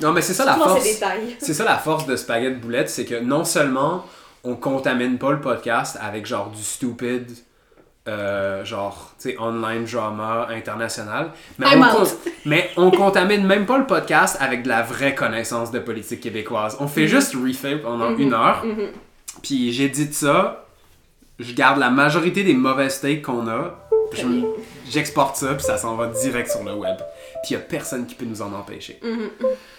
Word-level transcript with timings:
Non, 0.00 0.12
mais 0.12 0.22
c'est 0.22 0.34
ça 0.34 0.44
la 0.44 0.54
force. 0.54 0.84
C'est 1.38 1.54
ça 1.54 1.64
la 1.64 1.76
force 1.78 2.06
de 2.06 2.16
Spaghetti 2.16 2.56
Boulette, 2.60 2.88
c'est 2.90 3.04
que 3.04 3.18
non 3.20 3.44
seulement 3.44 4.04
on 4.44 4.54
contamine 4.54 5.18
pas 5.18 5.32
le 5.32 5.40
podcast 5.40 5.98
avec 6.00 6.24
genre 6.26 6.50
du 6.50 6.62
stupid, 6.62 7.26
euh, 8.06 8.64
genre, 8.64 9.12
tu 9.20 9.30
sais, 9.32 9.36
online 9.38 9.84
drama 9.84 10.46
international, 10.50 11.32
mais 11.58 11.66
I'm 11.72 11.82
on, 11.82 11.84
out. 12.02 12.08
con- 12.24 12.30
mais 12.46 12.70
on 12.78 12.90
contamine 12.90 13.44
même 13.46 13.66
pas 13.66 13.76
le 13.76 13.86
podcast 13.86 14.38
avec 14.40 14.62
de 14.62 14.68
la 14.68 14.82
vraie 14.82 15.14
connaissance 15.14 15.70
de 15.72 15.78
politique 15.78 16.20
québécoise. 16.20 16.76
On 16.80 16.88
fait 16.88 17.06
juste 17.08 17.34
refill 17.34 17.82
pendant 17.82 18.16
une 18.16 18.32
heure, 18.32 18.64
Mhm. 18.64 18.88
puis 19.42 19.72
j'édite 19.72 20.14
ça, 20.14 20.64
je 21.38 21.52
garde 21.52 21.78
la 21.78 21.90
majorité 21.90 22.44
des 22.44 22.54
mauvaises 22.54 23.00
takes 23.00 23.20
qu'on 23.22 23.46
a, 23.46 23.74
j'exporte 24.90 25.36
ça, 25.36 25.54
puis 25.54 25.64
ça 25.64 25.76
s'en 25.76 25.94
va 25.96 26.06
direct 26.06 26.50
sur 26.50 26.64
le 26.64 26.72
web. 26.74 26.96
Puis 27.42 27.54
y 27.54 27.56
a 27.56 27.60
personne 27.60 28.06
qui 28.06 28.14
peut 28.14 28.26
nous 28.26 28.42
en 28.42 28.52
empêcher. 28.52 29.00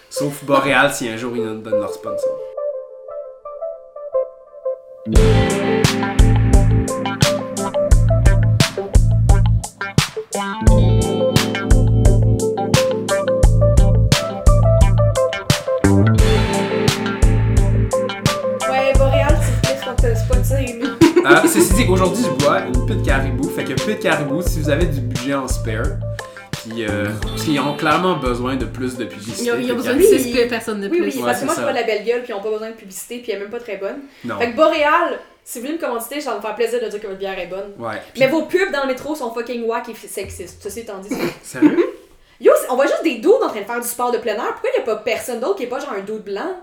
Sauf 0.08 0.44
Boréal 0.44 0.92
si 0.92 1.08
un 1.08 1.16
jour 1.16 1.36
ils 1.36 1.42
nous 1.44 1.60
donnent 1.60 1.80
leur 1.80 1.92
sponsor. 1.92 2.36
Il- 5.06 6.40
Euh, 21.26 21.36
ceci 21.46 21.74
dit, 21.74 21.86
aujourd'hui 21.88 22.22
je 22.24 22.44
bois 22.44 22.60
une 22.66 22.86
pute 22.86 23.02
caribou. 23.04 23.48
Fait 23.50 23.64
que 23.64 23.74
pute 23.74 24.00
caribou, 24.00 24.42
si 24.42 24.60
vous 24.60 24.70
avez 24.70 24.86
du 24.86 25.00
budget 25.00 25.34
en 25.34 25.48
spare, 25.48 25.84
puis 26.68 26.84
euh, 26.86 27.06
parce 27.22 27.42
qu'ils 27.44 27.60
ont 27.60 27.76
clairement 27.76 28.16
besoin 28.16 28.56
de 28.56 28.64
plus 28.64 28.96
de 28.96 29.04
publicité. 29.04 29.44
Ils 29.44 29.52
ont, 29.52 29.58
ils 29.58 29.72
ont 29.72 29.76
besoin 29.76 29.94
de 29.94 29.98
Caribou. 30.02 30.16
Oui. 30.16 30.32
6 30.42 30.48
personnes 30.48 30.80
de 30.80 30.88
Oui, 30.88 30.98
plus. 31.00 31.10
oui, 31.16 31.18
Ouais, 31.18 31.24
parce 31.26 31.36
c'est 31.38 31.40
que 31.42 31.46
moi, 31.46 31.54
ça. 31.54 31.60
j'ai 31.62 31.66
pas 31.66 31.72
la 31.72 31.82
belle 31.84 32.04
gueule, 32.04 32.22
puis 32.22 32.32
ils 32.32 32.34
ont 32.34 32.42
pas 32.42 32.50
besoin 32.50 32.70
de 32.70 32.74
publicité, 32.74 33.18
puis 33.18 33.32
elle 33.32 33.38
est 33.38 33.40
même 33.42 33.50
pas 33.50 33.60
très 33.60 33.76
bonne. 33.76 34.00
Non. 34.24 34.38
Fait 34.38 34.50
que 34.52 34.56
Boréal, 34.56 35.18
si 35.44 35.58
vous 35.58 35.66
voulez 35.66 35.78
me 35.78 35.82
commanditer, 35.82 36.20
ça 36.20 36.30
va 36.32 36.36
me 36.36 36.42
faire 36.42 36.54
plaisir 36.54 36.80
de 36.82 36.88
dire 36.88 37.00
que 37.00 37.06
votre 37.06 37.18
bière 37.18 37.38
est 37.38 37.46
bonne. 37.46 37.72
Ouais. 37.78 38.00
Mais 38.18 38.26
vos 38.28 38.42
pubs 38.42 38.72
dans 38.72 38.82
le 38.82 38.88
métro 38.88 39.14
sont 39.14 39.32
fucking 39.32 39.64
wack 39.64 39.88
et 39.88 39.94
sexistes. 39.94 40.62
Ceci 40.62 40.80
étant 40.80 40.98
dit. 40.98 41.14
Sérieux? 41.42 41.78
Yo, 42.40 42.52
on 42.70 42.76
voit 42.76 42.86
juste 42.86 43.02
des 43.04 43.16
dudes 43.16 43.30
en 43.42 43.48
train 43.48 43.60
de 43.60 43.66
faire 43.66 43.80
du 43.80 43.86
sport 43.88 44.12
de 44.12 44.18
plein 44.18 44.34
air. 44.34 44.52
Pourquoi 44.52 44.70
y 44.76 44.80
a 44.80 44.82
pas 44.84 44.96
personne 44.96 45.40
d'autre 45.40 45.56
qui 45.56 45.64
est 45.64 45.66
pas 45.68 45.78
genre 45.78 45.92
un 45.92 46.00
dude 46.00 46.24
blanc? 46.24 46.56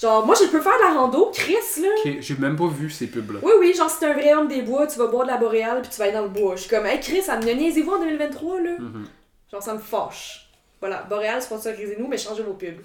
Genre, 0.00 0.24
moi, 0.26 0.34
je 0.40 0.46
peux 0.46 0.60
faire 0.60 0.72
de 0.72 0.94
la 0.94 1.00
rando, 1.00 1.30
Chris, 1.34 1.54
là. 1.80 1.88
J'ai 2.18 2.34
même 2.36 2.56
pas 2.56 2.66
vu 2.66 2.90
ces 2.90 3.06
pubs-là. 3.06 3.38
Oui, 3.42 3.52
oui, 3.60 3.74
genre, 3.74 3.88
si 3.90 4.00
t'es 4.00 4.06
un 4.06 4.14
vrai 4.14 4.34
homme 4.34 4.48
des 4.48 4.62
bois, 4.62 4.86
tu 4.86 4.98
vas 4.98 5.06
boire 5.06 5.24
de 5.26 5.30
la 5.30 5.36
boréale 5.36 5.80
puis 5.82 5.90
tu 5.92 5.98
vas 5.98 6.04
aller 6.04 6.14
dans 6.14 6.22
le 6.22 6.28
bois. 6.28 6.54
Je 6.56 6.62
suis 6.62 6.70
comme, 6.70 6.86
hey, 6.86 6.98
Chris, 6.98 7.22
ça 7.22 7.36
me 7.38 7.44
niaisez-vous 7.52 7.92
en 7.92 7.98
2023, 8.00 8.60
là? 8.62 8.70
Mhm. 8.78 9.04
Genre, 9.52 9.62
ça 9.62 9.74
me 9.74 9.78
fâche. 9.78 10.48
Voilà, 10.80 11.02
Boréal, 11.08 11.40
sponsorisez-nous, 11.42 12.08
mais 12.08 12.16
changez 12.18 12.42
vos 12.42 12.54
pubs. 12.54 12.80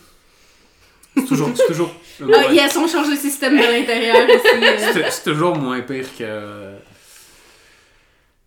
C'est 1.15 1.25
toujours. 1.25 1.49
C'est 1.55 1.65
toujours, 1.67 1.91
Ah, 2.21 2.25
ouais. 2.47 2.55
yes, 2.55 2.75
on 2.75 2.87
change 2.87 3.09
le 3.09 3.15
système 3.15 3.57
de 3.57 3.63
l'intérieur 3.63 4.27
aussi. 4.29 4.47
euh. 4.63 4.91
C'est- 4.93 5.09
c'est 5.11 5.23
toujours 5.23 5.55
moins 5.55 5.81
pire 5.81 6.05
que. 6.17 6.73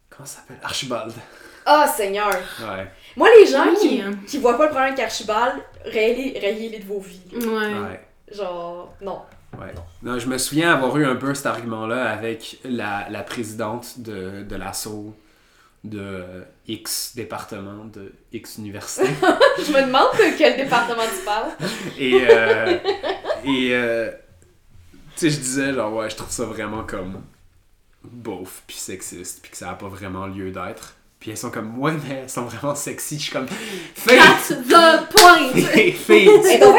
Comment 0.08 0.26
ça 0.26 0.36
s'appelle? 0.40 0.58
Archibald. 0.62 1.12
Ah, 1.66 1.86
Seigneur! 1.86 2.30
Ouais. 2.60 2.90
Moi, 3.16 3.28
les 3.38 3.46
gens 3.46 3.66
Oui, 3.68 3.76
qui, 3.80 4.00
hein. 4.02 4.12
qui 4.26 4.38
voient 4.38 4.56
pas 4.56 4.64
le 4.64 4.70
problème 4.70 4.92
avec 4.92 5.04
Archibald, 5.04 5.56
rayez-les 5.84 6.38
rayez-les 6.38 6.78
de 6.78 6.84
vos 6.86 7.00
vies. 7.00 7.20
Ouais. 7.34 7.46
Ouais. 7.74 8.00
Genre, 8.32 8.94
non. 9.00 9.20
Ouais. 9.58 9.72
Non, 10.02 10.18
je 10.18 10.26
me 10.28 10.38
souviens 10.38 10.72
avoir 10.72 10.96
eu 10.96 11.04
un 11.04 11.16
peu 11.16 11.34
cet 11.34 11.46
argument-là 11.46 12.10
avec 12.10 12.58
la, 12.64 13.08
la 13.10 13.22
présidente 13.22 13.98
de, 14.00 14.42
de 14.42 14.56
l'assaut 14.56 15.14
de 15.82 16.44
X 16.68 17.12
département, 17.14 17.84
de 17.86 18.12
X 18.32 18.58
université. 18.58 19.08
Je 19.58 19.72
me 19.72 19.86
demande 19.86 20.12
de 20.14 20.36
quel 20.36 20.56
département 20.56 21.02
tu 21.02 21.24
parles. 21.24 21.50
et 21.98 22.20
euh, 22.28 22.78
et 23.44 23.70
euh, 23.72 24.10
tu 25.16 25.28
sais, 25.28 25.30
je 25.30 25.40
disais, 25.40 25.74
genre, 25.74 25.92
ouais, 25.94 26.10
je 26.10 26.16
trouve 26.16 26.30
ça 26.30 26.44
vraiment 26.44 26.82
comme 26.84 27.22
beauf, 28.04 28.62
puis 28.66 28.76
sexiste, 28.76 29.40
puis 29.42 29.50
que 29.50 29.56
ça 29.56 29.70
a 29.70 29.74
pas 29.74 29.88
vraiment 29.88 30.26
lieu 30.26 30.50
d'être. 30.50 30.94
Puis 31.18 31.30
elles 31.30 31.36
sont 31.36 31.50
comme, 31.50 31.78
ouais, 31.78 31.92
mais 31.92 32.20
elles 32.22 32.30
sont 32.30 32.44
vraiment 32.44 32.74
sexy. 32.74 33.18
Je 33.18 33.24
suis 33.24 33.32
comme, 33.32 33.46
fille! 33.46 34.18
At 34.18 34.54
the 34.54 35.10
point! 35.10 35.52
Fille, 35.92 36.30
Et 36.50 36.58
donc! 36.58 36.76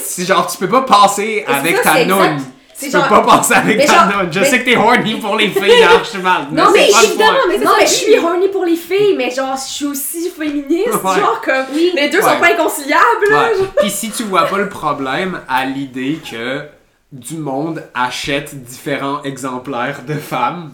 C'est 0.00 0.24
genre, 0.24 0.50
tu 0.50 0.58
peux 0.58 0.68
pas 0.68 0.82
passer 0.82 1.44
avec 1.46 1.76
ça, 1.76 1.82
ta 1.82 2.02
exact. 2.02 2.42
Tu 2.78 2.90
genre- 2.90 3.04
peux 3.08 3.14
pas 3.14 3.22
passer 3.38 3.54
avec 3.54 3.78
Mais 3.78 3.86
ta 3.86 3.94
genre- 3.94 4.06
noune. 4.22 4.32
Je 4.32 4.40
mais- 4.40 4.50
sais 4.50 4.60
que 4.60 4.64
t'es 4.66 4.76
horny 4.76 5.14
pour 5.18 5.36
les 5.36 5.48
filles 5.48 5.80
d'Archibald. 5.80 6.52
Non, 6.52 6.70
mais 6.72 6.90
évidemment, 6.90 7.38
mais 7.48 7.58
non, 7.58 7.70
mais 7.78 7.86
je 7.86 7.92
suis 7.92 8.18
horny 8.18 8.48
pour 8.48 8.64
les 8.66 8.76
filles, 8.76 9.14
mais 9.16 9.30
genre, 9.30 9.56
je 9.56 9.72
suis 9.72 9.86
aussi 9.86 10.28
féministe, 10.30 10.88
Ouais. 11.02 11.18
genre 11.20 11.40
comme, 11.42 11.66
les 11.74 12.10
deux 12.10 12.18
Ouais. 12.18 12.24
sont 12.34 12.38
pas 12.40 12.52
inconciliables. 12.52 13.02
Ouais. 13.30 13.52
Puis 13.78 13.90
si 13.90 14.10
tu 14.10 14.24
vois 14.24 14.44
pas 14.46 14.58
le 14.58 14.68
problème 14.68 15.40
à 15.48 15.64
l'idée 15.64 16.20
que 16.30 16.66
du 17.12 17.38
monde 17.38 17.82
achète 17.94 18.54
différents 18.64 19.22
exemplaires 19.22 20.02
de 20.06 20.14
femmes, 20.14 20.72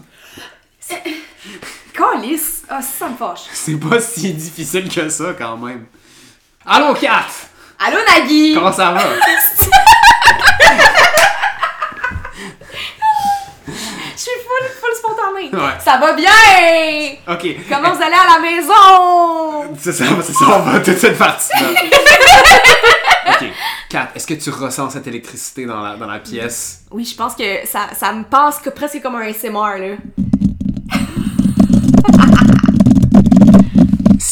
Calice! 1.93 2.63
Ah, 2.69 2.81
ça 2.81 3.07
me 3.07 3.15
fâche. 3.15 3.41
c'est 3.53 3.79
pas 3.79 3.99
si 4.01 4.33
difficile 4.33 4.89
que 4.89 5.07
ça 5.09 5.33
quand 5.37 5.55
même. 5.57 5.85
Allô, 6.65 6.93
Kat! 6.95 7.27
Allô, 7.79 7.97
Nagui! 8.07 8.53
Comment 8.55 8.71
ça 8.73 8.91
va? 8.91 9.01
Je 13.67 14.12
suis 14.23 14.31
full, 14.47 14.69
full 14.79 14.95
spontanée. 14.95 15.49
Ouais. 15.53 15.79
Ça 15.83 15.97
va 15.97 16.13
bien! 16.13 16.29
Ok. 17.27 17.55
Comment 17.69 17.93
vous 17.93 18.01
allez 18.01 18.15
à 18.15 18.35
la 18.35 18.39
maison? 18.41 19.75
C'est 19.79 19.91
ça, 19.91 20.05
c'est 20.21 20.33
ça, 20.33 20.45
on 20.47 20.59
va 20.59 20.79
toute 20.79 20.97
cette 20.97 21.17
partie-là. 21.17 21.69
ok. 23.29 23.45
Kat, 23.89 24.09
est-ce 24.15 24.27
que 24.27 24.33
tu 24.33 24.49
ressens 24.49 24.91
cette 24.91 25.07
électricité 25.07 25.65
dans 25.65 25.81
la, 25.81 25.95
dans 25.95 26.07
la 26.07 26.19
pièce? 26.19 26.81
Oui, 26.91 27.05
je 27.05 27.15
pense 27.15 27.35
que 27.35 27.65
ça, 27.65 27.89
ça 27.97 28.11
me 28.13 28.23
passe 28.23 28.59
que 28.59 28.69
presque 28.69 29.01
comme 29.01 29.15
un 29.15 29.31
SMR, 29.31 29.77
là. 29.77 29.95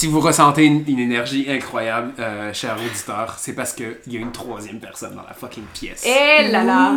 Si 0.02 0.08
vous 0.08 0.20
ressentez 0.20 0.66
une, 0.66 0.84
une 0.88 0.98
énergie 0.98 1.46
incroyable, 1.48 2.14
euh, 2.18 2.52
cher 2.54 2.76
auditeur, 2.76 3.36
c'est 3.38 3.54
parce 3.54 3.72
qu'il 3.72 4.00
y 4.08 4.18
a 4.18 4.20
une 4.20 4.32
troisième 4.32 4.80
personne 4.80 5.14
dans 5.14 5.22
la 5.22 5.36
fucking 5.36 5.66
pièce. 5.76 6.04
Eh 6.08 6.48
là 6.48 6.64
là! 6.64 6.92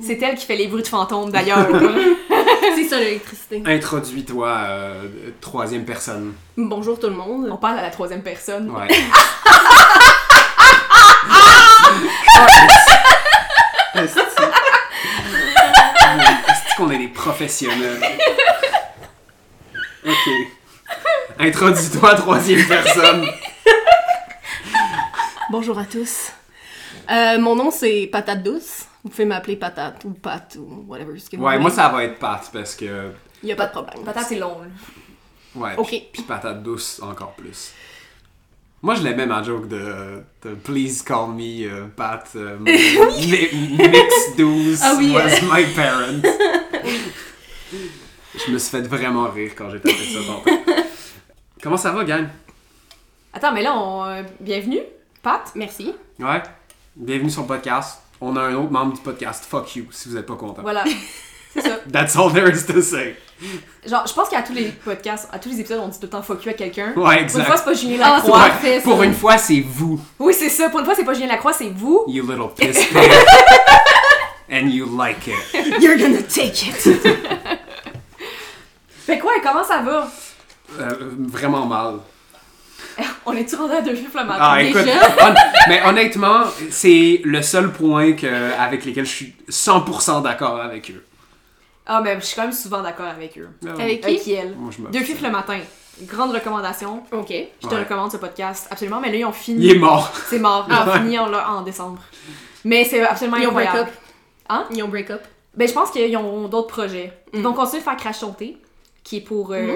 C'est 0.00 0.18
elle 0.22 0.36
qui 0.36 0.46
fait 0.46 0.56
les 0.56 0.66
bruits 0.66 0.82
de 0.82 0.88
fantômes, 0.88 1.30
d'ailleurs. 1.30 1.58
C'est 2.74 2.84
ça 2.84 2.98
l'électricité. 2.98 3.62
Introduis-toi, 3.66 4.48
euh, 4.48 5.08
troisième 5.42 5.84
personne. 5.84 6.32
Bonjour 6.56 6.98
tout 6.98 7.08
le 7.08 7.16
monde. 7.16 7.50
On 7.52 7.58
parle 7.58 7.80
à 7.80 7.82
la 7.82 7.90
troisième 7.90 8.22
personne. 8.22 8.70
Ouais. 8.70 8.88
Est-ce 16.48 16.76
qu'on 16.78 16.90
est 16.92 16.96
des 16.96 17.08
professionnels? 17.08 18.00
Ok. 20.06 20.59
Introduis-toi, 21.38 22.14
troisième 22.16 22.66
personne. 22.68 23.26
Bonjour 25.50 25.78
à 25.78 25.84
tous. 25.84 26.32
Euh, 27.10 27.38
mon 27.38 27.56
nom 27.56 27.70
c'est 27.70 28.08
Patate 28.12 28.42
Douce. 28.42 28.84
Vous 29.02 29.10
pouvez 29.10 29.24
m'appeler 29.24 29.56
Patate 29.56 30.04
ou 30.04 30.10
Pat 30.10 30.56
ou 30.58 30.84
whatever 30.86 31.18
ce 31.18 31.28
que 31.30 31.36
vous 31.36 31.42
Ouais, 31.42 31.52
voulez. 31.52 31.62
moi 31.62 31.70
ça 31.70 31.88
va 31.88 32.04
être 32.04 32.18
Pat 32.18 32.48
parce 32.52 32.74
que. 32.74 33.10
Il 33.42 33.48
y 33.48 33.52
a 33.52 33.56
pas 33.56 33.66
de 33.66 33.72
problème. 33.72 34.04
Patate, 34.04 34.26
c'est 34.28 34.38
long. 34.38 34.58
Ouais. 35.54 35.72
Ok. 35.78 35.88
Puis, 35.88 36.08
puis 36.12 36.22
patate 36.22 36.62
douce 36.62 37.00
encore 37.02 37.32
plus. 37.32 37.72
Moi 38.82 38.94
je 38.94 39.02
l'aimais 39.02 39.26
ma 39.26 39.42
joke 39.42 39.66
de, 39.68 40.22
de 40.44 40.54
Please 40.54 41.02
call 41.04 41.30
me 41.34 41.66
euh, 41.68 41.86
Pat. 41.96 42.28
euh, 42.36 42.56
mi- 42.58 42.70
mix 43.88 44.36
douce 44.36 44.78
Ah 44.82 44.94
oui, 44.98 45.10
was 45.12 45.20
euh. 45.22 45.40
my 45.52 45.64
parent. 45.74 46.20
Je 48.46 48.52
me 48.52 48.58
suis 48.58 48.70
fait 48.70 48.82
vraiment 48.86 49.28
rire 49.28 49.52
quand 49.56 49.68
j'ai 49.70 49.80
tapé 49.80 49.96
ça 50.14 50.20
tantôt. 50.26 50.59
Comment 51.62 51.76
ça 51.76 51.90
va, 51.90 52.04
gang? 52.04 52.26
Attends, 53.32 53.52
mais 53.52 53.62
là, 53.62 53.74
on... 53.76 54.04
euh, 54.04 54.22
bienvenue, 54.40 54.80
Pat. 55.22 55.42
Merci. 55.54 55.94
Ouais. 56.18 56.42
Bienvenue 56.96 57.30
sur 57.30 57.42
le 57.42 57.48
podcast. 57.48 58.00
On 58.20 58.34
a 58.36 58.40
un 58.42 58.54
autre 58.54 58.70
membre 58.70 58.94
du 58.94 59.00
podcast. 59.00 59.44
Fuck 59.48 59.76
you, 59.76 59.84
si 59.90 60.08
vous 60.08 60.16
êtes 60.16 60.26
pas 60.26 60.36
content. 60.36 60.62
Voilà. 60.62 60.84
C'est 61.52 61.62
ça. 61.62 61.78
That's 61.92 62.14
all 62.16 62.32
there 62.32 62.48
is 62.48 62.64
to 62.66 62.80
say. 62.80 63.16
Genre, 63.84 64.06
je 64.06 64.12
pense 64.14 64.28
qu'à 64.28 64.42
tous 64.42 64.52
les 64.52 64.66
podcasts, 64.68 65.28
à 65.32 65.38
tous 65.40 65.48
les 65.48 65.60
épisodes, 65.60 65.80
on 65.82 65.88
dit 65.88 65.98
tout 65.98 66.04
le 66.06 66.10
temps 66.10 66.22
fuck 66.22 66.44
you 66.44 66.50
à 66.50 66.54
quelqu'un. 66.54 66.88
Ouais, 66.88 66.92
Pour 66.94 67.10
une 67.10 67.18
exact. 67.18 67.44
fois, 67.44 67.56
c'est 67.56 67.64
pas 67.64 67.74
Julien 67.74 67.98
Ah, 68.04 68.16
Lacroix. 68.16 68.48
Ouais. 68.62 68.80
Pour 68.80 69.02
une 69.02 69.14
fois, 69.14 69.36
c'est 69.38 69.60
vous, 69.60 70.00
Oui, 70.20 70.32
c'est 70.32 70.48
ça. 70.48 70.68
Pour 70.70 70.78
une 70.78 70.84
fois, 70.84 70.94
c'est 70.94 71.04
pas 71.04 71.12
Julien 71.14 71.26
Lacroix, 71.28 71.52
c'est 71.52 71.70
vous. 71.70 72.04
you 72.06 72.22
little 72.24 72.50
piss 72.56 72.86
pig. 72.86 73.10
And 74.52 74.68
you 74.68 74.86
like 74.96 75.26
it. 75.26 75.34
You're 75.82 75.96
gonna 75.98 76.22
take 76.22 76.66
it. 76.68 76.76
Fait 79.06 79.18
quoi, 79.18 79.32
comment 79.42 79.64
ça 79.64 79.78
va? 79.82 80.08
Euh, 80.78 80.90
vraiment 81.28 81.66
mal. 81.66 81.94
On 83.26 83.32
est-tu 83.34 83.56
rendu 83.56 83.74
à 83.74 83.80
deux 83.82 83.94
chiffres 83.94 84.18
le 84.18 84.24
matin? 84.26 84.38
Ah, 84.42 84.62
écoute, 84.62 84.82
déjà? 84.82 85.00
hon- 85.20 85.34
mais 85.68 85.82
honnêtement, 85.84 86.44
c'est 86.70 87.20
le 87.24 87.42
seul 87.42 87.72
point 87.72 88.12
que, 88.12 88.26
avec 88.58 88.84
lequel 88.84 89.04
je 89.04 89.10
suis 89.10 89.34
100% 89.48 90.22
d'accord 90.22 90.60
avec 90.60 90.90
eux. 90.90 91.04
Ah, 91.86 92.00
mais 92.02 92.14
je 92.20 92.24
suis 92.26 92.36
quand 92.36 92.42
même 92.42 92.52
souvent 92.52 92.82
d'accord 92.82 93.06
avec 93.06 93.36
eux. 93.38 93.48
Ah, 93.66 93.70
Avec 93.82 94.04
Avec 94.04 94.20
qui? 94.22 94.32
elle. 94.32 94.54
Moi, 94.56 94.70
je 94.76 94.82
me- 94.82 94.90
Deux 94.90 95.00
fifs 95.00 95.20
le 95.22 95.30
matin. 95.30 95.58
grande 96.02 96.32
recommandation. 96.32 97.02
Ok. 97.12 97.30
Je 97.62 97.66
te 97.68 97.74
Ouais. 97.74 97.80
recommande 97.80 98.10
ce 98.12 98.16
podcast, 98.16 98.66
absolument. 98.70 99.00
Mais 99.00 99.10
là, 99.10 99.16
ils 99.18 99.24
ont 99.24 99.32
fini. 99.32 99.64
Il 99.66 99.70
est 99.76 99.78
mort. 99.78 100.10
C'est 100.28 100.38
mort. 100.38 100.66
Ils 100.70 100.74
ont 100.74 100.92
Ouais. 100.92 100.98
fini 101.00 101.18
en, 101.18 101.32
en 101.32 101.62
décembre. 101.62 102.00
Mais 102.64 102.84
c'est 102.84 103.02
absolument 103.02 103.36
Ils 103.38 103.48
ont 103.48 103.52
break 103.52 103.66
incroyable. 103.68 103.90
up. 103.90 103.96
Hein? 104.48 104.64
Ils 104.70 104.82
ont 104.82 104.88
break 104.88 105.10
up. 105.10 105.22
Ben, 105.54 105.68
je 105.68 105.72
pense 105.74 105.90
qu'ils 105.90 106.16
ont 106.16 106.48
d'autres 106.48 106.68
projets. 106.68 107.12
Ils 107.34 107.40
Mm. 107.40 107.42
vont 107.42 107.52
continuer 107.52 107.80
de 107.80 107.84
faire 107.84 108.36
thé, 108.36 108.56
qui 109.04 109.18
est 109.18 109.20
pour. 109.22 109.52
Euh, 109.52 109.66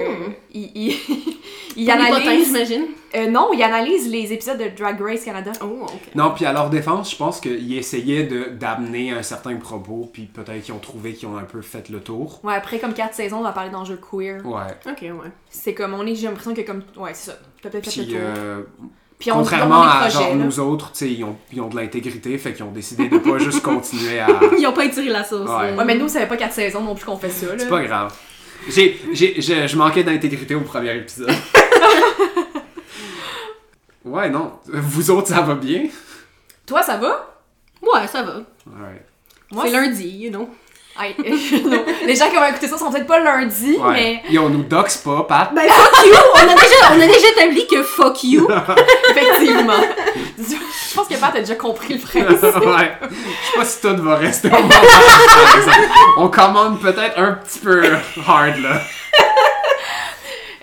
Mm. 0.55 0.55
Les 1.77 1.87
potins, 1.87 2.05
analysent. 2.05 2.47
j'imagine. 2.47 2.85
euh, 3.17 3.27
non, 3.29 3.51
ils 3.53 3.61
analysent 3.63 4.09
les 4.09 4.33
épisodes 4.33 4.59
de 4.59 4.67
Drag 4.81 5.01
Race 5.01 5.25
Canada. 5.25 5.51
Oh, 5.61 5.83
ok. 5.83 5.91
Non, 6.15 6.31
puis 6.33 6.45
à 6.45 6.53
leur 6.53 6.71
défense, 6.71 7.11
je 7.11 7.17
pense 7.17 7.41
qu'ils 7.41 7.77
essayaient 7.77 8.23
de- 8.25 8.51
d'amener 8.51 9.11
un 9.11 9.25
certain 9.25 9.57
propos, 9.57 10.09
puis 10.13 10.23
peut-être 10.27 10.63
qu'ils 10.63 10.73
ont 10.75 10.79
trouvé 10.79 11.15
qu'ils 11.15 11.27
ont 11.29 11.37
un 11.37 11.43
peu 11.43 11.63
fait 11.63 11.89
le 11.89 11.99
tour. 12.01 12.39
Ouais, 12.45 12.55
après 12.55 12.79
comme 12.79 12.95
4 12.95 13.15
saisons, 13.15 13.39
on 13.39 13.43
va 13.43 13.51
parler 13.51 13.71
d'enjeux 13.71 13.99
queer. 13.99 14.41
Ouais. 14.47 14.63
Ok, 14.89 14.99
ouais. 15.03 15.31
C'est 15.51 15.75
comme, 15.75 15.95
on 15.95 16.07
est, 16.07 16.15
j'ai 16.15 16.29
l'impression 16.29 16.55
que 16.55 16.61
comme. 16.61 16.83
Ouais, 16.97 17.11
c'est 17.13 17.31
ça. 17.33 17.39
T'as 17.61 17.71
peut-être 17.71 17.91
fait 17.91 18.01
le 18.03 18.07
Puis, 18.07 18.13
tour. 18.15 18.23
euh, 18.25 18.63
Puis 19.19 19.33
on 19.33 19.37
contrairement 19.39 19.83
à 19.83 20.09
genre 20.09 20.29
là. 20.29 20.35
nous 20.37 20.61
autres, 20.61 20.93
tu 20.93 20.99
sais, 20.99 21.11
ils 21.11 21.25
ont, 21.25 21.35
ils 21.53 21.61
ont 21.61 21.69
de 21.69 21.75
l'intégrité, 21.77 22.39
fait 22.39 22.53
qu'ils 22.53 22.63
ont 22.65 22.71
décidé 22.71 23.09
de 23.09 23.19
pas 23.19 23.39
juste 23.39 23.63
continuer 23.63 24.21
à. 24.21 24.29
Ils 24.57 24.65
ont 24.69 24.73
pas 24.73 24.85
étiré 24.85 25.09
la 25.09 25.25
sauce. 25.25 25.51
Ouais. 25.51 25.85
mais 25.85 25.97
nous, 25.97 26.07
ça 26.09 26.21
fait 26.21 26.29
pas 26.29 26.37
4 26.37 26.53
saisons 26.53 26.83
non 26.83 26.95
plus 26.95 27.05
qu'on 27.05 27.17
fait 27.17 27.31
ça. 27.31 27.47
Là. 27.47 27.55
C'est 27.59 27.69
pas 27.69 27.83
grave. 27.83 28.15
J'ai, 28.69 29.01
j'ai, 29.13 29.41
je, 29.41 29.67
je 29.67 29.77
manquais 29.77 30.05
d'intégrité 30.05 30.55
au 30.55 30.61
premier 30.61 30.97
épisode. 30.97 31.31
ouais, 34.05 34.31
non. 34.31 34.53
Vous 34.67 35.11
autres, 35.11 35.29
ça 35.29 35.43
va 35.43 35.55
bien? 35.55 35.87
Toi, 36.67 36.83
ça 36.83 36.97
va? 36.97 37.35
Ouais, 37.83 38.07
ça 38.07 38.23
va. 38.23 38.39
Ouais. 38.67 39.05
Moi, 39.51 39.65
C'est 39.67 39.73
lundi, 39.73 40.09
you 40.09 40.31
know. 40.31 40.49
Non. 41.65 41.85
Les 42.07 42.15
gens 42.15 42.29
qui 42.31 42.37
vont 42.37 42.47
écouter 42.47 42.69
ça 42.69 42.79
sont 42.79 42.91
peut-être 42.91 43.07
pas 43.07 43.19
lundi, 43.19 43.77
Ouais. 43.77 43.93
mais 43.93 44.23
Yo, 44.31 44.43
on 44.43 44.49
nous 44.49 44.63
doxe 44.63 44.99
pas, 44.99 45.25
Pat. 45.29 45.53
Ben, 45.55 45.69
fuck 45.69 46.07
you! 46.07 46.13
On 46.35 46.39
a 46.39 46.55
déjà, 46.55 46.93
on 46.93 47.01
a 47.01 47.07
déjà 47.07 47.29
établi 47.37 47.67
que 47.67 47.83
fuck 47.83 48.23
you. 48.23 48.49
effectivement. 49.11 49.73
Je 50.39 50.95
pense 50.95 51.09
que 51.09 51.15
Pat 51.15 51.35
a 51.35 51.41
déjà 51.41 51.57
compris 51.57 51.95
le 51.95 52.01
principe. 52.01 52.43
ouais. 52.67 52.93
Je 53.03 53.51
sais 53.51 53.57
pas 53.57 53.65
si 53.65 53.81
tout 53.81 53.97
va 54.03 54.15
rester 54.17 54.49
au 54.49 54.57
exemple. 54.57 55.89
On 56.19 56.29
commande 56.29 56.81
peut-être 56.81 57.19
un 57.19 57.33
petit 57.33 57.59
peu 57.59 57.83
hard, 58.27 58.57
là. 58.59 58.81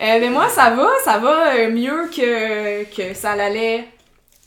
Euh, 0.03 0.17
mais 0.19 0.29
moi, 0.29 0.47
ça 0.49 0.71
va, 0.71 0.87
ça 1.03 1.17
va 1.19 1.53
euh, 1.53 1.69
mieux 1.69 2.09
que, 2.15 2.83
que 2.95 3.13
ça 3.13 3.35
l'allait. 3.35 3.85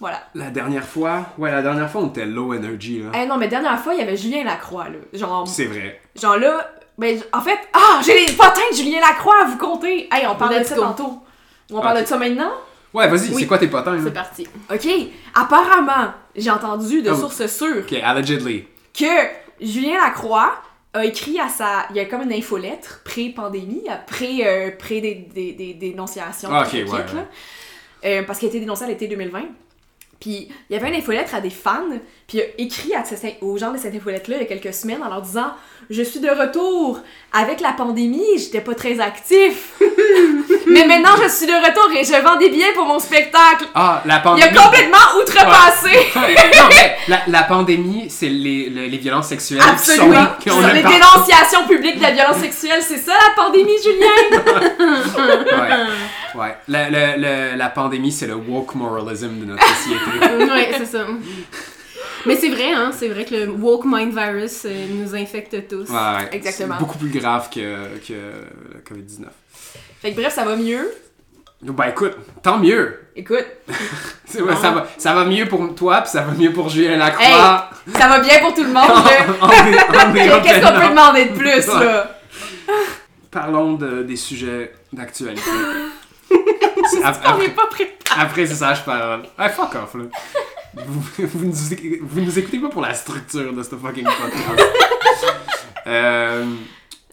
Voilà. 0.05 0.23
La 0.35 0.51
dernière 0.51 0.85
fois, 0.85 1.29
ouais, 1.39 1.51
la 1.51 1.63
dernière 1.63 1.91
fois, 1.91 2.03
on 2.03 2.09
était 2.09 2.27
low 2.27 2.53
energy, 2.53 3.01
là. 3.03 3.11
Eh 3.15 3.27
non, 3.27 3.39
mais 3.39 3.49
dernière 3.49 3.81
fois, 3.81 3.95
il 3.95 4.01
y 4.01 4.03
avait 4.03 4.19
Julien 4.19 4.45
Lacroix, 4.45 4.85
là. 4.91 4.99
Genre, 5.19 5.49
C'est 5.49 5.65
vrai. 5.65 5.99
genre 6.15 6.37
là, 6.37 6.71
ben, 6.99 7.19
en 7.33 7.41
fait, 7.41 7.59
ah, 7.73 8.01
j'ai 8.05 8.27
les 8.27 8.33
potins 8.35 8.61
de 8.71 8.77
Julien 8.77 9.01
Lacroix 9.01 9.37
à 9.43 9.45
vous 9.47 9.57
compter. 9.57 10.07
Hey, 10.13 10.27
on 10.27 10.35
parle 10.35 10.59
de 10.59 10.65
ça 10.65 10.75
tantôt. 10.77 11.21
On 11.73 11.81
parle 11.81 12.03
de 12.03 12.07
ça 12.07 12.19
maintenant? 12.19 12.51
Ouais, 12.93 13.09
vas-y, 13.09 13.31
Oui. 13.31 13.37
c'est 13.41 13.47
quoi 13.47 13.57
tes 13.57 13.69
potins, 13.69 13.99
C'est 14.05 14.13
parti. 14.13 14.47
Ok, 14.71 14.87
apparemment, 15.35 16.13
j'ai 16.37 16.51
entendu 16.51 17.01
de 17.01 17.11
Oh. 17.11 17.15
sources 17.17 17.47
sûres 17.47 17.79
Ok, 17.91 17.95
allegedly. 18.05 18.67
que 18.93 19.07
Julien 19.61 20.01
Lacroix 20.05 20.53
a 20.93 21.05
écrit 21.07 21.41
à 21.41 21.49
sa. 21.49 21.87
Il 21.91 21.97
y 21.97 22.01
a 22.01 22.05
comme 22.05 22.23
une 22.23 22.33
infolettre 22.35 23.01
pré-pandémie, 23.05 23.85
après 23.89 24.41
euh, 24.45 24.71
pré 24.79 25.01
des, 25.01 25.15
des, 25.35 25.53
des 25.53 25.75
dénonciations. 25.75 26.51
Ah, 26.53 26.65
ok, 26.67 26.73
ouais. 26.75 27.01
Euh, 28.05 28.23
parce 28.27 28.39
qu'il 28.39 28.47
a 28.47 28.51
été 28.51 28.61
dénoncé 28.61 28.85
à 28.85 28.87
l'été 28.87 29.09
2020. 29.09 29.41
Puis 30.25 30.49
il 30.71 30.73
y 30.73 30.77
avait 30.77 30.89
une 30.89 30.95
infolettre 30.95 31.35
à 31.35 31.43
des 31.43 31.51
fans, 31.51 31.99
puis 32.35 32.43
il 32.59 32.63
a 32.63 32.65
écrit 32.65 32.95
à 32.95 33.03
aux 33.45 33.57
gens 33.59 33.73
de 33.73 33.79
cette 33.79 33.95
infolettre-là 33.95 34.37
il 34.39 34.43
y 34.43 34.45
a 34.45 34.49
quelques 34.49 34.75
semaines 34.75 35.03
en 35.03 35.09
leur 35.09 35.23
disant 35.23 35.53
Je 35.91 36.03
suis 36.03 36.21
de 36.21 36.29
retour. 36.31 37.01
Avec 37.33 37.61
la 37.61 37.73
pandémie, 37.73 38.23
j'étais 38.39 38.61
pas 38.61 38.75
très 38.75 39.01
actif. 39.01 39.73
Mais 40.67 40.87
maintenant, 40.87 41.11
je 41.23 41.29
suis 41.29 41.47
de 41.47 41.53
retour 41.53 41.91
et 41.97 42.05
je 42.05 42.21
vends 42.23 42.37
des 42.37 42.49
billets 42.49 42.73
pour 42.75 42.87
mon 42.87 42.99
spectacle. 42.99 43.67
Ah, 43.75 44.03
la 44.07 44.23
Il 44.37 44.43
a 44.43 44.49
complètement 44.49 44.99
outrepassé. 45.21 45.91
non, 46.17 46.69
mais 46.71 46.97
la, 47.09 47.19
la 47.29 47.43
pandémie, 47.43 48.07
c'est 48.09 48.29
les, 48.29 48.71
le- 48.71 48.87
les 48.87 48.97
violences 48.99 49.29
sexuelles 49.29 49.61
qui 49.61 49.67
sont- 49.85 49.93
Absolument. 50.03 50.27
qui 50.41 50.49
le 50.49 50.75
les 50.75 50.83
dénonciations 50.83 51.67
publiques 51.69 51.97
de 51.99 52.03
la 52.03 52.13
violence 52.13 52.39
sexuelle, 52.39 52.81
c'est 52.83 52.97
ça 52.99 53.13
la 53.13 53.43
pandémie, 53.43 53.73
Julien? 53.83 54.43
Ouais. 56.35 56.41
ouais. 56.41 56.57
La, 56.69 56.91
la, 56.91 57.17
la, 57.17 57.57
la 57.57 57.69
pandémie, 57.69 58.11
c'est 58.13 58.27
le 58.27 58.35
woke 58.35 58.75
moralism 58.75 59.39
de 59.41 59.45
notre 59.45 59.67
société. 59.77 60.01
Ouais, 60.51 60.71
c'est 60.79 60.87
ça. 60.87 61.07
Mais 62.27 62.37
c'est 62.37 62.49
vrai, 62.49 62.73
hein, 62.73 62.91
c'est 62.93 63.09
vrai 63.09 63.25
que 63.25 63.35
le 63.35 63.51
woke 63.51 63.85
mind 63.85 64.13
virus 64.17 64.65
euh, 64.65 64.87
nous 64.91 65.15
infecte 65.15 65.69
tous. 65.69 65.89
Ouais, 65.91 65.97
ouais. 65.97 66.29
Exactement. 66.33 66.75
C'est 66.79 66.85
beaucoup 66.85 66.99
plus 66.99 67.11
grave 67.11 67.49
que, 67.51 67.99
que 68.07 68.13
le 68.13 68.81
COVID-19. 68.81 69.27
Fait 70.01 70.13
que 70.13 70.21
bref, 70.21 70.35
ça 70.35 70.45
va 70.45 70.57
mieux. 70.57 70.93
Ben 71.63 71.85
écoute, 71.89 72.13
tant 72.43 72.59
mieux. 72.59 73.01
Écoute, 73.17 73.47
ça, 74.27 74.71
va, 74.71 74.87
ça 74.99 75.15
va 75.15 75.25
mieux 75.25 75.47
pour 75.47 75.75
toi, 75.75 76.03
puis 76.03 76.11
ça 76.11 76.23
va 76.23 76.33
mieux 76.33 76.53
pour 76.53 76.69
Julien 76.69 76.97
Lacroix. 76.97 77.71
ça 77.97 78.09
va 78.09 78.21
bien 78.21 78.41
pour 78.41 78.55
tout 78.55 78.65
le 78.65 78.73
monde. 78.73 78.83
Qu'est-ce 80.43 80.61
qu'on 80.61 80.81
peut 80.81 80.89
demander 80.91 81.25
de 81.27 81.35
plus, 81.35 81.67
là? 81.67 82.19
Parlons 83.31 83.75
de, 83.75 84.03
des 84.03 84.17
sujets 84.17 84.73
d'actualité. 84.93 85.43
Après, 87.05 87.39
n'est 87.39 87.49
pas 87.55 87.67
prêt. 87.67 87.97
après 88.17 88.47
c'est 88.47 88.55
sage 88.55 88.85
parole. 88.85 89.23
Ouais, 89.39 89.49
fuck 89.49 89.75
off, 89.75 89.95
là. 89.95 90.05
Vous, 90.75 91.01
vous, 91.19 91.45
nous, 91.47 91.53
éc- 91.73 92.01
vous 92.03 92.21
nous 92.21 92.39
écoutez 92.39 92.59
pas 92.59 92.69
pour 92.69 92.83
la 92.83 92.95
structure 92.95 93.53
de 93.53 93.63
ce 93.63 93.77
fucking 93.77 94.05
podcast. 94.05 94.65
euh, 95.87 96.45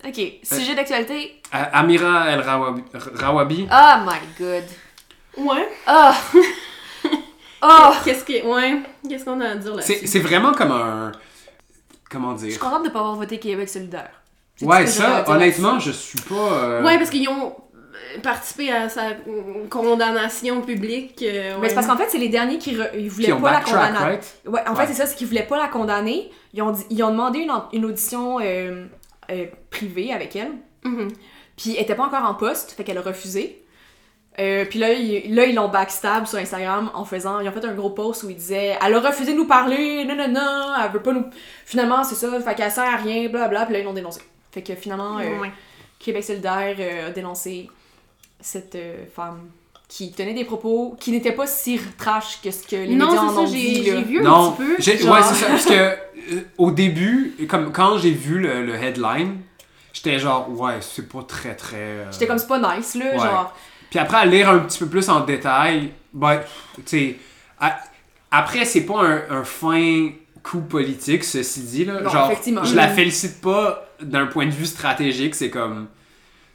Ok, 0.05 0.19
sujet 0.43 0.73
d'actualité. 0.75 1.41
Amira 1.51 2.29
El 2.31 2.41
Rawabi. 2.41 2.81
Rawabi. 2.93 3.67
Oh 3.71 3.95
my 4.05 4.19
god. 4.39 4.63
Ouais. 5.37 5.67
Oh. 5.87 6.11
Oh. 7.61 7.91
Qu'est-ce 8.03 8.23
que, 8.25 8.43
ouais. 8.45 8.81
Qu'est-ce 9.07 9.25
qu'on 9.25 9.39
a 9.41 9.49
à 9.49 9.55
dire 9.55 9.75
là-dessus? 9.75 9.93
C'est 9.99 10.07
c'est 10.07 10.19
vraiment 10.19 10.53
comme 10.53 10.71
un. 10.71 11.11
Comment 12.09 12.33
Je 12.35 12.39
suis 12.41 12.49
dire? 12.49 12.59
contente 12.59 12.81
de 12.83 12.87
ne 12.89 12.93
pas 12.93 12.99
avoir 12.99 13.15
voté 13.15 13.37
Québec 13.39 13.69
solidaire. 13.69 14.09
Ouais, 14.61 14.85
ça, 14.87 15.21
dire 15.21 15.29
honnêtement, 15.33 15.79
je 15.79 15.91
suis 15.91 16.19
pas. 16.21 16.35
euh, 16.35 16.83
Ouais, 16.83 16.97
parce 16.97 17.09
qu'ils 17.11 17.27
ont 17.29 17.55
euh, 18.15 18.19
participé 18.21 18.71
à 18.71 18.89
sa 18.89 19.09
euh, 19.09 19.67
condamnation 19.69 20.61
publique. 20.61 21.21
euh, 21.23 21.53
Mais 21.55 21.61
ouais. 21.61 21.69
c'est 21.69 21.75
parce 21.75 21.87
qu'en 21.87 21.97
fait, 21.97 22.07
c'est 22.09 22.17
les 22.17 22.29
derniers 22.29 22.57
qui, 22.57 22.75
re- 22.75 22.89
ils 22.97 23.09
voulaient 23.09 23.27
Qui 23.27 23.41
pas 23.41 23.51
la 23.51 23.61
condamner. 23.61 23.97
right? 23.97 24.41
Ouais, 24.45 24.61
en 24.67 24.73
Ouais. 24.73 24.81
fait, 24.81 24.87
c'est 24.93 24.99
ça, 24.99 25.05
c'est 25.05 25.15
qu'ils 25.15 25.27
voulaient 25.27 25.43
pas 25.47 25.57
la 25.57 25.67
condamner. 25.67 26.29
Ils 26.53 26.61
ont, 26.61 26.71
dit- 26.71 26.85
ils 26.89 27.03
ont 27.03 27.11
demandé 27.11 27.39
une, 27.39 27.51
une 27.73 27.85
audition 27.85 28.39
euh, 28.41 28.85
euh, 29.31 29.45
privée 29.69 30.13
avec 30.13 30.35
elle. 30.35 30.51
Mhm. 30.83 31.09
Puis 31.57 31.75
elle 31.75 31.83
était 31.83 31.95
pas 31.95 32.03
encore 32.05 32.23
en 32.23 32.33
poste, 32.33 32.71
fait 32.71 32.83
qu'elle 32.83 32.97
a 32.97 33.01
refusé. 33.01 33.57
Euh, 34.39 34.63
puis 34.65 34.79
là, 34.79 34.93
ils, 34.93 35.35
là, 35.35 35.43
ils 35.45 35.53
l'ont 35.53 35.67
backstab 35.67 36.25
sur 36.25 36.37
Instagram 36.39 36.89
en 36.93 37.03
faisant. 37.03 37.41
Ils 37.41 37.49
ont 37.49 37.51
fait 37.51 37.65
un 37.65 37.73
gros 37.73 37.89
post 37.89 38.23
où 38.23 38.29
ils 38.29 38.35
disaient 38.35 38.77
Elle 38.83 38.93
a 38.95 38.99
refusé 39.01 39.33
de 39.33 39.37
nous 39.37 39.45
parler, 39.45 40.05
non, 40.05 40.15
non, 40.15 40.29
non, 40.29 40.73
elle 40.83 40.91
veut 40.91 41.01
pas 41.01 41.11
nous. 41.11 41.25
Finalement, 41.65 42.03
c'est 42.05 42.15
ça, 42.15 42.39
fait 42.39 42.55
qu'elle 42.55 42.71
sert 42.71 42.85
à 42.85 42.95
rien, 42.95 43.27
blablabla. 43.27 43.65
Puis 43.65 43.73
là, 43.73 43.79
ils 43.81 43.85
l'ont 43.85 43.93
dénoncé. 43.93 44.21
Fait 44.51 44.61
que 44.63 44.73
finalement, 44.75 45.17
euh, 45.19 45.39
Ouais. 45.41 45.51
Québec 45.99 46.23
solidaire 46.23 46.75
euh, 46.79 47.07
a 47.07 47.11
dénoncé 47.11 47.69
cette 48.41 48.75
euh, 48.75 49.05
femme 49.15 49.49
qui 49.87 50.11
tenait 50.13 50.33
des 50.33 50.45
propos 50.45 50.95
qui 50.99 51.11
n'étaient 51.11 51.33
pas 51.33 51.47
si 51.47 51.79
trash 51.97 52.39
que 52.41 52.49
ce 52.51 52.65
que 52.65 52.75
les 52.77 52.95
Non, 52.95 53.07
médias 53.07 53.21
en 53.23 53.29
c'est 53.33 53.37
ont 53.39 53.45
ça, 53.47 53.51
dit. 53.53 53.83
j'ai 53.83 54.01
vu 54.03 54.19
un 54.19 54.23
Non, 54.23 54.51
petit 54.53 54.63
peu. 54.63 54.81
genre- 55.03 55.15
ouais, 55.15 55.21
c'est 55.23 55.35
ça. 55.35 55.47
Parce 55.47 55.65
que 55.65 55.73
euh, 55.73 55.95
au 56.57 56.71
début, 56.71 57.35
comme 57.49 57.71
quand 57.73 57.97
j'ai 57.97 58.11
vu 58.11 58.39
le, 58.39 58.65
le 58.65 58.75
headline, 58.75 59.39
j'étais 59.91 60.17
genre, 60.19 60.49
ouais, 60.49 60.77
c'est 60.81 61.09
pas 61.09 61.23
très 61.23 61.55
très. 61.55 61.75
euh, 61.77 62.11
J'étais 62.11 62.27
comme 62.27 62.37
c'est 62.37 62.47
pas 62.47 62.75
nice, 62.77 62.95
là, 62.95 63.05
Ouais. 63.11 63.17
genre. 63.19 63.53
Puis 63.89 63.99
après, 63.99 64.17
à 64.17 64.25
lire 64.25 64.49
un 64.49 64.59
petit 64.59 64.79
peu 64.79 64.85
plus 64.87 65.09
en 65.09 65.19
détail, 65.25 65.91
ben, 66.13 66.39
tu 66.77 66.81
sais, 66.85 67.15
à- 67.59 67.77
après, 68.31 68.63
c'est 68.63 68.85
pas 68.85 69.01
un, 69.03 69.21
un 69.29 69.43
fin 69.43 70.09
coup 70.41 70.61
politique, 70.61 71.25
ceci 71.25 71.59
dit, 71.63 71.83
là. 71.85 71.99
Non, 72.01 72.09
Genre, 72.09 72.31
effectivement. 72.31 72.63
je 72.63 72.75
la 72.75 72.87
félicite 72.87 73.41
pas 73.41 73.85
d'un 74.01 74.27
point 74.27 74.45
de 74.45 74.51
vue 74.51 74.65
stratégique, 74.65 75.35
c'est 75.35 75.49
comme, 75.49 75.87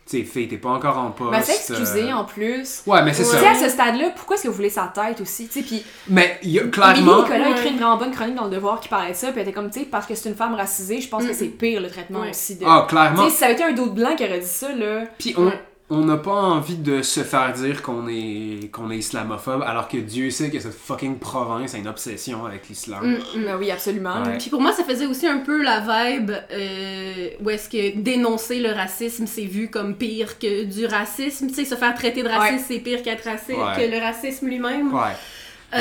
tu 0.09 0.19
sais, 0.19 0.25
fille, 0.25 0.47
t'es 0.47 0.57
pas 0.59 0.69
encore 0.71 0.97
en 0.99 1.11
poste. 1.11 1.33
Ben, 1.33 1.43
c'est 1.43 1.57
excusé 1.73 2.11
euh, 2.11 2.15
en 2.17 2.25
plus. 2.25 2.83
Ouais, 2.87 3.03
mais 3.03 3.13
c'est 3.13 3.25
Tu 3.25 3.31
ça. 3.31 3.41
sais, 3.41 3.47
à 3.49 3.55
ce 3.57 3.69
stade-là, 3.69 4.11
pourquoi 4.15 4.37
est-ce 4.37 4.45
que 4.45 4.49
vous 4.49 4.55
voulez 4.55 4.71
sa 4.71 4.93
tête 4.95 5.21
aussi? 5.21 5.49
Tu 5.49 5.55
sais, 5.61 5.63
puis 5.67 5.85
Mais 6.09 6.39
y 6.45 6.59
a 6.59 6.63
Émilie 6.63 6.71
clairement. 6.71 7.23
Nicolas 7.23 7.35
a 7.47 7.49
Ouais. 7.49 7.51
écrit 7.57 7.69
une 7.71 7.77
vraiment 7.77 7.97
bonne 7.97 8.13
chronique 8.13 8.37
dans 8.37 8.45
Le 8.45 8.51
Devoir 8.51 8.79
qui 8.81 8.89
parlait 8.89 9.11
de 9.11 9.17
ça, 9.17 9.29
puis 9.33 9.41
elle 9.41 9.49
était 9.49 9.53
comme, 9.55 9.69
tu 9.71 9.81
sais, 9.81 9.87
parce 9.87 10.07
que 10.07 10.15
c'est 10.15 10.29
une 10.29 10.37
femme 10.37 10.55
racisée, 10.55 11.01
je 11.01 11.09
pense 11.09 11.25
que 11.25 11.31
Mm. 11.31 11.35
c'est 11.35 11.47
pire 11.49 11.81
le 11.81 11.89
traitement 11.91 12.21
Ouais. 12.21 12.31
aussi 12.31 12.55
de. 12.57 12.65
Ah, 12.67 12.87
Tu 12.89 12.95
clairement. 12.95 13.25
sais, 13.25 13.31
si 13.31 13.37
ça 13.37 13.45
avait 13.47 13.55
été 13.55 13.65
un 13.65 13.73
d'autre 13.73 13.95
blanc 13.95 14.15
qui 14.17 14.25
aurait 14.25 14.39
dit 14.39 14.47
ça, 14.47 14.73
là. 14.73 15.05
Puis 15.19 15.35
on. 15.37 15.51
On 15.89 16.05
n'a 16.05 16.17
pas 16.17 16.33
envie 16.33 16.77
de 16.79 17.01
se 17.01 17.21
faire 17.23 17.53
dire 17.53 17.81
qu'on 17.81 18.09
est 18.09 18.71
qu'on 18.73 18.91
est 18.91 18.99
islamophobe 18.99 19.63
alors 19.63 19.87
que 19.89 19.99
Dieu 19.99 20.31
sait 20.31 20.51
que 20.51 20.59
cette 20.59 20.75
fucking 20.75 21.19
province 21.21 21.75
a 21.75 21.79
une 21.79 21.87
obsession 21.87 22.45
avec 22.45 22.69
l'islam. 22.69 23.07
Mm, 23.07 23.39
mm. 23.39 23.45
Ben 23.45 23.57
oui, 23.57 23.71
absolument. 23.71 24.21
Ouais. 24.25 24.37
Puis 24.39 24.51
pour 24.51 24.61
moi, 24.61 24.73
ça 24.73 24.83
faisait 24.83 25.07
aussi 25.07 25.29
un 25.29 25.39
peu 25.39 25.63
la 25.63 25.79
vibe 25.81 26.33
euh, 26.51 27.29
où 27.41 27.51
est-ce 27.51 27.69
que 27.69 27.97
dénoncer 27.99 28.59
le 28.59 28.73
racisme, 28.73 29.27
c'est 29.29 29.45
vu 29.45 29.69
comme 29.71 29.95
pire 29.97 30.41
que 30.41 30.65
du 30.65 30.87
racisme. 30.87 31.47
Tu 31.49 31.55
sais, 31.55 31.65
se 31.65 31.77
faire 31.77 31.95
traiter 31.95 32.25
de 32.25 32.29
raciste, 32.29 32.65
c'est 32.67 32.81
pire 32.81 33.03
qu'être 33.05 33.25
raciste, 33.25 33.51
Ouais. 33.59 33.77
que 33.87 33.89
le 33.91 34.01
racisme 34.03 34.47
lui-même. 34.49 34.93
Ouais. 34.93 35.13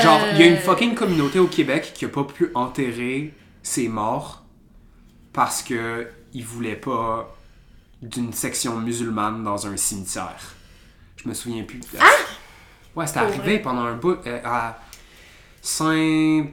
Genre, 0.02 0.20
il 0.34 0.40
y 0.40 0.44
a 0.44 0.48
une 0.48 0.54
Euh, 0.54 0.58
fucking 0.58 0.94
communauté 0.94 1.40
au 1.40 1.48
Québec 1.48 1.92
qui 1.96 2.06
a 2.06 2.10
pas 2.10 2.24
pu 2.26 2.52
enterrer 2.54 3.34
ses 3.64 3.88
morts 3.88 4.44
parce 5.34 5.64
que 5.64 6.08
ils 6.34 6.44
voulaient 6.46 6.76
pas 6.76 7.36
d'une 8.06 8.34
section 8.34 8.78
musulmane 8.78 9.44
dans 9.44 9.68
un 9.68 9.78
cimetière. 9.78 10.56
Je 11.18 11.28
me 11.28 11.34
souviens 11.34 11.64
plus. 11.64 11.82
Ah! 12.00 12.06
Ouais, 12.96 13.08
c'était 13.08 13.20
arrivé 13.20 13.60
pendant 13.60 13.84
un 13.84 13.96
bout 13.96 14.18
euh, 14.26 14.40
à 14.44 14.80
Saint. 15.62 16.46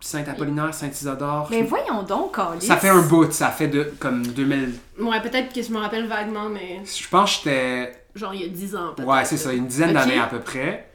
Saint-Apollinaire, 0.00 0.72
Saint-Isidore. 0.72 1.48
Mais 1.50 1.62
voyons 1.62 2.02
donc, 2.02 2.36
Calice. 2.36 2.64
Ça 2.64 2.76
fait 2.76 2.90
un 2.90 3.02
bout, 3.02 3.32
ça 3.32 3.50
fait 3.50 3.66
de, 3.68 3.92
comme 3.98 4.24
2000. 4.24 4.74
Ouais, 5.00 5.20
peut-être 5.20 5.52
que 5.52 5.62
je 5.62 5.72
me 5.72 5.78
rappelle 5.78 6.06
vaguement, 6.06 6.48
mais 6.48 6.82
Je 6.84 7.08
pense 7.08 7.38
que 7.38 7.50
j'étais. 7.50 8.04
genre 8.14 8.32
il 8.32 8.42
y 8.42 8.44
a 8.44 8.48
10 8.48 8.76
ans 8.76 8.92
peut-être. 8.94 9.08
Ouais, 9.08 9.24
c'est 9.24 9.36
ça, 9.36 9.52
une 9.52 9.66
dizaine 9.66 9.92
d'années 9.92 10.18
à 10.18 10.26
peu 10.26 10.40
près. 10.40 10.90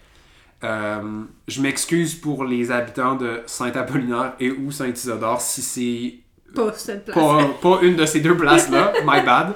Euh, 0.64 1.24
je 1.48 1.62
m'excuse 1.62 2.16
pour 2.16 2.46
les 2.46 2.72
habitants 2.72 3.16
de 3.16 3.42
Saint-Apollinaire 3.48 4.34
et 4.40 4.52
ou 4.52 4.72
Saint-Isidore 4.72 5.42
si 5.42 5.62
c'est 5.62 6.20
Pas 6.56 6.74
cette 6.74 7.06
place. 7.06 7.16
pas, 7.16 7.46
pas 7.62 7.80
une 7.82 7.96
de 7.96 8.06
ces 8.06 8.20
deux 8.20 8.36
places-là, 8.38 8.94
my 9.06 9.22
bad. 9.22 9.54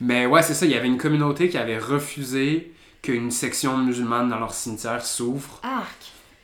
Mais 0.00 0.26
ouais, 0.26 0.42
c'est 0.42 0.54
ça, 0.54 0.66
il 0.66 0.72
y 0.72 0.74
avait 0.74 0.86
une 0.88 0.98
communauté 0.98 1.48
qui 1.48 1.56
avait 1.58 1.78
refusé 1.78 2.72
qu'une 3.02 3.30
section 3.30 3.76
musulmane 3.78 4.28
dans 4.28 4.38
leur 4.38 4.52
cimetière 4.54 5.04
s'ouvre. 5.04 5.60
Arc. 5.62 5.86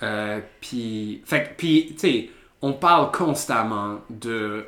Euh, 0.03 0.41
puis, 0.61 1.23
fait 1.25 1.43
que- 1.45 1.49
puis, 1.57 1.89
tu 1.93 1.99
sais, 1.99 2.31
on 2.63 2.73
parle 2.73 3.11
constamment 3.11 4.01
de 4.11 4.67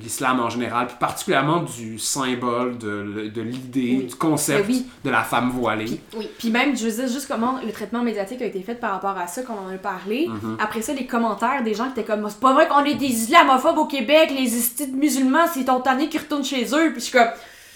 l'islam 0.00 0.40
en 0.40 0.48
général, 0.50 0.86
puis 0.86 0.96
particulièrement 1.00 1.62
du 1.62 1.98
symbole, 1.98 2.78
de, 2.78 3.30
de 3.34 3.42
l'idée, 3.42 3.96
Oui. 4.00 4.06
du 4.06 4.14
concept 4.14 4.66
Ben 4.66 4.72
oui. 4.74 4.86
de 5.04 5.10
la 5.10 5.22
femme 5.22 5.50
voilée. 5.50 6.00
Oui. 6.16 6.28
Puis 6.38 6.50
même, 6.50 6.76
je 6.76 6.86
veux 6.86 6.92
dire, 7.04 7.08
juste 7.12 7.26
comment 7.28 7.58
le 7.64 7.72
traitement 7.72 8.02
médiatique 8.02 8.40
a 8.42 8.46
été 8.46 8.60
fait 8.62 8.74
par 8.76 8.92
rapport 8.92 9.16
à 9.18 9.26
ça, 9.26 9.42
qu'on 9.42 9.54
en 9.54 9.68
a 9.74 9.78
parlé. 9.78 10.28
Mhm. 10.28 10.56
Après 10.60 10.82
ça, 10.82 10.92
les 10.94 11.06
commentaires 11.06 11.62
des 11.64 11.74
gens 11.74 11.84
qui 11.90 12.00
étaient 12.00 12.04
comme 12.12 12.28
C'est 12.30 12.40
pas 12.40 12.52
vrai 12.52 12.68
qu'on 12.68 12.84
est 12.84 12.94
des 12.94 13.06
islamophobes 13.06 13.78
au 13.78 13.86
Québec, 13.86 14.30
les 14.30 14.56
istides 14.56 14.94
musulmans, 14.96 15.46
c'est 15.52 15.64
ton 15.64 15.80
tanné 15.80 16.08
qui 16.08 16.18
retourne 16.18 16.44
chez 16.44 16.64
eux. 16.74 16.90
Puis 16.92 17.00
je 17.00 17.04
suis 17.06 17.12
comme 17.12 17.28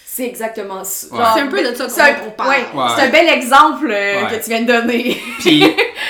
C'est 0.05 0.27
exactement 0.27 0.83
ça. 0.83 1.07
Ouais. 1.15 1.23
C'est 1.33 1.41
un 1.41 1.47
peu 1.47 1.61
de 1.67 1.73
ça 1.75 1.89
c'est 1.89 2.01
un- 2.01 2.13
qu'on 2.13 2.31
parle. 2.31 2.49
ouais, 2.49 2.65
Ouais. 2.75 2.87
C'est 2.95 3.01
un 3.07 3.09
bel 3.09 3.27
exemple 3.29 3.89
euh, 3.91 4.23
Ouais. 4.23 4.29
que 4.37 4.43
tu 4.43 4.49
viens 4.51 4.61
de 4.61 4.67
donner. 4.67 5.19
Puis, 5.39 5.63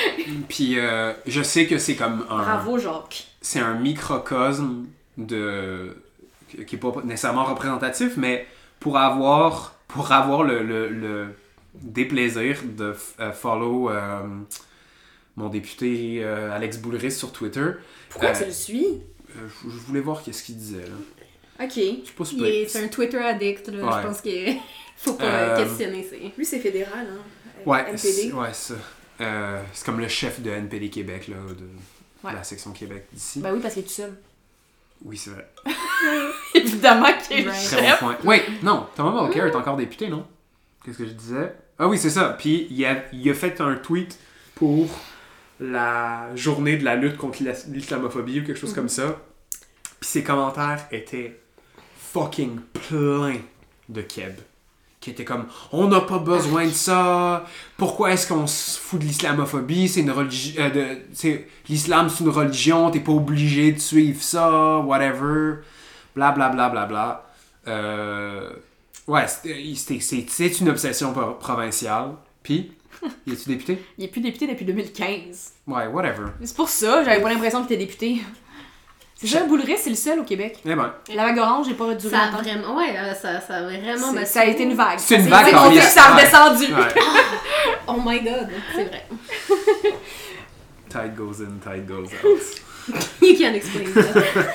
puis 0.49 0.77
euh, 0.77 1.13
je 1.25 1.41
sais 1.41 1.65
que 1.67 1.77
c'est 1.77 1.95
comme 1.95 2.25
un... 2.29 2.37
Bravo, 2.43 2.77
Jacques. 2.77 3.25
c'est 3.41 3.59
un 3.59 3.75
microcosme 3.75 4.85
de 5.17 5.95
qui 6.67 6.75
est 6.75 6.79
pas 6.79 6.93
nécessairement 7.03 7.43
représentatif, 7.45 8.13
mais 8.17 8.45
pour 8.79 8.97
avoir 8.97 9.75
pour 9.87 10.11
avoir 10.11 10.43
le, 10.43 10.63
le, 10.63 10.89
le 10.89 11.27
déplaisir 11.75 12.57
de 12.63 12.95
euh, 13.19 13.31
follow 13.31 13.89
euh, 13.89 14.19
mon 15.35 15.49
député 15.49 16.19
euh, 16.23 16.51
Alex 16.55 16.77
Boulris 16.77 17.11
sur 17.11 17.31
Twitter, 17.31 17.71
Pourquoi 18.09 18.29
Euh, 18.29 18.33
tu 18.37 18.45
le 18.45 18.51
suis? 18.51 18.85
euh, 18.85 19.47
je 19.63 19.69
je 19.69 19.77
voulais 19.77 19.99
voir 20.01 20.21
qu'est-ce 20.23 20.43
qu'il 20.43 20.57
disait 20.57 20.83
là. 20.85 21.65
Ok. 21.65 21.71
C'est 21.73 22.15
pas 22.15 22.23
Il 22.23 22.25
super. 22.25 22.45
est- 22.47 22.67
C'est 22.67 22.83
un 22.83 22.87
Twitter 22.87 23.17
addict, 23.17 23.67
là. 23.69 23.83
Ouais. 23.85 24.01
Je 24.01 24.07
pense 24.07 24.21
qu'il 24.21 24.57
faut 24.97 25.13
pas 25.13 25.23
Euh, 25.25 25.63
questionner. 25.63 26.05
C'est... 26.09 26.19
Lui, 26.37 26.45
c'est 26.45 26.59
fédéral, 26.59 27.07
hein. 27.11 27.21
Ouais, 27.65 27.79
NPD. 27.81 27.97
c'est 27.97 28.31
ouais, 28.33 28.53
ça. 28.53 28.73
Euh, 29.21 29.61
c'est 29.71 29.85
comme 29.85 29.99
le 29.99 30.07
chef 30.07 30.41
de 30.41 30.49
NPD 30.49 30.89
Québec 30.89 31.27
là, 31.27 31.35
de 31.57 31.67
Ouais. 32.27 32.33
la 32.33 32.43
section 32.43 32.71
Québec 32.71 33.05
d'ici. 33.13 33.39
Ben 33.39 33.53
oui, 33.53 33.59
parce 33.61 33.73
qu'il 33.75 33.83
est 33.83 33.87
tout 33.87 33.91
seul. 33.93 34.13
Oui, 35.03 35.17
c'est 35.17 35.31
vrai. 35.31 35.47
Évidemment 36.55 37.07
qu'il 37.27 37.39
est. 37.39 37.43
Très 37.43 37.51
bon 37.81 37.87
chef. 37.87 37.99
point. 37.99 38.17
Oui, 38.23 38.37
non, 38.61 38.87
Thomas 38.95 39.21
Mulcair 39.23 39.45
est 39.47 39.55
encore 39.55 39.75
député, 39.77 40.07
non? 40.09 40.25
Qu'est-ce 40.85 40.97
que 40.97 41.05
je 41.05 41.11
disais? 41.11 41.55
Ah 41.79 41.87
oui, 41.87 41.97
c'est 41.97 42.09
ça. 42.09 42.35
Puis 42.37 42.67
il 42.69 42.85
a, 42.85 43.03
il 43.11 43.29
a 43.29 43.33
fait 43.33 43.59
un 43.61 43.75
tweet 43.75 44.17
pour 44.55 44.87
la 45.59 46.27
journée 46.35 46.77
de 46.77 46.83
la 46.85 46.95
lutte 46.95 47.17
contre 47.17 47.41
l'is- 47.43 47.67
l'islamophobie 47.69 48.39
ou 48.41 48.43
quelque 48.45 48.59
chose 48.59 48.73
comme 48.73 48.89
ça. 48.89 49.19
Puis 49.99 50.09
ses 50.09 50.23
commentaires 50.23 50.85
étaient 50.91 51.39
fucking 51.97 52.59
pleins 52.87 53.39
de 53.89 54.01
keb. 54.01 54.33
Qui 55.03 55.09
étaient 55.09 55.25
comme 55.25 55.47
On 55.73 55.89
n'a 55.89 55.99
pas 55.99 56.17
besoin 56.19 56.65
de 56.65 56.71
ça. 56.71 57.43
Pourquoi 57.75 58.13
est-ce 58.13 58.25
qu'on 58.25 58.47
se 58.47 58.79
fout 58.79 59.01
de 59.01 59.05
l'islamophobie? 59.05 59.89
C'est 59.89 59.99
une 59.99 60.11
religion. 60.11 60.63
L'islam, 61.67 62.09
c'est 62.09 62.23
une 62.23 62.29
religion. 62.29 62.89
T'es 62.89 63.01
pas 63.01 63.11
obligé 63.11 63.73
de 63.73 63.79
suivre 63.79 64.23
ça. 64.23 64.77
Whatever 64.79 65.55
bla 66.15 66.31
bla 66.31 66.47
bla 66.47 66.69
bla 66.69 66.85
bla. 66.85 67.29
Euh, 67.67 68.49
ouais, 69.07 69.25
c'est 69.27 70.59
une 70.61 70.69
obsession 70.69 71.11
pro- 71.11 71.33
provinciale. 71.33 72.11
Puis, 72.41 72.71
y 73.27 73.31
es-tu 73.33 73.49
député? 73.49 73.79
Il 73.97 74.05
est 74.05 74.07
plus 74.07 74.21
député 74.21 74.47
depuis 74.47 74.63
2015. 74.65 75.51
Ouais, 75.67 75.87
whatever. 75.87 76.27
C'est 76.43 76.55
pour 76.55 76.69
ça, 76.69 77.03
j'avais 77.03 77.21
pas 77.21 77.29
l'impression 77.29 77.65
qu'il 77.65 77.73
était 77.75 77.85
député. 77.85 78.21
C'est 79.15 79.27
ça, 79.27 79.43
Boulris, 79.45 79.77
c'est 79.81 79.89
le 79.89 79.95
seul 79.95 80.19
au 80.19 80.23
Québec. 80.23 80.59
Eh 80.65 80.75
ben, 80.75 80.93
La 81.15 81.23
vague 81.25 81.37
orange, 81.37 81.67
j'ai 81.69 81.75
pas 81.75 81.93
duré 81.93 82.13
Ça 82.13 82.23
a 82.23 82.25
longtemps. 82.31 82.43
vraiment, 82.43 82.75
ouais, 82.77 82.95
euh, 82.97 83.13
ça, 83.13 83.39
ça 83.39 83.55
a 83.57 83.61
vraiment 83.63 83.97
C'est- 84.09 84.13
battu. 84.15 84.25
Ça 84.31 84.41
a 84.41 84.45
été 84.45 84.63
une 84.63 84.73
vague. 84.73 84.99
C'est 84.99 85.15
une 85.15 85.27
vague 85.29 85.53
monté, 85.53 85.75
liste. 85.75 85.89
ça 85.91 86.03
a 86.05 86.15
Ouais. 86.15 86.21
redescendu. 86.23 86.73
ouais. 86.73 86.87
Oh 87.87 87.95
my 88.03 88.19
god, 88.21 88.49
c'est 88.75 88.83
vrai. 88.85 89.05
Tide 90.89 91.15
goes 91.15 91.41
in, 91.41 91.57
tide 91.63 91.85
goes 91.87 92.07
out. 92.23 92.41
You 93.21 93.37
can't 93.37 93.55
explain 93.55 93.85
that. 93.93 94.53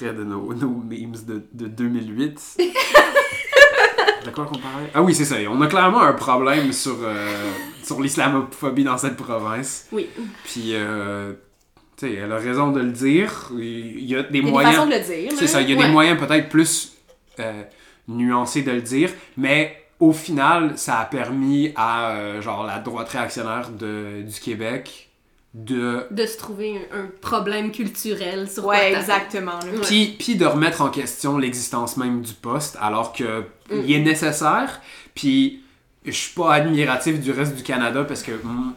De 0.00 0.24
nos, 0.24 0.54
nos 0.54 0.68
memes 0.82 1.14
de, 1.26 1.42
de 1.52 1.66
2008. 1.66 2.56
de 4.24 4.30
quoi 4.30 4.46
qu'on 4.46 4.58
parlait? 4.58 4.90
Ah 4.94 5.02
oui, 5.02 5.14
c'est 5.14 5.26
ça. 5.26 5.36
On 5.50 5.60
a 5.60 5.66
clairement 5.66 6.00
un 6.00 6.14
problème 6.14 6.72
sur, 6.72 6.96
euh, 7.02 7.50
sur 7.84 8.00
l'islamophobie 8.00 8.84
dans 8.84 8.98
cette 8.98 9.16
province. 9.16 9.86
Oui. 9.92 10.08
Puis, 10.44 10.70
euh, 10.74 11.32
tu 11.96 12.06
sais, 12.08 12.14
elle 12.14 12.32
a 12.32 12.36
raison 12.38 12.70
de 12.72 12.80
le 12.80 12.90
dire. 12.92 13.50
Il 13.58 14.04
y 14.04 14.14
a 14.16 14.22
des 14.22 14.38
Il 14.38 14.38
y 14.38 14.40
a 14.40 14.42
des 14.44 14.50
moyens. 14.50 14.74
façons 14.76 14.86
de 14.88 14.94
le 14.94 15.00
dire. 15.00 15.32
C'est 15.38 15.46
ça, 15.46 15.60
il 15.60 15.70
y 15.70 15.72
a 15.72 15.76
Ouais. 15.76 15.86
des 15.86 15.92
moyens 15.92 16.18
peut-être 16.18 16.48
plus 16.48 16.92
euh, 17.38 17.62
nuancés 18.08 18.62
de 18.62 18.70
le 18.72 18.82
dire, 18.82 19.10
mais 19.36 19.76
au 19.98 20.12
final, 20.12 20.72
ça 20.76 20.98
a 21.00 21.04
permis 21.04 21.72
à 21.76 22.12
euh, 22.12 22.40
genre 22.42 22.64
la 22.64 22.78
droite 22.78 23.08
réactionnaire 23.10 23.70
de, 23.70 24.22
du 24.22 24.40
Québec 24.40 25.08
de 25.52 26.06
De 26.12 26.26
se 26.26 26.38
trouver 26.38 26.76
un, 26.92 27.00
un 27.00 27.06
problème 27.20 27.72
culturel 27.72 28.48
sur 28.48 28.66
Ouais, 28.66 28.92
exactement. 28.94 29.58
puis, 29.82 30.14
puis 30.18 30.36
de 30.36 30.46
remettre 30.46 30.80
en 30.80 30.90
question 30.90 31.38
l'existence 31.38 31.96
même 31.96 32.22
du 32.22 32.32
poste 32.34 32.78
alors 32.80 33.12
que 33.12 33.40
Mm. 33.70 33.82
il 33.84 33.92
est 33.92 34.00
nécessaire. 34.00 34.80
Puis 35.14 35.62
je 36.04 36.10
suis 36.12 36.34
pas 36.34 36.54
admiratif 36.54 37.20
du 37.20 37.30
reste 37.30 37.56
du 37.56 37.62
Canada 37.62 38.04
parce 38.04 38.22
que 38.22 38.32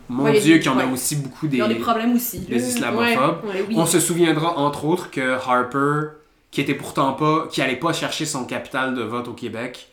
mon 0.09 0.23
Ouais, 0.25 0.39
Dieu 0.39 0.57
qu'il 0.57 0.65
y 0.65 0.69
en 0.69 0.77
a 0.79 0.85
ouais. 0.85 0.91
aussi 0.91 1.15
beaucoup 1.15 1.47
des, 1.47 1.57
problèmes 1.75 2.15
aussi. 2.15 2.39
des 2.41 2.67
islamophobes. 2.69 3.45
Ouais, 3.45 3.51
ouais, 3.51 3.65
oui. 3.69 3.75
On 3.77 3.85
se 3.85 3.99
souviendra 3.99 4.57
entre 4.57 4.85
autres 4.85 5.09
que 5.09 5.31
Harper, 5.47 6.17
qui 6.51 6.61
était 6.61 6.75
pourtant 6.75 7.13
pas, 7.13 7.47
qui 7.49 7.61
allait 7.61 7.77
pas 7.77 7.93
chercher 7.93 8.25
son 8.25 8.45
capital 8.45 8.93
de 8.93 9.03
vote 9.03 9.27
au 9.29 9.33
Québec, 9.33 9.89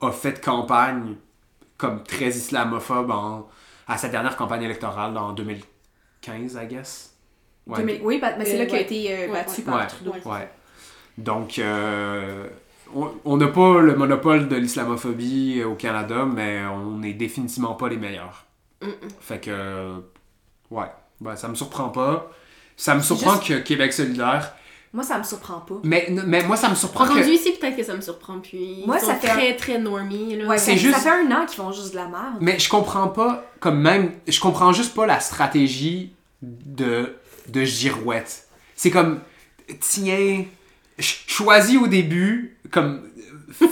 a 0.00 0.10
fait 0.10 0.40
campagne 0.40 1.16
comme 1.76 2.02
très 2.02 2.28
islamophobe 2.28 3.10
en, 3.10 3.48
à 3.86 3.98
sa 3.98 4.08
dernière 4.08 4.36
campagne 4.36 4.62
électorale 4.62 5.16
en 5.18 5.32
2015, 5.32 6.58
I 6.62 6.66
guess. 6.66 7.14
Ouais. 7.66 7.78
2000 7.78 8.00
Oui, 8.02 8.20
mais 8.38 8.44
c'est 8.44 8.54
Euh, 8.54 8.58
là 8.58 8.64
qu'il 8.66 8.74
a 8.74 8.78
ouais. 8.78 8.82
été 8.84 9.12
euh, 9.14 9.26
Ouais, 9.26 9.32
battu 9.32 9.60
ouais. 9.60 9.64
par 9.66 9.76
Ouais. 9.76 9.86
Trudeau. 9.86 10.12
Ouais. 10.24 10.50
Donc, 11.18 11.58
euh, 11.58 12.48
on- 12.94 13.12
on 13.24 13.36
n'a 13.36 13.48
pas 13.48 13.80
le 13.80 13.94
monopole 13.96 14.48
de 14.48 14.56
l'islamophobie 14.56 15.62
au 15.64 15.74
Canada, 15.74 16.24
mais 16.26 16.62
on 16.66 16.98
n'est 16.98 17.12
définitivement 17.14 17.74
pas 17.74 17.88
les 17.88 17.96
meilleurs. 17.96 18.44
Mm-mm. 18.82 18.90
Fait 19.20 19.38
que, 19.40 19.94
ouais, 20.70 20.86
ben, 21.20 21.36
ça 21.36 21.48
me 21.48 21.54
surprend 21.54 21.88
pas. 21.90 22.30
Ça 22.76 22.94
me 22.94 23.00
surprend 23.02 23.34
juste- 23.34 23.48
que 23.48 23.58
Québec 23.58 23.92
solidaire. 23.92 24.54
Moi, 24.92 25.04
ça 25.04 25.18
me 25.18 25.22
surprend 25.22 25.60
pas. 25.60 25.76
Mais, 25.84 26.08
mais 26.26 26.42
moi, 26.42 26.56
ça 26.56 26.68
me 26.68 26.74
surprend 26.74 27.04
Rendu 27.04 27.20
que. 27.20 27.28
ici, 27.28 27.52
peut-être 27.60 27.76
que 27.76 27.84
ça 27.84 27.94
me 27.94 28.00
surprend. 28.00 28.40
Puis 28.40 28.82
Moi, 28.86 28.96
ils 28.96 29.06
ça 29.06 29.14
sont 29.14 29.20
fait 29.20 29.28
très, 29.28 29.56
très 29.56 29.78
normie. 29.78 30.34
Là. 30.36 30.46
Ouais, 30.48 30.58
C'est 30.58 30.72
ça, 30.72 30.76
juste- 30.78 30.94
ça 30.96 31.00
fait 31.00 31.10
un 31.10 31.30
an 31.30 31.46
qu'ils 31.46 31.56
font 31.56 31.70
juste 31.70 31.92
de 31.92 31.96
la 31.96 32.06
merde. 32.08 32.38
Mais 32.40 32.58
je 32.58 32.68
comprends 32.68 33.06
pas, 33.06 33.44
comme 33.60 33.80
même. 33.80 34.12
Je 34.26 34.40
comprends 34.40 34.72
juste 34.72 34.94
pas 34.94 35.06
la 35.06 35.20
stratégie 35.20 36.12
de, 36.42 37.14
de 37.48 37.62
Girouette. 37.62 38.48
C'est 38.74 38.90
comme. 38.90 39.20
Tiens. 39.80 40.44
ch- 40.98 41.24
Choisis 41.28 41.78
au 41.80 41.86
début, 41.86 42.56
comme. 42.70 43.02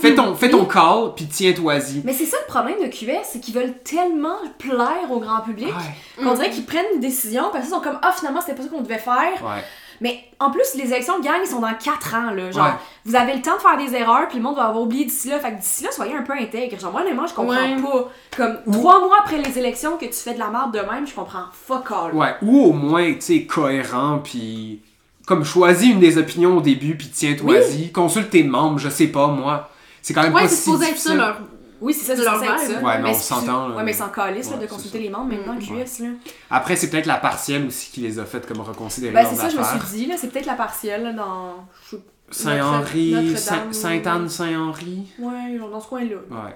Fais 0.01 0.13
ton, 0.15 0.35
fais 0.35 0.51
ton 0.51 0.65
call, 0.65 1.15
puis 1.15 1.27
tiens-toi-y. 1.27 2.03
Mais 2.05 2.13
c'est 2.13 2.27
ça 2.27 2.37
le 2.45 2.53
problème 2.53 2.81
de 2.83 2.89
QS, 2.89 3.23
c'est 3.25 3.39
qu'ils 3.41 3.55
veulent 3.55 3.75
tellement 3.85 4.37
plaire 4.59 5.09
au 5.11 5.21
grand 5.21 5.41
public 5.41 5.69
Ouais, 5.69 6.25
qu'on 6.25 6.35
dirait 6.35 6.51
qu'ils 6.51 6.65
prennent 6.65 6.85
une 6.95 7.01
décision, 7.01 7.45
parce 7.53 7.65
qu'ils 7.65 7.75
sont 7.75 7.81
comme 7.81 7.99
ah 8.03 8.11
finalement 8.13 8.41
c'était 8.41 8.55
pas 8.55 8.65
ça 8.65 8.69
qu'on 8.69 8.81
devait 8.83 8.99
faire. 8.99 9.33
ouais. 9.41 9.63
Mais 10.01 10.19
en 10.41 10.51
plus 10.51 10.75
les 10.75 10.85
élections 10.93 11.19
de 11.21 11.25
gang 11.25 11.37
ils 11.43 11.49
sont 11.49 11.61
dans 11.61 11.73
4 11.75 12.15
ans 12.17 12.31
là, 12.33 12.51
genre 12.51 12.65
Ouais. 12.67 12.73
vous 13.05 13.15
avez 13.17 13.35
le 13.35 13.41
temps 13.41 13.55
de 13.57 13.61
faire 13.61 13.77
des 13.77 13.95
erreurs 13.97 14.27
puis 14.29 14.39
le 14.39 14.43
monde 14.43 14.57
va 14.57 14.65
avoir 14.67 14.83
oublié 14.83 15.05
d'ici 15.05 15.29
là, 15.29 15.39
fait 15.39 15.53
que 15.53 15.61
d'ici 15.61 15.85
là 15.85 15.91
soyez 15.93 16.15
un 16.17 16.23
peu 16.23 16.33
intègre. 16.33 16.79
Genre 16.79 16.91
moi 16.93 17.03
honnêtement 17.03 17.27
je 17.29 17.35
comprends 17.35 17.55
Ouais. 17.55 17.77
pas. 17.81 18.09
Comme 18.37 18.59
trois 18.73 18.99
mois 19.01 19.17
après 19.21 19.39
les 19.41 19.59
élections 19.61 19.97
que 19.97 20.07
tu 20.07 20.13
fais 20.13 20.35
de 20.35 20.39
la 20.41 20.49
merde 20.49 20.73
de 20.73 20.81
même, 20.81 21.07
je 21.07 21.15
comprends 21.15 21.45
fuck 21.53 21.91
all. 21.93 22.15
Ouais, 22.15 22.35
ou 22.43 22.65
au 22.67 22.73
moins, 22.73 23.13
tu 23.15 23.21
sais, 23.21 23.45
cohérent, 23.45 24.19
puis 24.23 24.83
comme 25.29 25.45
choisis 25.45 25.93
une 25.93 26.01
des 26.01 26.19
opinions 26.19 26.57
au 26.57 26.61
début, 26.61 26.97
puis 26.97 27.09
tiens-toi-y. 27.09 27.93
Consulte 27.93 28.31
tes 28.31 28.43
membres, 28.43 28.79
je 28.79 28.89
sais 28.89 29.07
pas, 29.09 29.29
moi. 29.29 29.71
C'est 30.03 30.15
quand 30.15 30.23
même 30.23 30.35
Ouais, 30.35 30.43
pas 30.43 30.49
c'est 30.49 30.57
si 30.57 30.63
supposé 30.65 30.85
être 30.87 30.89
ça 30.99 31.11
difficile. 31.11 31.17
leur. 31.19 31.41
Oui, 31.81 31.95
c'est 31.95 32.07
ça, 32.07 32.17
c'est 32.17 32.25
Leur 32.25 32.41
ça. 32.41 32.47
Ouais, 32.83 32.99
mais 33.01 33.11
on 33.11 33.15
c'est- 33.15 33.21
s'entend. 33.21 33.71
Ouais, 33.77 33.85
mais 33.85 33.93
sans 33.93 34.09
calice 34.09 34.47
là, 34.51 34.57
Ouais, 34.57 34.63
de 34.63 34.67
c'est 34.69 34.75
consulter 34.75 34.99
ça. 34.99 35.05
les 35.05 35.11
membres 35.11 35.33
maintenant. 35.33 35.57
QS 35.59 36.01
là. 36.03 36.09
Après, 36.51 36.75
c'est 36.75 36.91
peut-être 36.91 37.07
la 37.07 37.19
partielle 37.19 37.67
aussi 37.69 37.93
qui 37.93 38.01
les 38.01 38.19
a 38.19 38.25
fait 38.25 38.45
comme 38.49 38.61
reconsidérer 38.63 39.13
Ben 39.13 39.25
c'est 39.31 39.37
ça, 39.37 39.49
je 39.49 39.57
me 39.57 39.63
suis 39.63 39.97
dit 39.99 40.07
là, 40.07 40.17
c'est 40.19 40.27
peut-être 40.33 40.47
la 40.47 40.55
partielle 40.55 41.05
là, 41.05 41.13
dans. 41.13 41.55
je- 41.93 41.97
Saint-Henri, 42.31 43.13
Notre- 43.13 43.39
Saint- 43.39 43.55
Notre-Dame. 43.57 43.73
Sainte-Anne-Saint-Henri. 43.73 45.07
Ouais, 45.21 45.59
dans 45.71 45.81
ce 45.81 45.87
coin-là. 45.87 46.17
Ouais. 46.31 46.55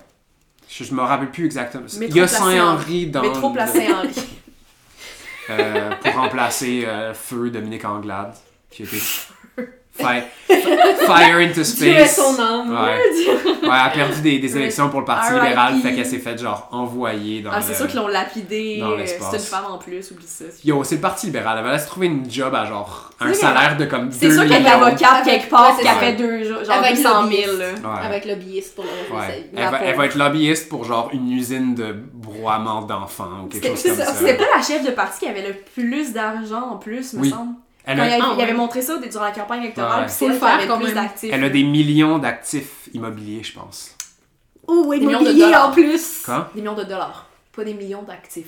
Je, 0.68 0.84
je 0.84 0.92
me 0.94 1.00
rappelle 1.02 1.30
plus 1.30 1.44
exactement. 1.46 1.84
Il 2.00 2.16
y 2.16 2.20
a 2.20 2.26
Saint-Henri 2.26 3.06
dans. 3.06 3.22
Métro 3.22 3.50
Place 3.50 3.72
Saint-Henri. 3.74 4.10
euh, 5.50 5.90
pour 6.02 6.14
remplacer 6.14 6.84
euh, 6.86 7.14
Feu 7.14 7.50
Dominique 7.50 7.84
Anglade, 7.84 8.34
qui 8.72 8.82
était. 8.84 8.96
Fi- 9.94 10.22
Fire 11.06 11.36
into 11.36 11.60
Dieu 11.76 11.86
est 11.88 12.06
Space. 12.06 12.16
son 12.16 12.40
âme. 12.40 12.70
Ouais. 12.70 12.96
ouais, 12.96 13.58
elle 13.62 13.68
a 13.70 13.90
perdu 13.90 14.22
des, 14.22 14.38
des 14.38 14.56
élections 14.56 14.88
pour 14.88 15.00
le 15.00 15.04
Parti 15.06 15.34
libéral, 15.34 15.74
fait 15.82 15.92
qu'elle 15.94 16.06
s'est 16.06 16.18
fait 16.18 16.38
genre 16.38 16.66
envoyer 16.72 17.42
dans 17.42 17.50
Ah, 17.52 17.58
le... 17.58 17.62
c'est 17.62 17.74
sûr 17.74 17.86
qu'ils 17.86 17.98
l'ont 17.98 18.08
lapidé. 18.08 18.80
euh. 18.82 19.02
C'est 19.04 19.18
une 19.36 19.38
femme 19.38 19.66
en 19.70 19.76
plus, 19.76 20.10
oublie 20.10 20.24
ça. 20.26 20.46
Yo, 20.64 20.82
c'est 20.82 20.94
le 20.94 21.00
Parti 21.02 21.26
libéral. 21.26 21.58
Elle 21.58 21.64
va 21.64 21.78
se 21.78 21.86
trouver 21.86 22.06
une 22.06 22.28
job 22.30 22.54
à 22.54 22.64
genre 22.64 23.10
un 23.20 23.34
salaire 23.34 23.76
de 23.76 23.84
comme 23.84 24.08
2 24.08 24.16
C'est 24.18 24.30
sûr 24.32 24.42
qu'il 24.44 24.52
y 24.52 24.54
a 24.54 24.58
de 24.60 24.64
millions. 24.64 24.80
l'avocate 24.80 25.24
quelque 25.26 25.50
part 25.50 25.68
Ouais, 25.68 25.74
c'est 25.76 25.82
qui 25.82 25.88
a 25.88 25.94
ça. 25.94 26.00
fait 26.00 26.12
deux, 26.14 26.44
genre 26.44 26.70
Avec 26.70 26.96
200 26.96 27.02
000. 27.02 27.22
lobbyiste. 27.22 27.58
là. 27.58 27.66
Ouais. 27.94 28.06
Avec 28.06 28.24
lobbyiste 28.24 28.74
pour 28.74 28.84
le 28.84 28.90
reste 29.16 29.28
Ouais. 29.30 29.50
Elle, 29.54 29.68
va, 29.70 29.78
elle 29.84 29.96
va 29.96 30.06
être 30.06 30.16
lobbyiste 30.16 30.68
pour 30.70 30.84
genre 30.84 31.10
une 31.12 31.30
usine 31.30 31.74
de 31.74 31.94
broiement 32.14 32.80
d'enfants 32.80 33.42
ou 33.44 33.46
quelque 33.48 33.68
chose 33.68 33.82
comme 33.82 33.94
ça, 33.96 34.06
ça. 34.06 34.14
c'était 34.14 34.36
pas 34.38 34.44
la 34.56 34.62
chef 34.62 34.84
de 34.86 34.90
parti 34.92 35.20
qui 35.20 35.28
avait 35.28 35.46
le 35.46 35.54
plus 35.74 36.14
d'argent 36.14 36.70
en 36.72 36.76
plus, 36.78 37.12
me 37.12 37.20
Oui. 37.20 37.28
semble. 37.30 37.52
Elle 37.84 37.96
Quand 37.98 38.04
il, 38.04 38.10
a, 38.10 38.14
avait, 38.14 38.22
Ah, 38.24 38.34
il 38.36 38.42
avait 38.42 38.52
montré 38.52 38.80
ça 38.82 38.96
durant 38.98 39.24
la 39.24 39.30
campagne 39.32 39.62
électorale, 39.62 40.00
Ouais. 40.02 40.06
puis 40.06 40.14
Faut 40.14 40.26
c'est 40.26 40.32
le 40.32 40.38
faire 40.38 40.78
le 40.78 40.84
plus 40.84 40.94
d'actifs. 40.94 41.30
elle 41.32 41.44
a 41.44 41.48
des 41.48 41.64
millions 41.64 42.18
d'actifs 42.18 42.88
immobiliers, 42.94 43.42
je 43.42 43.52
pense. 43.54 43.96
Oh, 44.68 44.86
Des 44.92 45.00
millions 45.00 45.18
de 45.18 45.24
immobilier 45.24 45.44
dollars. 45.46 45.68
en 45.68 45.72
plus. 45.72 46.22
Quoi? 46.24 46.50
Des 46.54 46.60
millions 46.60 46.74
de 46.74 46.84
dollars, 46.84 47.26
pas 47.54 47.64
des 47.64 47.74
millions 47.74 48.02
d'actifs. 48.02 48.46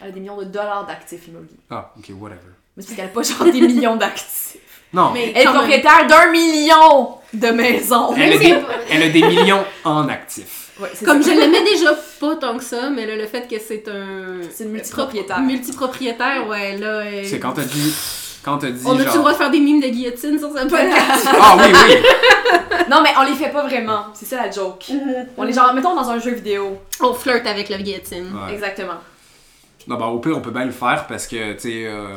Elle 0.00 0.08
a 0.08 0.10
des 0.12 0.20
millions 0.20 0.36
de 0.38 0.44
dollars 0.44 0.86
d'actifs 0.86 1.26
immobiliers. 1.26 1.56
Ah, 1.70 1.92
ok, 1.98 2.04
whatever. 2.20 2.38
Mais 2.76 2.82
c'est 2.84 2.94
parce 2.94 2.96
qu'elle 2.96 3.06
a 3.06 3.08
pas 3.08 3.22
genre 3.22 3.44
des 3.52 3.60
millions 3.66 3.96
d'actifs. 3.96 4.56
Non, 4.90 5.10
Mais 5.12 5.32
Elle 5.36 5.42
est 5.42 5.44
propriétaire 5.44 6.06
d'un 6.06 6.30
million 6.30 7.18
de 7.34 7.48
maisons. 7.48 8.14
elle, 8.16 8.32
a 8.32 8.38
des, 8.38 8.54
elle 8.90 9.02
a 9.02 9.08
des 9.10 9.20
millions 9.22 9.62
en 9.84 10.08
actifs. 10.08 10.64
Ouais, 10.80 10.88
Comme 11.04 11.20
ça. 11.22 11.34
je 11.34 11.38
l'aimais 11.38 11.62
déjà 11.64 11.90
pas 12.20 12.36
tant 12.36 12.56
que 12.56 12.62
ça, 12.62 12.88
mais 12.88 13.04
là, 13.04 13.16
le 13.16 13.26
fait 13.26 13.46
que 13.48 13.58
c'est 13.58 13.86
un. 13.88 14.38
C'est 14.54 14.62
une 14.64 14.70
multipropriétaire. 14.70 15.40
Multipropriétaire, 15.40 16.46
ouais, 16.48 16.78
là. 16.78 17.02
C'est 17.24 17.38
quand 17.40 17.52
t'as 17.52 17.64
dit... 17.64 17.92
Quand 18.44 18.58
t'as 18.58 18.70
dit 18.70 18.82
On 18.86 18.92
a-tu 18.94 19.02
genre... 19.04 19.12
le 19.14 19.18
droit 19.18 19.32
de 19.32 19.36
faire 19.36 19.50
des 19.50 19.60
mimes 19.60 19.80
de 19.80 19.88
guillotine 19.88 20.38
sur 20.38 20.48
ce 20.50 20.62
podcast? 20.66 21.28
Ah 21.40 21.56
oui, 21.58 21.72
oui! 21.72 21.96
Non, 22.90 23.02
mais 23.02 23.10
on 23.18 23.24
les 23.24 23.34
fait 23.34 23.50
pas 23.50 23.66
vraiment. 23.66 24.06
C'est 24.14 24.24
ça 24.24 24.36
la 24.36 24.50
joke. 24.50 24.90
On 25.36 25.42
les 25.42 25.52
genre, 25.52 25.74
mettons 25.74 25.94
dans 25.94 26.08
un 26.08 26.18
jeu 26.18 26.30
vidéo. 26.32 26.78
On 27.00 27.12
flirte 27.12 27.46
avec 27.46 27.68
la 27.68 27.76
guillotine. 27.78 28.32
Ouais. 28.34 28.54
Exactement. 28.54 28.94
Non, 29.86 29.96
bah 29.98 30.06
au 30.06 30.18
pire, 30.20 30.36
on 30.36 30.40
peut 30.40 30.50
bien 30.52 30.64
le 30.64 30.70
faire 30.70 31.06
parce 31.06 31.26
que, 31.26 31.52
tu 31.54 31.60
sais, 31.60 31.84
euh, 31.86 32.14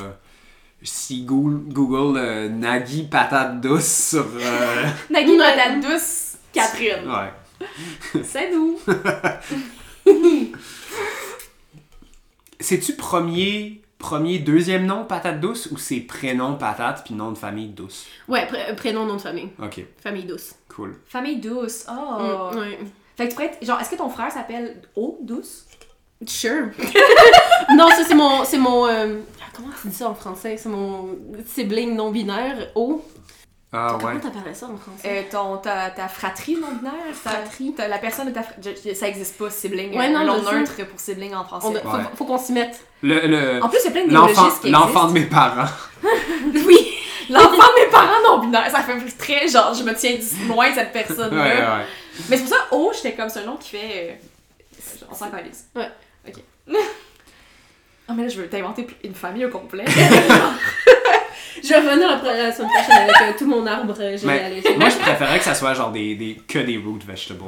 si 0.82 1.24
Google, 1.24 1.74
Google 1.74 2.18
euh, 2.18 2.48
Nagui 2.50 3.04
patate 3.04 3.60
douce 3.60 4.10
sur. 4.12 4.26
euh, 4.40 4.86
Nagui 5.10 5.38
patate 5.38 5.82
douce, 5.82 6.36
Catherine. 6.54 7.06
ouais. 7.10 8.22
C'est 8.24 8.52
nous. 8.52 8.80
C'est-tu 12.60 12.94
premier, 12.96 13.81
premier, 14.02 14.40
deuxième 14.40 14.86
nom 14.86 15.06
patate 15.06 15.40
douce 15.40 15.70
ou 15.72 15.78
c'est 15.78 16.02
prénom 16.02 16.56
patate 16.56 17.04
puis 17.06 17.14
nom 17.14 17.32
de 17.32 17.38
famille 17.38 17.70
douce? 17.70 18.06
Ouais, 18.28 18.46
pr- 18.46 18.76
prénom, 18.76 19.06
nom 19.06 19.16
de 19.16 19.22
famille. 19.22 19.50
Ok, 19.62 19.86
Famille 20.04 20.26
douce. 20.26 20.56
cool. 20.76 20.96
Famille 21.06 21.38
douce. 21.40 21.86
Oh. 21.90 22.52
Mm, 22.54 22.58
ouais. 22.60 22.80
Fait 23.16 23.26
que 23.26 23.30
tu 23.30 23.36
pourrais 23.36 23.48
être- 23.48 23.66
Genre, 23.66 23.80
est-ce 23.80 23.90
que 23.92 23.96
ton 23.98 24.10
frère 24.10 24.32
s'appelle 24.32 24.82
O 24.96 25.18
douce? 25.22 25.66
Sure. 26.28 26.68
non, 27.76 27.88
ça 27.90 28.04
c'est 28.08 28.14
mon. 28.16 28.44
C'est 28.44 28.58
mon. 28.60 28.86
euh, 28.88 29.20
comment 29.56 29.70
tu 29.82 29.88
dis 29.88 29.96
ça 29.96 30.10
en 30.10 30.14
français? 30.14 30.56
C'est 30.58 30.70
mon 30.70 31.10
sibling 31.48 31.96
non 31.96 32.12
binaire. 32.12 32.70
O. 32.76 33.04
Ah 33.74 33.96
Comment 33.98 34.14
ouais. 34.14 34.20
t'appellerais 34.20 34.54
ça 34.54 34.66
en 34.66 34.76
français? 34.76 35.08
Euh, 35.08 35.22
ton, 35.32 35.56
ta, 35.58 35.90
ta 35.92 36.10
fratrie 36.10 36.58
non 36.58 36.74
binaire? 36.74 36.92
Ta- 37.24 37.30
Fratrie. 37.30 37.74
ta- 37.74 37.88
la 37.88 38.00
personne 38.00 38.28
de 38.28 38.32
ta 38.34 38.44
fratrie. 38.44 38.94
Ça 38.96 39.08
existe 39.08 39.38
pas, 39.38 39.50
sibling. 39.50 39.98
Ouais, 39.98 40.14
euh, 40.14 40.24
non, 40.26 40.44
sais. 40.44 40.56
neutre 40.60 40.86
pour 40.90 41.00
sibling 41.00 41.34
en 41.34 41.46
français. 41.46 41.68
On 41.68 41.74
faut, 41.90 41.98
Ouais. 41.98 42.04
faut 42.16 42.26
qu'on 42.26 42.38
s'y 42.38 42.52
mette. 42.52 42.82
Le, 43.02 43.26
le, 43.28 43.64
En 43.64 43.70
plus, 43.70 43.80
il 43.82 43.86
y 43.86 43.88
a 43.88 43.92
plein 43.92 44.06
de 44.06 44.10
néologistes 44.12 44.62
qui 44.62 44.70
l'enfant 44.72 45.08
de 45.08 45.14
mes 45.14 45.26
parents. 45.26 45.70
Oui! 46.54 46.78
L'enfant 47.30 47.50
de 47.52 47.86
mes 47.86 47.90
parents 47.90 48.22
non 48.28 48.40
binaires, 48.40 48.70
ça 48.70 48.82
fait 48.82 49.00
très 49.18 49.48
genre, 49.48 49.74
je 49.74 49.84
me 49.84 49.94
tiens 49.96 50.18
loin 50.50 50.70
de 50.70 50.76
cette 50.76 50.92
personne-là. 50.94 51.42
Ouais, 51.42 51.62
ouais. 51.62 51.86
Mais 52.30 52.36
c'est 52.36 52.44
pour 52.44 52.50
ça, 52.54 52.68
O, 52.72 52.92
j'étais 52.94 53.14
comme, 53.16 53.30
c'est 53.30 53.40
un 53.40 53.46
nom 53.46 53.56
qui 53.56 53.70
fait. 53.70 54.20
euh, 54.22 55.06
on 55.10 55.16
s'en. 55.16 55.28
Ouais. 55.28 55.90
Ok. 56.28 56.44
Ah, 58.10 58.14
mais 58.18 58.24
là, 58.24 58.28
je 58.30 58.42
veux 58.42 58.50
t'inventer 58.50 58.86
une 59.06 59.16
famille 59.16 59.46
au 59.46 59.50
complet. 59.50 59.86
Je 61.64 61.68
vais 61.70 61.76
revenir 61.80 62.08
la, 62.24 62.52
semaine 62.52 62.70
prochaine 62.70 63.02
avec 63.04 63.16
euh, 63.22 63.38
tout 63.38 63.46
mon 63.48 63.66
arbre 63.66 63.94
euh, 64.00 64.12
Mais 64.12 64.18
généalogique. 64.18 64.78
moi, 64.80 64.90
je 64.90 64.98
préférais 64.98 65.38
que 65.40 65.44
ça 65.46 65.56
soit 65.56 65.74
genre 65.74 65.92
des, 65.92 66.16
des, 66.16 66.36
que 66.48 66.60
des 66.60 66.78
root 66.78 67.00
vegetables. 67.06 67.44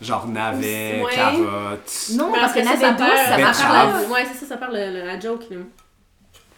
Genre 0.00 0.26
navets, 0.28 1.02
Ouais. 1.02 1.14
carottes. 1.14 2.10
non, 2.14 2.30
parce 2.32 2.52
que 2.52 2.58
après 2.60 2.64
navet 2.64 2.92
douce, 2.98 3.08
ça 3.28 3.36
Betterave. 3.36 4.04
pas. 4.06 4.12
Ouais, 4.12 4.26
c'est 4.30 4.38
ça, 4.40 4.46
ça 4.46 4.56
parle 4.58 4.74
de 4.74 4.98
la 5.06 5.18
joke. 5.18 5.44
Là. 5.50 5.56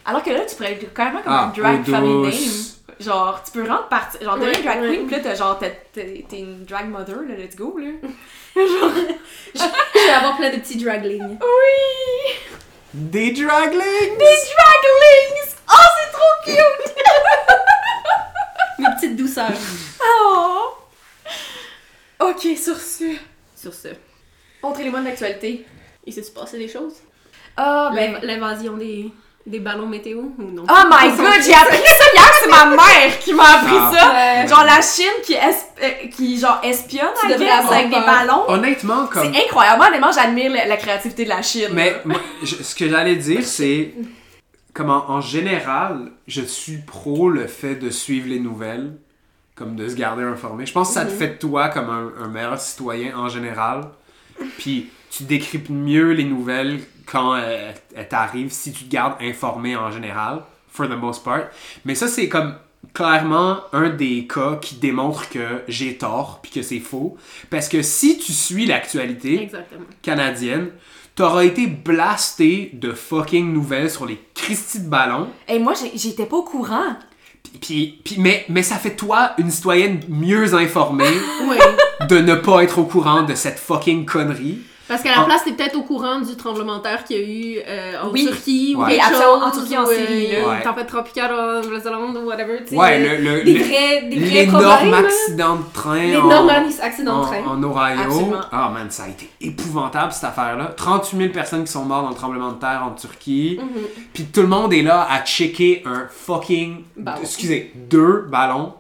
Alors 0.05 0.23
que 0.23 0.31
là, 0.31 0.41
tu 0.49 0.57
pourrais 0.57 0.73
être 0.73 0.93
carrément 0.93 1.23
comme 1.23 1.33
Ah, 1.33 1.53
un 1.55 1.61
drag 1.61 1.85
family 1.85 2.13
douce. 2.33 2.41
name. 2.89 2.97
Genre, 3.01 3.41
tu 3.45 3.53
peux 3.53 3.63
rendre 3.69 3.87
partie. 3.89 4.19
Genre, 4.25 4.35
devenir 4.37 4.57
Ouais, 4.57 4.63
drag 4.65 4.81
queen, 4.81 5.07
pis 5.07 5.13
là, 5.15 5.21
t'as 5.23 5.35
genre, 5.37 5.57
t'es- 5.59 5.83
t'es 5.93 6.25
t'es 6.29 6.41
une 6.41 6.65
drag 6.65 6.89
mother, 6.89 7.17
là, 7.29 7.37
let's 7.37 7.55
go, 7.55 7.79
là. 7.79 7.91
Je 8.57 9.61
vais 9.61 10.11
avoir 10.11 10.37
plein 10.37 10.51
de 10.51 10.57
petits 10.57 10.79
draglings. 10.83 11.39
Oui! 11.41 12.35
Des 12.95 13.33
draglings! 13.33 14.19
Des 14.19 14.39
draglings! 14.55 15.55
Oh, 15.71 15.89
c'est 15.97 16.11
trop 16.13 16.35
cute! 16.45 16.95
Mes 18.79 18.95
petites 18.95 19.17
douceurs. 19.17 19.51
Oh! 20.03 20.75
Ok, 22.21 22.47
sur 22.57 22.77
ce. 22.79 23.17
Sur 23.57 23.75
ce. 23.75 23.89
Autre 24.63 24.81
élément 24.81 25.01
de 25.01 25.07
l'actualité. 25.07 25.67
Il 26.07 26.13
s'est-tu 26.13 26.31
passé 26.33 26.59
des 26.59 26.69
choses? 26.69 26.95
Ah, 27.57 27.91
ben. 27.95 28.13
L'inv- 28.15 28.25
L'invasion 28.25 28.77
des, 28.77 29.11
des 29.49 29.61
ballons 29.61 29.87
météo 29.87 30.19
ou 30.21 30.35
non? 30.53 30.65
Oh 30.69 30.83
my 30.91 31.11
god, 31.17 31.43
j'ai 31.45 31.55
appris 31.55 31.77
ça 31.99 32.05
hier, 32.15 32.31
c'est 32.43 32.51
ma 32.51 32.67
mère 32.67 33.19
qui 33.21 33.33
m'a 33.33 33.45
appris 33.45 33.77
Ah. 33.79 33.93
ça. 33.93 34.13
Ouais. 34.13 34.47
Genre 34.49 34.65
la 34.65 34.81
Chine 34.83 35.23
qui, 35.25 35.33
es- 35.35 35.39
euh, 35.83 36.09
qui 36.15 36.39
genre 36.39 36.61
espionne, 36.63 37.09
Tu 37.21 37.27
avec 37.27 37.89
des 37.91 37.97
ballons. 37.97 38.45
Honnêtement, 38.49 39.07
comme. 39.07 39.23
C'est 39.33 39.45
incroyable, 39.45 39.83
honnêtement, 39.89 40.13
j'admire 40.13 40.53
la, 40.53 40.67
la 40.67 40.77
créativité 40.77 41.25
de 41.25 41.29
la 41.31 41.43
Chine. 41.43 41.69
Mais 41.73 41.97
moi, 42.05 42.21
je- 42.43 42.57
ce 42.63 42.75
que 42.75 42.89
j'allais 42.89 43.17
dire, 43.17 43.45
c'est. 43.45 43.95
Comme 44.75 44.91
en, 44.91 45.11
en 45.11 45.21
général, 45.21 46.13
je 46.29 46.43
suis 46.43 46.77
pro 46.79 47.31
le 47.31 47.47
fait 47.49 47.75
de 47.75 47.91
suivre 47.91 48.29
les 48.29 48.39
nouvelles, 48.39 48.93
comme 49.57 49.75
de 49.75 49.89
se 49.89 49.97
garder 49.97 50.23
informé. 50.23 50.67
Je 50.67 50.73
pense 50.73 50.89
que 50.89 50.95
ça 50.95 51.05
te 51.05 51.11
Mhm. 51.11 51.17
fait 51.19 51.29
de 51.29 51.39
toi 51.39 51.69
comme 51.71 51.91
un, 51.91 52.13
un 52.25 52.29
meilleur 52.29 52.61
citoyen 52.61 53.17
en 53.19 53.29
général. 53.29 53.81
Puis 54.59 54.89
tu 55.11 55.25
décryptes 55.25 55.71
mieux 55.71 56.13
les 56.13 56.25
nouvelles 56.25 56.81
quand 57.07 57.37
elles, 57.37 57.75
elles 57.97 58.09
t'arrivent 58.09 58.53
si 58.53 58.73
tu 58.73 58.85
te 58.85 58.91
gardes 58.91 59.15
informé 59.23 59.77
en 59.77 59.91
général, 59.91 60.43
for 60.71 60.87
the 60.89 60.93
most 60.99 61.25
part. 61.25 61.45
Mais 61.85 61.95
ça, 61.95 62.07
c'est 62.09 62.29
comme 62.29 62.55
clairement 62.95 63.59
un 63.73 63.91
des 63.91 64.27
cas 64.27 64.57
qui 64.61 64.77
démontre 64.77 65.29
que 65.29 65.63
j'ai 65.69 65.97
tort 65.97 66.41
puis 66.43 66.53
que 66.53 66.63
c'est 66.63 66.79
faux. 66.81 67.17
Parce 67.51 67.69
que 67.69 67.83
si 67.83 68.19
tu 68.19 68.33
suis 68.33 68.67
l'actualité, 68.67 69.43
Exactement. 69.43 69.85
canadienne, 70.03 70.69
t'auras 71.15 71.45
été 71.45 71.67
blasté 71.67 72.71
de 72.75 72.93
fucking 72.93 73.53
nouvelles 73.53 73.91
sur 73.91 74.07
les 74.07 74.21
Christie 74.35 74.81
de 74.81 74.89
ballons. 74.89 75.29
Et 75.49 75.59
moi, 75.59 75.75
j'étais 75.95 76.27
pas 76.27 76.37
au 76.37 76.43
courant. 76.45 76.97
Puis, 77.43 77.59
puis, 77.61 78.01
puis- 78.05 78.17
mais, 78.21 78.45
mais 78.49 78.63
ça 78.63 78.77
fait 78.77 78.95
toi 78.95 79.33
une 79.39 79.51
citoyenne 79.51 80.01
mieux 80.09 80.55
informée 80.55 81.05
Oui. 81.49 81.57
de 82.09 82.19
ne 82.19 82.35
pas 82.35 82.63
être 82.63 82.79
au 82.79 82.85
courant 82.85 83.23
de 83.23 83.35
cette 83.35 83.59
fucking 83.59 84.05
connerie. 84.05 84.59
Parce 84.89 85.03
qu'à 85.03 85.11
la 85.11 85.21
Ah. 85.21 85.25
place, 85.25 85.45
t'es 85.45 85.53
peut-être 85.53 85.77
au 85.77 85.83
courant 85.83 86.21
du 86.21 86.35
tremblement 86.37 86.79
de 86.79 86.83
terre 86.83 87.05
qu'il 87.05 87.17
y 87.17 87.21
a 87.21 87.23
eu 87.23 87.59
euh, 87.69 88.03
en 88.03 88.11
Oui. 88.11 88.27
Turquie 88.27 88.75
ou 88.77 88.83
Ouais. 88.83 88.93
quelque 88.97 89.05
Absolument, 89.05 89.35
chose. 89.35 89.43
en 89.45 89.51
Turquie, 89.51 89.77
en 89.79 89.85
ou, 89.85 89.89
euh, 89.89 89.95
Syrie, 89.95 90.37
une 90.41 90.49
Ouais. 90.49 90.63
tempête 90.63 90.87
tropicale 90.87 91.33
en 91.33 91.63
Nouvelle-Zélande 91.63 92.17
ou 92.17 92.27
whatever. 92.27 92.59
tu 92.65 92.71
sais, 92.71 92.77
Ouais, 92.77 92.99
euh, 93.07 93.19
le, 93.19 93.25
le- 93.39 93.45
des 93.45 93.53
le- 93.55 93.65
vrais, 93.65 94.03
des 94.09 94.19
vrais 94.19 94.45
l'énorme 94.47 94.95
accident 94.95 95.57
de 95.57 95.63
train 95.75 95.91
en, 95.91 95.95
L'énorme 96.29 96.51
accident 96.83 97.15
de 97.19 97.19
en, 97.19 97.27
train. 97.27 97.43
en 97.47 97.63
Ohio. 97.63 98.35
Ah 98.51 98.71
man, 98.73 98.87
ça 98.91 99.05
a 99.05 99.09
été 99.09 99.29
épouvantable 99.41 100.13
cette 100.13 100.25
affaire-là. 100.25 100.73
38 100.77 101.19
000 101.19 101.33
personnes 101.33 101.65
qui 101.65 101.73
sont 101.73 101.85
mortes 101.85 102.05
dans 102.05 102.11
le 102.11 102.15
tremblement 102.15 102.53
de 102.53 102.59
terre 102.59 102.83
en 102.87 102.91
Turquie. 102.95 103.59
Mhm. 103.61 103.83
Puis 104.15 104.25
tout 104.25 104.41
le 104.43 104.49
monde 104.49 104.73
est 104.73 104.83
là 104.83 105.07
à 105.11 105.21
checker 105.25 105.83
un 105.85 106.07
fucking... 106.11 106.85
Ballon. 106.97 107.19
Excusez, 107.23 107.73
deux 107.75 108.25
ballons. 108.31 108.73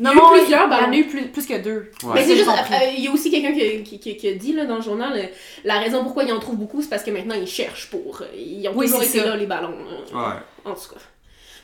Non, 0.00 0.10
Il 0.12 0.16
y 0.16 0.18
a 0.18 0.22
eu 0.22 0.24
non, 0.24 0.30
plusieurs 0.38 0.66
il 0.66 0.72
y 0.72 0.86
en 0.88 0.92
a 0.92 0.96
eu 0.96 1.04
plus, 1.06 1.22
plus 1.28 1.46
que 1.46 1.58
deux. 1.62 1.90
Ouais. 2.02 2.12
Mais 2.14 2.24
c'est 2.24 2.36
juste, 2.36 2.48
euh, 2.48 2.74
il 2.96 3.04
y 3.04 3.08
a 3.08 3.12
aussi 3.12 3.30
quelqu'un 3.30 3.52
qui, 3.52 3.82
qui, 3.82 3.98
qui- 4.00 4.16
qui 4.16 4.28
a 4.28 4.34
dit 4.34 4.52
là, 4.54 4.64
dans 4.64 4.76
le 4.76 4.82
journal, 4.82 5.12
euh, 5.14 5.24
la 5.64 5.78
raison 5.78 6.02
pourquoi 6.02 6.24
ils 6.24 6.32
en 6.32 6.40
trouvent 6.40 6.56
beaucoup, 6.56 6.80
c'est 6.82 6.88
parce 6.88 7.02
que 7.02 7.10
maintenant 7.10 7.34
ils 7.34 7.46
cherchent 7.46 7.90
pour. 7.90 8.22
euh, 8.22 8.26
Ils 8.36 8.66
ont 8.68 8.72
Oui, 8.74 8.86
toujours 8.86 9.02
été 9.02 9.18
ça. 9.18 9.26
là, 9.26 9.36
les 9.36 9.46
ballons. 9.46 9.74
euh, 9.78 10.16
Ouais. 10.16 10.34
En 10.64 10.74
tout 10.74 10.88
cas. 10.94 11.00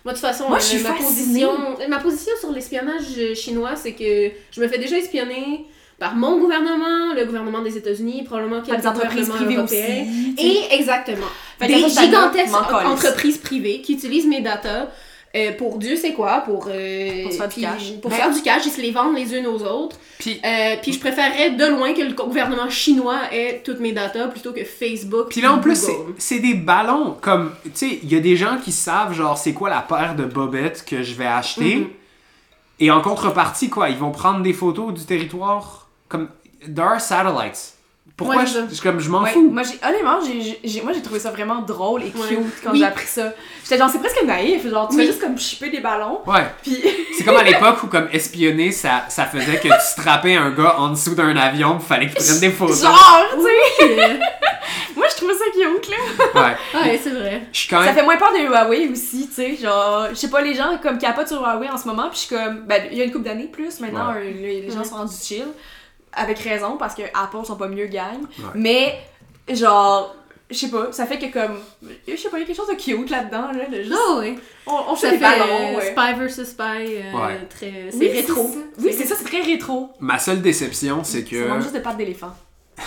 Moi, 0.04 0.12
de 0.12 0.18
toute 0.18 0.26
façon, 0.26 0.48
Moi, 0.48 0.58
euh, 0.58 0.60
je 0.60 0.66
suis 0.66 0.78
ma, 0.82 0.92
position, 0.92 1.50
ma 1.88 1.98
position 1.98 2.32
sur 2.38 2.52
l'espionnage 2.52 3.34
chinois, 3.34 3.74
c'est 3.74 3.92
que 3.92 4.30
je 4.52 4.60
me 4.60 4.68
fais 4.68 4.78
déjà 4.78 4.96
espionner 4.98 5.64
par 5.98 6.14
mon 6.14 6.38
gouvernement, 6.38 7.14
le 7.16 7.24
gouvernement 7.24 7.62
des 7.62 7.76
États-Unis, 7.78 8.22
probablement 8.24 8.56
Par 8.60 8.66
quelques 8.66 8.80
des 8.82 8.86
entreprises 8.86 9.28
privées 9.30 9.56
européens. 9.56 10.04
aussi. 10.04 10.34
Et 10.38 10.74
exactement. 10.74 11.26
Fait 11.58 11.68
des 11.68 11.88
gigantesques 11.88 12.54
entreprises 12.54 13.38
privées 13.38 13.80
qui 13.80 13.94
utilisent 13.94 14.26
mes 14.26 14.42
datas 14.42 14.88
euh, 15.36 15.52
pour 15.52 15.78
Dieu 15.78 15.96
c'est 15.96 16.14
quoi, 16.14 16.40
pour, 16.40 16.68
euh, 16.70 17.22
Pour 17.24 17.32
se 17.32 17.36
faire 17.38 17.48
du 17.48 17.60
cash. 17.60 17.92
Pour 18.00 18.12
faire 18.12 18.30
du 18.32 18.40
cash, 18.42 18.62
ils 18.66 18.70
se 18.70 18.80
les 18.80 18.90
vendent 18.90 19.14
les 19.16 19.34
unes 19.36 19.46
aux 19.46 19.62
autres. 19.62 19.98
Puis, 20.18 20.40
Euh, 20.44 20.76
puis 20.82 20.92
je 20.94 20.98
préférerais 21.00 21.50
de 21.50 21.66
loin 21.66 21.92
que 21.92 22.00
le 22.02 22.14
gouvernement 22.14 22.70
chinois 22.70 23.20
ait 23.32 23.60
toutes 23.64 23.80
mes 23.80 23.92
datas 23.92 24.28
plutôt 24.28 24.52
que 24.52 24.64
Facebook. 24.64 25.28
puis 25.28 25.40
là, 25.42 25.52
en 25.52 25.58
plus, 25.58 25.86
c'est- 26.18 26.38
des 26.40 26.54
ballons. 26.54 27.16
Comme, 27.20 27.52
tu 27.64 27.70
sais, 27.74 27.98
il 28.02 28.10
y 28.12 28.16
a 28.16 28.20
des 28.20 28.36
gens 28.36 28.58
qui 28.62 28.72
savent, 28.72 29.12
genre, 29.14 29.36
c'est 29.36 29.52
quoi 29.52 29.68
la 29.70 29.80
paire 29.82 30.14
de 30.16 30.24
bobettes 30.24 30.84
que 30.84 31.02
je 31.02 31.14
vais 31.14 31.26
acheter. 31.26 31.76
Mhm. 31.76 31.88
Et 32.80 32.90
en 32.90 33.00
contrepartie, 33.00 33.68
quoi, 33.68 33.88
ils 33.90 33.96
vont 33.96 34.10
prendre 34.10 34.42
des 34.42 34.52
photos 34.52 34.92
du 34.94 35.04
territoire. 35.04 35.88
Comme, 36.08 36.28
there 36.74 36.86
are 36.86 37.00
satellites. 37.00 37.74
Pourquoi 38.16 38.36
Ouais, 38.36 38.46
je, 38.46 38.74
je- 38.74 38.80
comme, 38.80 38.98
je 38.98 39.10
m'en 39.10 39.22
Ouais, 39.22 39.30
fous? 39.32 39.50
moi, 39.50 39.62
j'ai, 39.62 39.78
honnêtement, 39.86 40.18
j'ai, 40.24 40.58
j'ai- 40.64 40.80
moi, 40.80 40.92
j'ai 40.94 41.02
trouvé 41.02 41.20
ça 41.20 41.30
vraiment 41.30 41.60
drôle 41.60 42.02
et 42.02 42.10
cute 42.10 42.18
Ouais. 42.30 42.38
quand 42.64 42.70
Oui. 42.72 42.78
j'ai 42.78 42.84
appris 42.86 43.06
ça. 43.06 43.32
J'étais 43.62 43.76
genre, 43.76 43.90
c'est 43.90 43.98
presque 43.98 44.22
naïf. 44.24 44.66
Genre, 44.66 44.88
tu 44.88 44.94
Oui. 44.96 45.02
fais 45.02 45.06
juste 45.08 45.20
comme 45.20 45.36
chipper 45.36 45.68
des 45.68 45.80
ballons. 45.80 46.20
Ouais. 46.26 46.46
Puis, 46.62 46.82
C'est 47.18 47.24
comme 47.24 47.36
à 47.36 47.42
l'époque 47.42 47.82
où, 47.82 47.88
comme, 47.88 48.08
espionner, 48.12 48.72
ça, 48.72 49.04
ça 49.10 49.26
faisait 49.26 49.56
que 49.58 49.68
tu 49.68 49.74
strappais 49.80 50.34
un 50.34 50.50
gars 50.50 50.76
en 50.78 50.88
dessous 50.90 51.14
d'un 51.14 51.36
avion, 51.36 51.76
pis 51.78 51.84
fallait 51.84 52.06
qu'il 52.08 52.14
prenne 52.24 52.40
des 52.40 52.50
photos. 52.50 52.82
genre, 52.82 53.24
tu 53.34 53.42
sais. 53.86 54.18
Moi, 54.96 55.06
je 55.10 55.16
trouvais 55.16 55.34
ça 55.34 55.44
cute, 55.52 55.90
là. 55.90 56.40
Ouais. 56.74 56.80
ouais, 56.90 57.00
c'est 57.02 57.10
vrai. 57.10 57.42
Ça 57.52 57.92
fait 57.92 58.02
moins 58.02 58.16
peur 58.16 58.32
de 58.32 58.38
Huawei 58.46 58.88
aussi, 58.88 59.28
tu 59.28 59.34
sais. 59.34 59.56
Genre, 59.56 60.06
je 60.10 60.14
sais 60.14 60.30
pas, 60.30 60.40
les 60.40 60.54
gens 60.54 60.78
comme 60.82 60.96
capotent 60.96 61.28
sur 61.28 61.40
Huawei 61.42 61.68
en 61.68 61.76
ce 61.76 61.86
moment, 61.86 62.08
puis 62.08 62.18
je 62.18 62.26
suis 62.26 62.34
comme. 62.34 62.60
Ben, 62.66 62.84
il 62.90 62.96
y 62.96 63.02
a 63.02 63.04
une 63.04 63.12
couple 63.12 63.24
d'années 63.26 63.48
plus, 63.52 63.78
maintenant, 63.80 64.14
Ouais. 64.14 64.32
les, 64.32 64.62
les 64.62 64.70
gens 64.70 64.78
Ouais. 64.78 64.84
sont 64.84 64.94
rendus 64.96 65.14
chill. 65.22 65.44
Avec 66.16 66.38
raison, 66.40 66.76
parce 66.78 66.94
que 66.94 67.02
Apple 67.14 67.44
sont 67.44 67.56
pas 67.56 67.68
mieux 67.68 67.86
gagne. 67.86 68.22
Ouais. 68.38 68.44
Mais, 68.54 68.98
genre. 69.48 70.14
Je 70.48 70.54
sais 70.56 70.70
pas, 70.70 70.92
ça 70.92 71.06
fait 71.06 71.18
que 71.18 71.32
comme. 71.32 71.58
Je 72.06 72.14
sais 72.14 72.28
pas, 72.28 72.38
il 72.38 72.42
y 72.42 72.44
a 72.44 72.46
quelque 72.46 72.56
chose 72.56 72.68
de 72.68 72.74
cute 72.80 73.10
là-dedans, 73.10 73.50
là. 73.52 73.66
de 73.66 73.82
juste- 73.82 73.92
Ah 73.92 74.18
ouais. 74.20 74.36
on, 74.68 74.80
on 74.90 74.94
Ça 74.94 75.08
fait 75.10 75.16
des 75.16 75.20
ballons, 75.20 75.44
euh, 75.44 75.76
ouais. 75.78 75.90
Spy 75.90 76.14
vs 76.40 76.44
Spy, 76.44 76.62
euh, 76.62 77.12
Ouais. 77.12 77.40
très... 77.50 77.88
c'est 77.90 77.96
Oui, 77.98 78.08
rétro. 78.12 78.50
Oui, 78.78 78.94
c'est 78.96 79.06
ça, 79.06 79.16
c'est 79.18 79.24
très 79.24 79.40
rétro. 79.42 79.90
Ma 79.98 80.20
seule 80.20 80.40
déception, 80.42 81.02
c'est 81.02 81.24
que. 81.24 81.42
Ça 81.42 81.48
manque 81.48 81.62
juste 81.62 81.74
de 81.74 81.80
pattes 81.80 81.96
d'éléphant. 81.96 82.30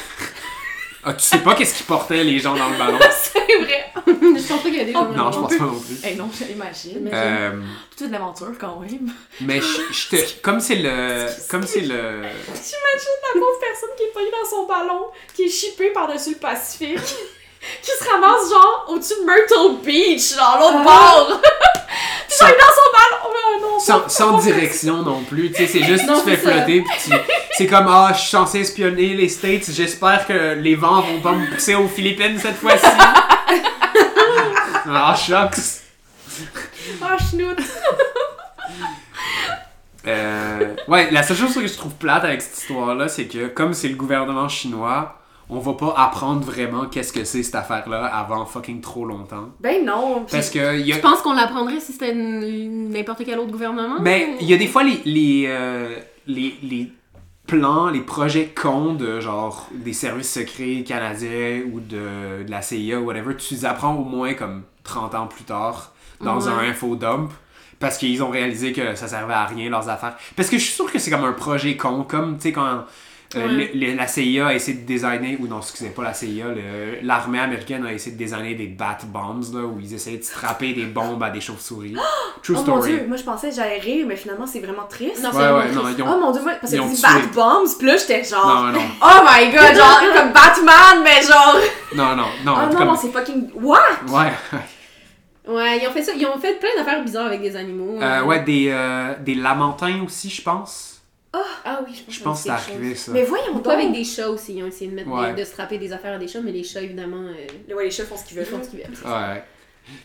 Ah, 1.03 1.13
tu 1.13 1.23
sais 1.23 1.39
pas 1.39 1.55
qu'est-ce 1.55 1.75
qu'ils 1.75 1.85
portaient 1.85 2.23
les 2.23 2.39
gens 2.39 2.55
dans 2.55 2.69
le 2.69 2.77
ballon? 2.77 2.99
c'est 3.11 3.39
vrai. 3.57 3.85
je 4.05 4.47
pense 4.47 4.61
pas 4.61 4.69
qu'il 4.69 4.75
y 4.75 4.81
a 4.81 4.83
des 4.83 4.91
gens 4.93 5.07
Oh, 5.09 5.15
Non, 5.15 5.31
je 5.31 5.39
pense 5.39 5.55
pas 5.57 5.63
non 5.63 5.79
plus. 5.79 5.95
Eh 6.03 6.15
non, 6.15 6.29
j'imagine. 6.33 6.97
Imagine. 6.97 7.09
Euh, 7.13 7.51
Toute 7.95 8.07
une 8.07 8.15
aventure 8.15 8.51
quand 8.59 8.79
même. 8.81 9.11
mais 9.41 9.61
je, 9.61 9.93
je 9.93 10.09
te, 10.09 10.39
comme 10.41 10.59
c'est 10.59 10.75
le, 10.75 11.27
comme 11.49 11.63
c'est 11.63 11.81
le, 11.81 11.87
J'imagine 11.87 13.17
la 13.23 13.39
pauvre 13.39 13.59
personne 13.61 13.89
qui 13.97 14.03
est 14.03 14.13
pognée 14.13 14.31
dans 14.31 14.49
son 14.49 14.65
ballon, 14.67 15.05
qui 15.33 15.43
est 15.43 15.49
chippée 15.49 15.91
par-dessus 15.91 16.31
le 16.31 16.35
Pacifique, 16.37 17.15
qui 17.81 17.91
se 17.91 18.09
ramasse 18.09 18.49
genre 18.49 18.85
au-dessus 18.89 19.13
de 19.21 19.25
Myrtle 19.25 19.83
Beach, 19.83 20.35
genre 20.35 20.57
l'autre 20.59 20.83
bord. 20.83 21.41
Puis 22.27 22.37
sans, 22.37 22.45
dans 22.45 22.51
son 22.51 22.91
ballon. 22.93 23.23
Oh 23.25 23.61
non, 23.61 23.79
sans, 23.79 23.99
pas- 24.01 24.09
sans 24.09 24.35
pas- 24.37 24.41
direction 24.43 24.97
non 24.97 25.23
plus. 25.23 25.51
Tu 25.51 25.57
sais, 25.57 25.67
c'est 25.67 25.83
juste 25.83 26.05
Non, 26.05 26.21
tu 26.21 26.29
fais 26.29 26.37
ça. 26.37 26.51
flotter 26.51 26.81
puis 26.81 26.97
tu, 27.03 27.11
c'est 27.57 27.65
comme 27.67 27.87
ah, 27.89 28.11
je 28.13 28.19
suis 28.19 28.29
censé 28.29 28.59
espionner 28.59 29.15
les 29.15 29.27
States. 29.29 29.65
J'espère 29.71 30.25
que 30.27 30.53
les 30.53 30.75
vents 30.75 31.01
vont 31.01 31.19
pas 31.21 31.31
me 31.31 31.49
pousser 31.51 31.75
aux 31.75 31.87
Philippines 31.87 32.37
cette 32.39 32.57
fois-ci. 32.57 32.85
Ah, 34.91 35.15
shucks. 35.15 35.81
Ah, 37.01 37.17
schnout. 37.17 37.57
Euh, 40.07 40.75
ouais, 40.87 41.11
la 41.11 41.23
seule 41.23 41.37
chose 41.37 41.53
que 41.53 41.67
je 41.67 41.73
trouve 41.75 41.93
plate 41.95 42.23
avec 42.23 42.41
cette 42.41 42.57
histoire-là, 42.57 43.07
c'est 43.09 43.25
que 43.25 43.47
comme 43.47 43.73
c'est 43.73 43.89
le 43.89 43.95
gouvernement 43.95 44.47
chinois, 44.47 45.18
on 45.49 45.59
va 45.59 45.73
pas 45.73 45.93
apprendre 45.97 46.41
vraiment 46.43 46.85
qu'est-ce 46.85 47.11
que 47.11 47.23
c'est 47.23 47.41
cette 47.43 47.55
affaire-là 47.55 48.05
avant 48.05 48.45
fucking 48.45 48.81
trop 48.81 49.05
longtemps. 49.05 49.49
Ben 49.59 49.83
non. 49.83 50.25
Parce 50.29 50.49
que 50.49 50.79
il 50.79 50.85
y 50.85 50.91
a, 50.93 50.95
Tu 50.95 51.01
penses 51.01 51.21
qu'on 51.21 51.33
l'apprendrait 51.33 51.79
si 51.79 51.91
c'était 51.93 52.13
n'importe 52.13 53.23
quel 53.25 53.39
autre 53.39 53.51
gouvernement? 53.51 53.97
Mais 54.01 54.35
il 54.41 54.47
y 54.49 54.53
a 54.53 54.57
des 54.57 54.67
fois 54.67 54.83
les, 54.83 55.01
les, 55.05 55.45
euh, 55.47 55.95
les, 56.27 56.55
les 56.61 56.91
plans, 57.47 57.89
les 57.89 58.01
projets 58.01 58.45
cons 58.53 58.93
de 58.93 59.19
genre 59.19 59.67
des 59.73 59.93
services 59.93 60.31
secrets 60.31 60.83
canadiens 60.85 61.61
ou 61.73 61.79
de, 61.79 62.43
de 62.45 62.51
la 62.51 62.61
CIA 62.61 62.99
ou 62.99 63.05
whatever, 63.05 63.35
tu 63.35 63.55
les 63.55 63.65
apprends 63.65 63.95
au 63.95 64.03
moins 64.03 64.35
comme 64.35 64.63
30 64.83 65.15
ans 65.15 65.27
plus 65.27 65.45
tard 65.45 65.93
dans 66.21 66.39
Ouais. 66.39 66.51
un 66.51 66.69
infodump 66.69 67.31
parce 67.79 67.97
qu'ils 67.97 68.21
ont 68.21 68.29
réalisé 68.29 68.73
que 68.73 68.93
ça 68.93 69.07
servait 69.07 69.33
à 69.33 69.45
rien 69.45 69.69
leurs 69.69 69.87
affaires. 69.89 70.15
Parce 70.35 70.49
que 70.49 70.57
je 70.57 70.63
suis 70.63 70.73
sûr 70.73 70.91
que 70.91 70.99
c'est 70.99 71.09
comme 71.09 71.23
un 71.23 71.31
projet 71.33 71.75
con, 71.77 72.03
comme 72.03 72.35
tu 72.35 72.43
sais 72.43 72.51
quand 72.51 72.83
euh, 73.35 73.45
Ouais. 73.45 73.69
le- 73.75 73.79
le- 73.91 73.95
la 73.95 74.07
CIA 74.07 74.47
a 74.47 74.53
essayé 74.55 74.77
de 74.79 74.85
designer, 74.87 75.37
ou 75.39 75.47
non, 75.47 75.59
excusez 75.59 75.89
pas 75.89 76.01
la 76.03 76.13
CIA, 76.15 76.45
l'armée 77.03 77.39
américaine 77.39 77.85
a 77.85 77.93
essayé 77.93 78.13
de 78.13 78.17
designer 78.17 78.55
des 78.55 78.65
bat 78.67 78.97
bombs 79.05 79.41
là, 79.53 79.65
où 79.65 79.79
ils 79.79 79.93
essayaient 79.93 80.17
de 80.17 80.23
strapper 80.23 80.73
des 80.73 80.85
bombes 80.85 81.21
à 81.21 81.29
des 81.29 81.39
chauves-souris. 81.41 81.95
True 82.43 82.55
Oh 82.57 82.57
mon 82.57 82.63
story. 82.63 82.91
dieu, 82.93 83.05
moi 83.07 83.17
je 83.17 83.23
pensais 83.23 83.49
que 83.49 83.55
j'allais 83.55 83.77
rire, 83.79 84.05
mais 84.07 84.15
finalement 84.15 84.47
c'est 84.47 84.59
vraiment 84.61 84.87
triste. 84.89 85.21
Non, 85.21 85.29
Ouais, 85.29 85.35
vraiment 85.35 85.57
ouais, 85.59 85.71
non, 85.71 85.81
triste. 85.83 85.97
ils 85.99 86.03
ont, 86.03 86.07
Oh 86.15 86.19
mon 86.19 86.31
dieu, 86.31 86.41
moi, 86.41 86.53
parce 86.59 86.73
que 86.73 86.77
tué. 86.77 87.01
Bat 87.03 87.33
Bombs, 87.35 87.77
pis 87.79 87.85
là 87.85 87.97
j'étais 87.97 88.23
genre. 88.23 88.47
Non, 88.47 88.71
non, 88.71 88.79
Oh 89.03 89.19
my 89.29 89.51
god, 89.51 89.75
genre 89.75 90.01
comme 90.15 90.31
Batman, 90.33 91.03
mais 91.03 91.21
genre. 91.21 91.57
non, 91.95 92.15
non, 92.15 92.25
non. 92.43 92.53
Oh 92.57 92.71
non, 92.71 92.77
comme- 92.77 92.87
non, 92.87 92.95
c'est 92.95 93.11
fucking. 93.11 93.49
What? 93.61 93.79
Ouais, 94.07 94.31
Ouais, 95.47 95.79
ils 95.81 95.87
ont 95.87 95.91
fait 95.91 96.03
ça. 96.03 96.11
Ils 96.15 96.25
ont 96.27 96.37
fait 96.39 96.59
plein 96.59 96.69
d'affaires 96.77 97.03
bizarres 97.03 97.25
avec 97.27 97.41
des 97.41 97.55
animaux. 97.55 97.99
euh, 98.01 98.23
ouais, 98.23 98.43
des, 98.43 98.69
euh, 98.69 99.15
des 99.19 99.33
lamentins 99.35 100.01
aussi, 100.05 100.29
je 100.29 100.41
pense. 100.43 100.88
Ah 101.33 101.81
oui, 101.85 102.03
Je 102.09 102.23
pense 102.23 102.39
que 102.39 102.43
c'est 102.45 102.49
arrivé, 102.49 102.95
ça. 102.95 103.11
Mais 103.11 103.23
voyons 103.23 103.53
donc. 103.53 103.63
Pas 103.63 103.73
avec 103.73 103.91
des 103.91 104.03
chats 104.03 104.29
aussi. 104.29 104.55
Ils 104.55 104.63
ont 104.63 104.67
essayé 104.67 104.89
de, 104.89 104.95
mettre 104.95 105.09
Ouais. 105.09 105.33
des- 105.33 105.41
de 105.41 105.45
strapper 105.45 105.77
des 105.77 105.93
affaires 105.93 106.15
à 106.15 106.17
des 106.17 106.27
chats, 106.27 106.41
mais 106.41 106.51
les 106.51 106.63
chats, 106.63 106.81
évidemment, 106.81 107.21
euh, 107.23 107.75
Ouais, 107.75 107.83
les 107.85 107.91
chefs 107.91 108.07
font 108.07 108.17
ce 108.17 108.25
qu'ils 108.25 108.37
ils 108.37 108.43
veulent. 108.43 108.47
font 108.59 108.63
ce 108.63 108.69
qu'ils 108.69 108.79
veulent. 108.79 109.11
Ouais. 109.13 109.43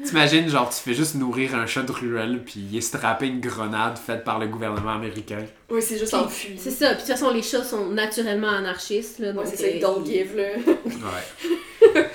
T'imagines, 0.04 0.48
genre, 0.48 0.68
tu 0.70 0.76
fais 0.76 0.94
juste 0.94 1.14
nourrir 1.14 1.54
un 1.54 1.66
chat 1.66 1.82
de 1.82 1.92
ruelle, 1.92 2.42
puis 2.44 2.60
il 2.70 2.76
est 2.76 2.80
strappé 2.80 3.26
une 3.26 3.40
grenade 3.40 3.98
faite 3.98 4.24
par 4.24 4.38
le 4.38 4.46
gouvernement 4.48 4.92
américain. 4.92 5.44
Oui, 5.70 5.82
c'est 5.82 5.98
juste 5.98 6.12
Puis, 6.12 6.22
enfui. 6.22 6.54
C'est 6.58 6.70
ça. 6.70 6.88
Puis 6.88 6.94
de 6.96 7.00
toute 7.00 7.08
façon, 7.08 7.30
les 7.32 7.42
chats 7.42 7.64
sont 7.64 7.88
naturellement 7.90 8.48
anarchistes. 8.50 9.18
Là, 9.18 9.28
Ouais, 9.28 9.34
donc, 9.34 9.46
c'est 9.46 9.56
ça, 9.56 9.64
euh, 9.64 9.70
ils 9.74 9.80
don't 9.80 10.04
give, 10.04 10.36
là. 10.36 10.42
Ouais. 11.94 12.08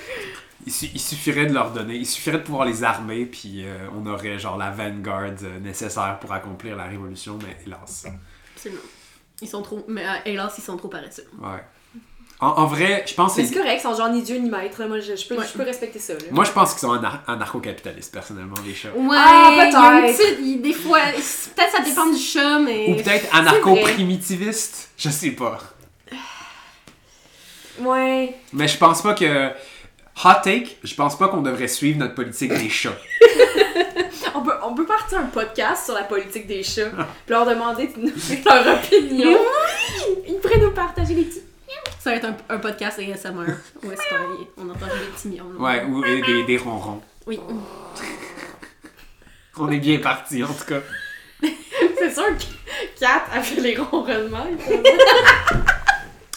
Il, 0.65 0.71
su- 0.73 0.89
il 0.93 0.99
suffirait 0.99 1.45
de 1.47 1.53
leur 1.53 1.71
donner, 1.71 1.95
il 1.95 2.05
suffirait 2.05 2.37
de 2.39 2.43
pouvoir 2.43 2.65
les 2.65 2.83
armer, 2.83 3.25
puis 3.25 3.63
euh, 3.65 3.87
on 3.99 4.05
aurait, 4.07 4.37
genre, 4.37 4.57
la 4.57 4.69
vanguard 4.71 5.31
euh, 5.43 5.59
nécessaire 5.59 6.17
pour 6.19 6.31
accomplir 6.33 6.75
la 6.75 6.83
révolution, 6.85 7.37
mais 7.41 7.55
hélas. 7.65 8.05
Absolument. 8.55 8.81
Ils 9.41 9.47
sont 9.47 9.61
trop. 9.61 9.83
Mais 9.87 10.05
euh, 10.05 10.11
hélas, 10.25 10.53
ils 10.57 10.61
sont 10.63 10.77
trop 10.77 10.87
paresseux. 10.89 11.27
Ouais. 11.41 11.63
En, 12.41 12.47
en 12.47 12.65
vrai, 12.67 13.03
je 13.05 13.13
pense 13.15 13.35
que 13.35 13.43
c'est 13.43 13.53
correct, 13.53 13.79
ils 13.79 13.81
sont 13.81 13.95
genre 13.95 14.09
ni 14.09 14.21
Dieu 14.21 14.37
ni 14.37 14.49
maître. 14.49 14.81
Moi, 14.85 14.99
je, 15.01 15.13
je 15.15 15.27
peux, 15.27 15.37
Ouais. 15.37 15.45
je 15.45 15.57
peux 15.57 15.63
respecter 15.63 15.99
ça. 15.99 16.13
Là. 16.13 16.19
Moi, 16.31 16.45
je 16.45 16.51
pense 16.51 16.71
qu'ils 16.71 16.79
sont 16.79 16.93
anar- 16.93 17.21
anarcho-capitalistes, 17.27 18.13
personnellement, 18.13 18.55
les 18.65 18.73
chats. 18.73 18.93
Ouais, 18.95 19.17
Ah, 19.17 19.51
peut-être. 19.57 20.61
des 20.61 20.73
fois, 20.73 20.99
peut-être 21.01 21.71
ça 21.71 21.83
dépend 21.83 22.05
du 22.09 22.17
chat, 22.17 22.59
mais. 22.59 22.87
Ou 22.91 22.95
peut-être 22.95 23.27
anarcho-primitiviste, 23.35 24.91
je 24.97 25.09
sais 25.09 25.31
pas. 25.31 25.59
Ouais. 27.81 28.35
Mais 28.53 28.67
je 28.67 28.77
pense 28.77 29.01
pas 29.01 29.13
que. 29.13 29.49
Hot 30.25 30.41
take, 30.43 30.77
je 30.83 30.93
pense 30.95 31.17
pas 31.17 31.29
qu'on 31.29 31.41
devrait 31.41 31.69
suivre 31.69 31.97
notre 31.99 32.13
politique 32.15 32.53
des 32.53 32.69
chats. 32.69 32.89
On 34.35 34.41
peut, 34.41 34.53
on 34.63 34.73
peut 34.75 34.85
partir 34.85 35.19
un 35.19 35.23
podcast 35.23 35.85
sur 35.85 35.95
la 35.95 36.03
politique 36.03 36.47
des 36.47 36.63
chats, 36.63 36.89
puis 36.89 37.03
leur 37.29 37.45
demander 37.45 37.87
de 37.87 37.99
nous 37.99 38.09
donner 38.11 38.41
leur 38.45 38.75
opinion. 38.75 39.37
Ils 40.27 40.39
pourraient 40.39 40.59
nous 40.59 40.71
partager 40.71 41.13
les 41.13 41.23
petits. 41.23 41.41
Ça 41.99 42.11
va 42.11 42.15
être 42.15 42.25
un, 42.25 42.37
un 42.49 42.57
podcast 42.59 42.99
ASMR. 42.99 43.45
Ouais, 43.83 43.95
c'est 43.97 44.09
pareil. 44.09 44.47
On 44.57 44.69
entend 44.69 44.85
des 44.85 45.11
petits 45.13 45.27
miaules. 45.27 45.57
Ouais, 45.57 45.83
ou 45.83 46.03
et 46.05 46.21
des, 46.21 46.43
des 46.43 46.57
ronrons. 46.57 47.01
Oui. 47.27 47.39
On 49.57 49.69
est 49.71 49.79
bien 49.79 49.99
parti 49.99 50.41
en 50.43 50.47
tout 50.47 50.65
cas. 50.65 50.79
C'est 51.97 52.13
sûr 52.13 52.23
que 52.37 52.43
Kat 52.99 53.23
a 53.33 53.41
fait 53.41 53.59
les 53.59 53.75
ronronnements. 53.77 54.47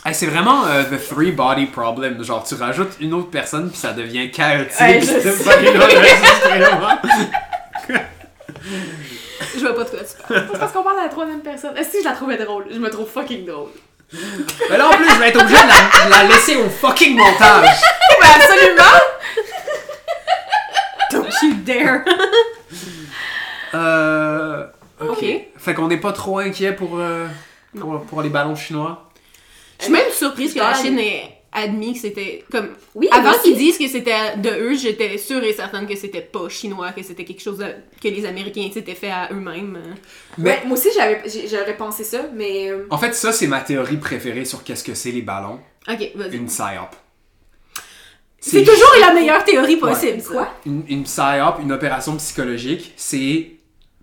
Hey, 0.04 0.16
c'est 0.16 0.26
vraiment 0.26 0.66
euh, 0.66 0.82
the 0.82 0.98
three 1.00 1.30
body 1.30 1.66
problem. 1.66 2.24
Genre, 2.24 2.42
tu 2.42 2.56
rajoutes 2.56 2.96
une 2.98 3.14
autre 3.14 3.30
personne 3.30 3.70
puis 3.70 3.78
ça 3.78 3.92
devient 3.92 4.32
chaotique. 4.32 4.80
Ouais, 4.80 5.00
je 5.00 5.06
C'est 5.06 5.30
sais. 5.30 5.60
Je 9.54 9.60
vois 9.60 9.74
pas 9.74 9.84
de 9.84 9.90
quoi 9.90 9.98
tu 10.00 10.22
parles. 10.22 10.48
C'est 10.52 10.58
parce 10.58 10.72
qu'on 10.72 10.82
parle 10.82 10.98
à 11.00 11.04
la 11.04 11.08
troisième 11.08 11.40
personne. 11.40 11.76
Est-ce 11.76 11.92
que 11.92 11.98
je 12.00 12.04
la 12.04 12.12
trouvais 12.12 12.36
drôle? 12.36 12.66
Je 12.70 12.78
me 12.78 12.90
trouve 12.90 13.08
fucking 13.08 13.44
drôle. 13.46 13.70
Mais 14.68 14.76
là, 14.76 14.88
en 14.88 14.92
plus, 14.92 15.08
je 15.08 15.18
vais 15.18 15.28
être 15.28 15.40
obligé 15.40 15.62
de 15.62 15.68
la, 15.68 16.04
de 16.04 16.10
la 16.10 16.22
laisser 16.24 16.56
au 16.56 16.68
fucking 16.68 17.16
montage. 17.16 17.68
Mais 18.20 18.28
absolument! 18.42 18.82
Don't 21.10 21.42
you 21.42 21.54
dare! 21.64 22.00
Euh. 23.74 24.66
Ok. 25.00 25.08
Ok. 25.10 25.24
Fait 25.56 25.74
qu'on 25.74 25.88
n'est 25.88 25.96
pas 26.00 26.12
trop 26.12 26.38
inquiet 26.38 26.72
pour, 26.72 26.98
euh, 26.98 27.26
pour, 27.78 28.02
pour 28.02 28.22
les 28.22 28.28
ballons 28.28 28.54
chinois. 28.54 29.08
Je 29.78 29.84
suis 29.84 29.92
même 29.92 30.10
surprise 30.12 30.54
que 30.54 30.58
la. 30.58 30.74
Chine 30.74 30.98
ait 30.98 31.41
admis 31.52 31.92
que 31.94 31.98
c'était 32.00 32.44
comme. 32.50 32.70
Oui, 32.94 33.08
Avant 33.12 33.32
qu'ils 33.42 33.56
disent 33.56 33.76
que 33.78 33.86
c'était 33.88 34.36
de 34.36 34.48
eux, 34.50 34.74
j'étais 34.74 35.18
sûre 35.18 35.42
et 35.44 35.52
certaine 35.52 35.86
que 35.86 35.94
c'était 35.96 36.20
pas 36.22 36.48
chinois, 36.48 36.92
que 36.92 37.02
c'était 37.02 37.24
quelque 37.24 37.42
chose 37.42 37.58
de- 37.58 37.74
que 38.02 38.08
les 38.08 38.24
Américains 38.24 38.68
s'étaient 38.72 38.94
fait 38.94 39.10
à 39.10 39.28
eux-mêmes. 39.32 39.78
Mais 40.38 40.50
Ouais, 40.50 40.62
moi 40.66 40.76
aussi, 40.78 40.88
j'avais, 40.94 41.22
j'aurais 41.50 41.76
pensé 41.76 42.04
ça, 42.04 42.22
mais. 42.34 42.70
euh, 42.70 42.86
en 42.90 42.98
fait, 42.98 43.14
ça, 43.14 43.32
c'est 43.32 43.46
ma 43.46 43.60
théorie 43.60 43.98
préférée 43.98 44.44
sur 44.44 44.64
qu'est-ce 44.64 44.84
que 44.84 44.94
c'est 44.94 45.10
les 45.12 45.22
ballons. 45.22 45.60
Ok, 45.88 46.10
vas-y. 46.14 46.36
Une 46.36 46.46
psyop. 46.46 46.90
C'est 48.40 48.64
toujours 48.64 48.90
la 49.00 49.12
meilleure 49.14 49.44
théorie 49.44 49.76
possible. 49.76 50.18
Ouais. 50.18 50.24
Quoi? 50.28 50.48
Une, 50.66 50.82
une 50.88 51.04
psyop, 51.04 51.60
une 51.60 51.70
opération 51.70 52.16
psychologique, 52.16 52.92
c'est 52.96 53.52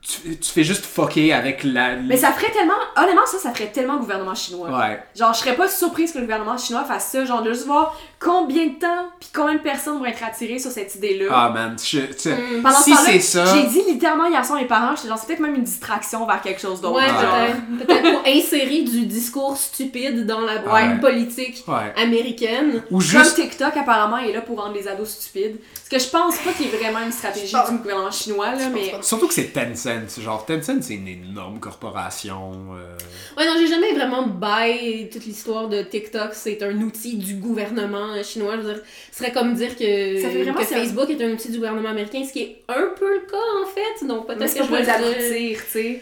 tu, 0.09 0.37
tu 0.39 0.51
fais 0.51 0.63
juste 0.63 0.85
fucker 0.85 1.33
avec 1.33 1.63
la. 1.63 1.95
Mais 1.97 2.17
ça 2.17 2.31
ferait 2.31 2.51
tellement. 2.51 2.73
Honnêtement, 2.95 3.25
ça, 3.27 3.37
ça 3.37 3.51
ferait 3.53 3.71
tellement 3.71 3.97
gouvernement 3.97 4.33
chinois. 4.33 4.69
Ouais. 4.69 5.03
Genre, 5.15 5.33
je 5.33 5.39
serais 5.39 5.55
pas 5.55 5.67
surprise 5.67 6.11
que 6.11 6.17
le 6.17 6.23
gouvernement 6.23 6.57
chinois 6.57 6.83
fasse 6.83 7.11
ça. 7.11 7.25
Genre, 7.25 7.43
de 7.43 7.53
juste 7.53 7.67
voir 7.67 7.95
combien 8.19 8.67
de 8.67 8.79
temps 8.79 9.05
puis 9.19 9.29
combien 9.33 9.55
de 9.55 9.59
personnes 9.61 9.97
vont 9.97 10.05
être 10.05 10.23
attirées 10.23 10.59
sur 10.59 10.71
cette 10.71 10.93
idée-là? 10.95 11.25
Ah, 11.31 11.49
man. 11.49 11.75
Je, 11.81 11.99
tu 11.99 12.13
sais, 12.17 12.35
Mm. 12.35 12.61
Pendant 12.61 12.77
si 12.77 12.93
ce 12.93 13.05
c'est 13.05 13.19
ça. 13.19 13.45
J'ai 13.55 13.67
dit 13.67 13.81
littéralement 13.91 14.25
hier 14.27 14.43
soir 14.45 14.57
à 14.59 14.61
mes 14.61 14.67
parents, 14.67 14.95
j'étais 14.95 15.07
genre, 15.07 15.17
c'est 15.17 15.27
peut-être 15.27 15.39
même 15.39 15.55
une 15.55 15.63
distraction 15.63 16.25
vers 16.25 16.41
quelque 16.41 16.59
chose 16.61 16.81
d'autre. 16.81 16.95
Ouais, 16.97 17.07
genre. 17.07 17.37
peut-être. 17.77 17.87
Peut-être 17.87 18.11
pour 18.11 18.21
insérer 18.27 18.81
du 18.81 19.05
discours 19.05 19.55
stupide 19.57 20.25
dans 20.25 20.41
la 20.41 20.61
Ouais. 20.63 20.99
politique 20.99 21.63
Ouais. 21.67 21.93
américaine. 22.01 22.83
Ou 22.91 22.97
Comme 22.97 23.01
juste. 23.01 23.35
TikTok 23.35 23.75
apparemment 23.77 24.17
est 24.17 24.33
là 24.33 24.41
pour 24.41 24.61
rendre 24.61 24.73
les 24.75 24.87
ados 24.87 25.09
stupides. 25.09 25.57
Ce 25.85 25.89
que 25.89 25.99
je 25.99 26.07
pense 26.09 26.37
pas 26.39 26.51
qu'il 26.51 26.67
y 26.67 26.69
ait 26.69 26.77
vraiment 26.77 26.99
une 27.05 27.11
stratégie 27.11 27.55
du 27.71 27.77
gouvernement 27.77 28.11
chinois, 28.11 28.51
là, 28.53 28.69
mais. 28.73 28.93
Surtout 29.01 29.27
que 29.27 29.33
c'est 29.33 29.51
Tencent. 29.53 30.19
Genre, 30.21 30.45
Tencent, 30.45 30.81
c'est 30.81 30.93
une 30.95 31.07
énorme 31.07 31.59
corporation. 31.59 32.51
euh, 32.75 32.95
Ouais, 33.37 33.45
non, 33.45 33.53
j'ai 33.57 33.67
jamais 33.67 33.93
vraiment 33.93 34.23
buy 34.27 35.09
toute 35.09 35.25
l'histoire 35.25 35.67
de 35.69 35.81
TikTok. 35.81 36.31
C'est 36.33 36.61
un 36.63 36.75
outil 36.81 37.15
du 37.17 37.35
gouvernement 37.35 38.08
euh, 38.13 38.23
chinois. 38.23 38.55
Je 38.57 38.61
veux 38.61 38.73
dire, 38.73 38.83
ce 39.11 39.17
serait 39.19 39.31
comme 39.31 39.53
dire 39.53 39.75
que, 39.75 40.21
Ça 40.21 40.29
fait 40.29 40.43
vraiment 40.43 40.59
que. 40.59 40.65
Facebook 40.65 41.09
est 41.09 41.23
un 41.23 41.31
outil 41.31 41.49
du 41.49 41.57
gouvernement 41.57 41.89
américain, 41.89 42.23
ce 42.25 42.33
qui 42.33 42.41
est 42.41 42.63
un 42.67 42.87
peu 42.97 43.13
le 43.13 43.21
cas 43.21 43.37
en 43.63 43.65
fait. 43.65 44.05
Donc 44.07 44.27
peut-être 44.27 44.39
que 44.53 44.59
pas 44.59 44.63
je 44.63 44.67
pour 44.67 44.77
vais 44.77 44.79
les 44.79 44.85
dire- 44.85 44.95
abrutir, 44.95 45.59
tu 45.65 45.71
sais. 45.71 46.01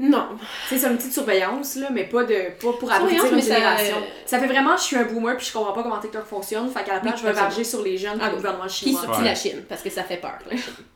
Non. 0.00 0.28
Tu 0.68 0.74
sais, 0.74 0.78
c'est 0.78 0.86
un 0.86 0.94
outil 0.94 1.08
de 1.08 1.12
surveillance, 1.12 1.74
là, 1.74 1.88
mais 1.92 2.04
pas, 2.04 2.22
de, 2.22 2.56
pas 2.62 2.72
pour 2.78 2.92
abrutir 2.92 3.24
une 3.32 3.42
génération. 3.42 3.96
Ça... 4.26 4.38
fait 4.38 4.46
vraiment, 4.46 4.76
je 4.76 4.82
suis 4.84 4.96
un 4.96 5.02
boomer 5.02 5.36
puis 5.36 5.46
je 5.46 5.52
comprends 5.52 5.72
pas 5.72 5.82
comment 5.82 5.98
TikTok 5.98 6.24
fonctionne, 6.24 6.70
fait 6.70 6.84
qu'à 6.84 6.94
la 6.94 7.00
place, 7.00 7.14
Oui, 7.14 7.20
je 7.22 7.26
vais 7.26 7.32
varger 7.32 7.64
sur 7.64 7.82
les 7.82 7.96
jeunes 7.98 8.12
Ah 8.20 8.26
puis 8.26 8.28
le 8.28 8.30
oui. 8.34 8.36
gouvernement 8.36 8.66
Qui 8.68 8.74
chinois. 8.84 9.00
sortit 9.02 9.18
Ouais. 9.22 9.24
la 9.26 9.34
Chine, 9.34 9.64
parce 9.68 9.82
que 9.82 9.90
ça 9.90 10.04
fait 10.04 10.18
peur. 10.18 10.38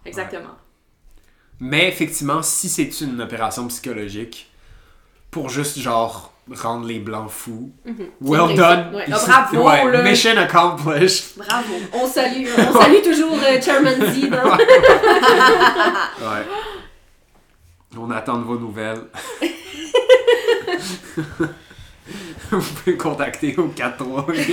Exactement. 0.07 0.50
Mais 1.59 1.88
effectivement, 1.88 2.42
si 2.42 2.68
c'est 2.68 3.00
une 3.00 3.20
opération 3.20 3.66
psychologique 3.66 4.48
pour 5.33 5.49
juste 5.51 5.79
genre 5.81 6.33
rendre 6.55 6.87
les 6.87 6.99
blancs 7.01 7.31
fous, 7.31 7.73
Mhm. 7.85 8.07
well 8.21 8.55
done. 8.57 8.95
ouais. 8.95 9.07
Bravo, 9.09 9.68
ouais, 9.68 9.90
là. 9.92 10.03
Mission 10.03 10.37
accomplished. 10.37 11.37
Bravo. 11.37 11.75
On 11.95 12.07
salue, 12.07 12.47
on 12.59 12.73
salue 12.81 13.03
toujours 13.03 13.38
euh, 13.42 13.61
Chairman 13.61 13.95
Z 14.12 14.29
dans... 14.31 14.57
Ouais. 14.57 16.45
On 17.99 18.11
attend 18.11 18.38
de 18.38 18.45
vos 18.45 18.59
nouvelles. 18.59 19.03
Vous 22.51 22.61
pouvez 22.61 22.92
me 22.92 22.99
contacter 22.99 23.55
au 23.57 23.68
438. 23.68 24.45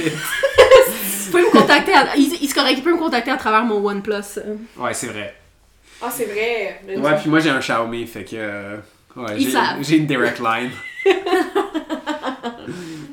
Tu 1.25 1.31
peux 1.31 1.41
me 1.41 1.51
contacter, 1.51 1.93
à... 1.93 2.15
il, 2.15 2.33
il 2.41 2.47
se 2.49 2.53
correct, 2.55 2.75
il 2.77 2.83
peut 2.83 2.93
me 2.93 2.97
contacter 2.99 3.31
à 3.31 3.37
travers 3.37 3.63
mon 3.63 3.85
OnePlus. 3.85 4.37
euh. 4.37 4.55
Ouais, 4.77 4.93
c'est 4.93 5.07
vrai. 5.07 5.35
Ah, 6.01 6.09
c'est 6.11 6.25
vrai. 6.25 6.81
Le- 6.87 6.99
Ouais, 6.99 7.15
puis 7.19 7.29
moi 7.29 7.39
j'ai 7.39 7.49
un 7.49 7.59
Xiaomi, 7.59 8.07
fait 8.07 8.23
que. 8.23 8.77
Ouais, 9.19 9.35
Ils 9.37 9.45
j'ai- 9.45 9.51
savent. 9.51 9.77
j'ai 9.81 9.97
une 9.97 10.05
direct 10.07 10.39
line. 10.39 10.71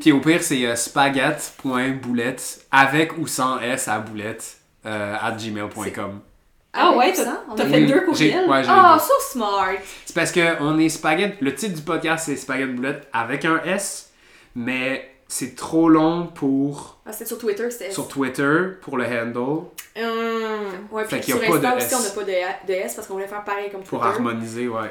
puis 0.01 0.13
au 0.13 0.21
pire, 0.21 0.43
c'est 0.43 0.65
euh, 0.67 0.77
spaghetti.boulette 0.77 2.67
avec 2.71 3.17
ou 3.19 3.27
sans 3.27 3.59
S 3.61 3.89
à 3.89 3.99
boulette 3.99 4.59
euh, 4.85 5.17
at 5.21 5.33
gmail.com. 5.33 6.21
Ah 6.79 6.93
ouais, 6.95 7.13
t'as 7.13 7.23
a- 7.63 7.67
fait 7.67 7.87
deux 7.87 8.01
courriels? 8.03 8.49
Ouais, 8.49 8.63
Ah, 8.69 8.99
deux. 8.99 9.03
so 9.05 9.13
smart. 9.33 9.77
C'est 10.05 10.15
parce 10.15 10.31
que 10.31 10.61
on 10.63 10.79
est 10.79 10.91
spaghetti. 10.91 11.37
Le 11.43 11.55
titre 11.55 11.75
du 11.75 11.83
podcast 11.83 12.27
c'est 12.27 12.37
spaghetti 12.37 12.73
boulette 12.73 13.09
avec 13.13 13.45
un 13.47 13.63
S, 13.65 14.11
mais 14.55 15.11
c'est 15.27 15.57
trop 15.57 15.89
long 15.89 16.27
pour 16.27 16.99
Ah, 17.07 17.13
c'était 17.13 17.25
sur 17.25 17.39
Twitter 17.39 17.65
que 17.65 17.71
c'était. 17.71 17.91
sur 17.91 18.07
Twitter 18.09 18.59
pour 18.83 18.99
le 18.99 19.05
handle 19.07 19.65
Hum, 19.99 20.87
Ouais, 20.93 21.05
Fait 21.07 21.17
puis 21.17 21.25
qu'il 21.27 21.35
y 21.35 21.39
a 21.39 21.41
sur 21.47 21.53
pas 21.53 21.59
de 21.59 21.65
Insta 21.65 21.77
aussi, 21.77 21.87
S. 21.87 21.95
on 21.99 22.03
n'a 22.03 22.11
pas 22.25 22.31
de, 22.31 22.69
de 22.69 22.73
S 22.75 22.95
parce 22.95 23.09
qu'on 23.09 23.15
voulait 23.15 23.27
faire 23.27 23.43
pareil 23.45 23.71
comme 23.73 23.83
pour 23.83 23.99
Twitter. 24.01 24.15
harmoniser, 24.15 24.69
ouais. 24.69 24.91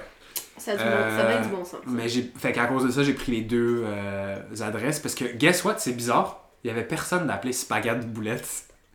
Ça 0.58 0.72
a 0.72 0.76
du, 0.76 0.84
bon, 0.84 0.90
Euh, 0.90 1.18
ça 1.18 1.24
a 1.28 1.32
bien 1.32 1.42
du 1.42 1.48
bon 1.50 1.66
sens. 1.66 1.80
Mais 1.88 2.08
j'ai 2.10 2.32
fait 2.38 2.52
qu'à 2.54 2.66
cause 2.66 2.84
de 2.86 2.92
ça, 2.92 3.04
j'ai 3.04 3.14
pris 3.14 3.32
les 3.32 3.42
deux 3.42 3.84
euh, 3.86 4.40
adresses 4.62 5.00
parce 5.00 5.16
que 5.16 5.26
guess 5.26 5.64
what, 5.64 5.76
c'est 5.78 5.92
bizarre. 5.94 6.42
Il 6.64 6.68
y 6.68 6.72
avait 6.72 6.84
personne 6.86 7.28
d'appelé 7.28 7.54
spaghetti 7.54 8.06
boulette. 8.08 8.48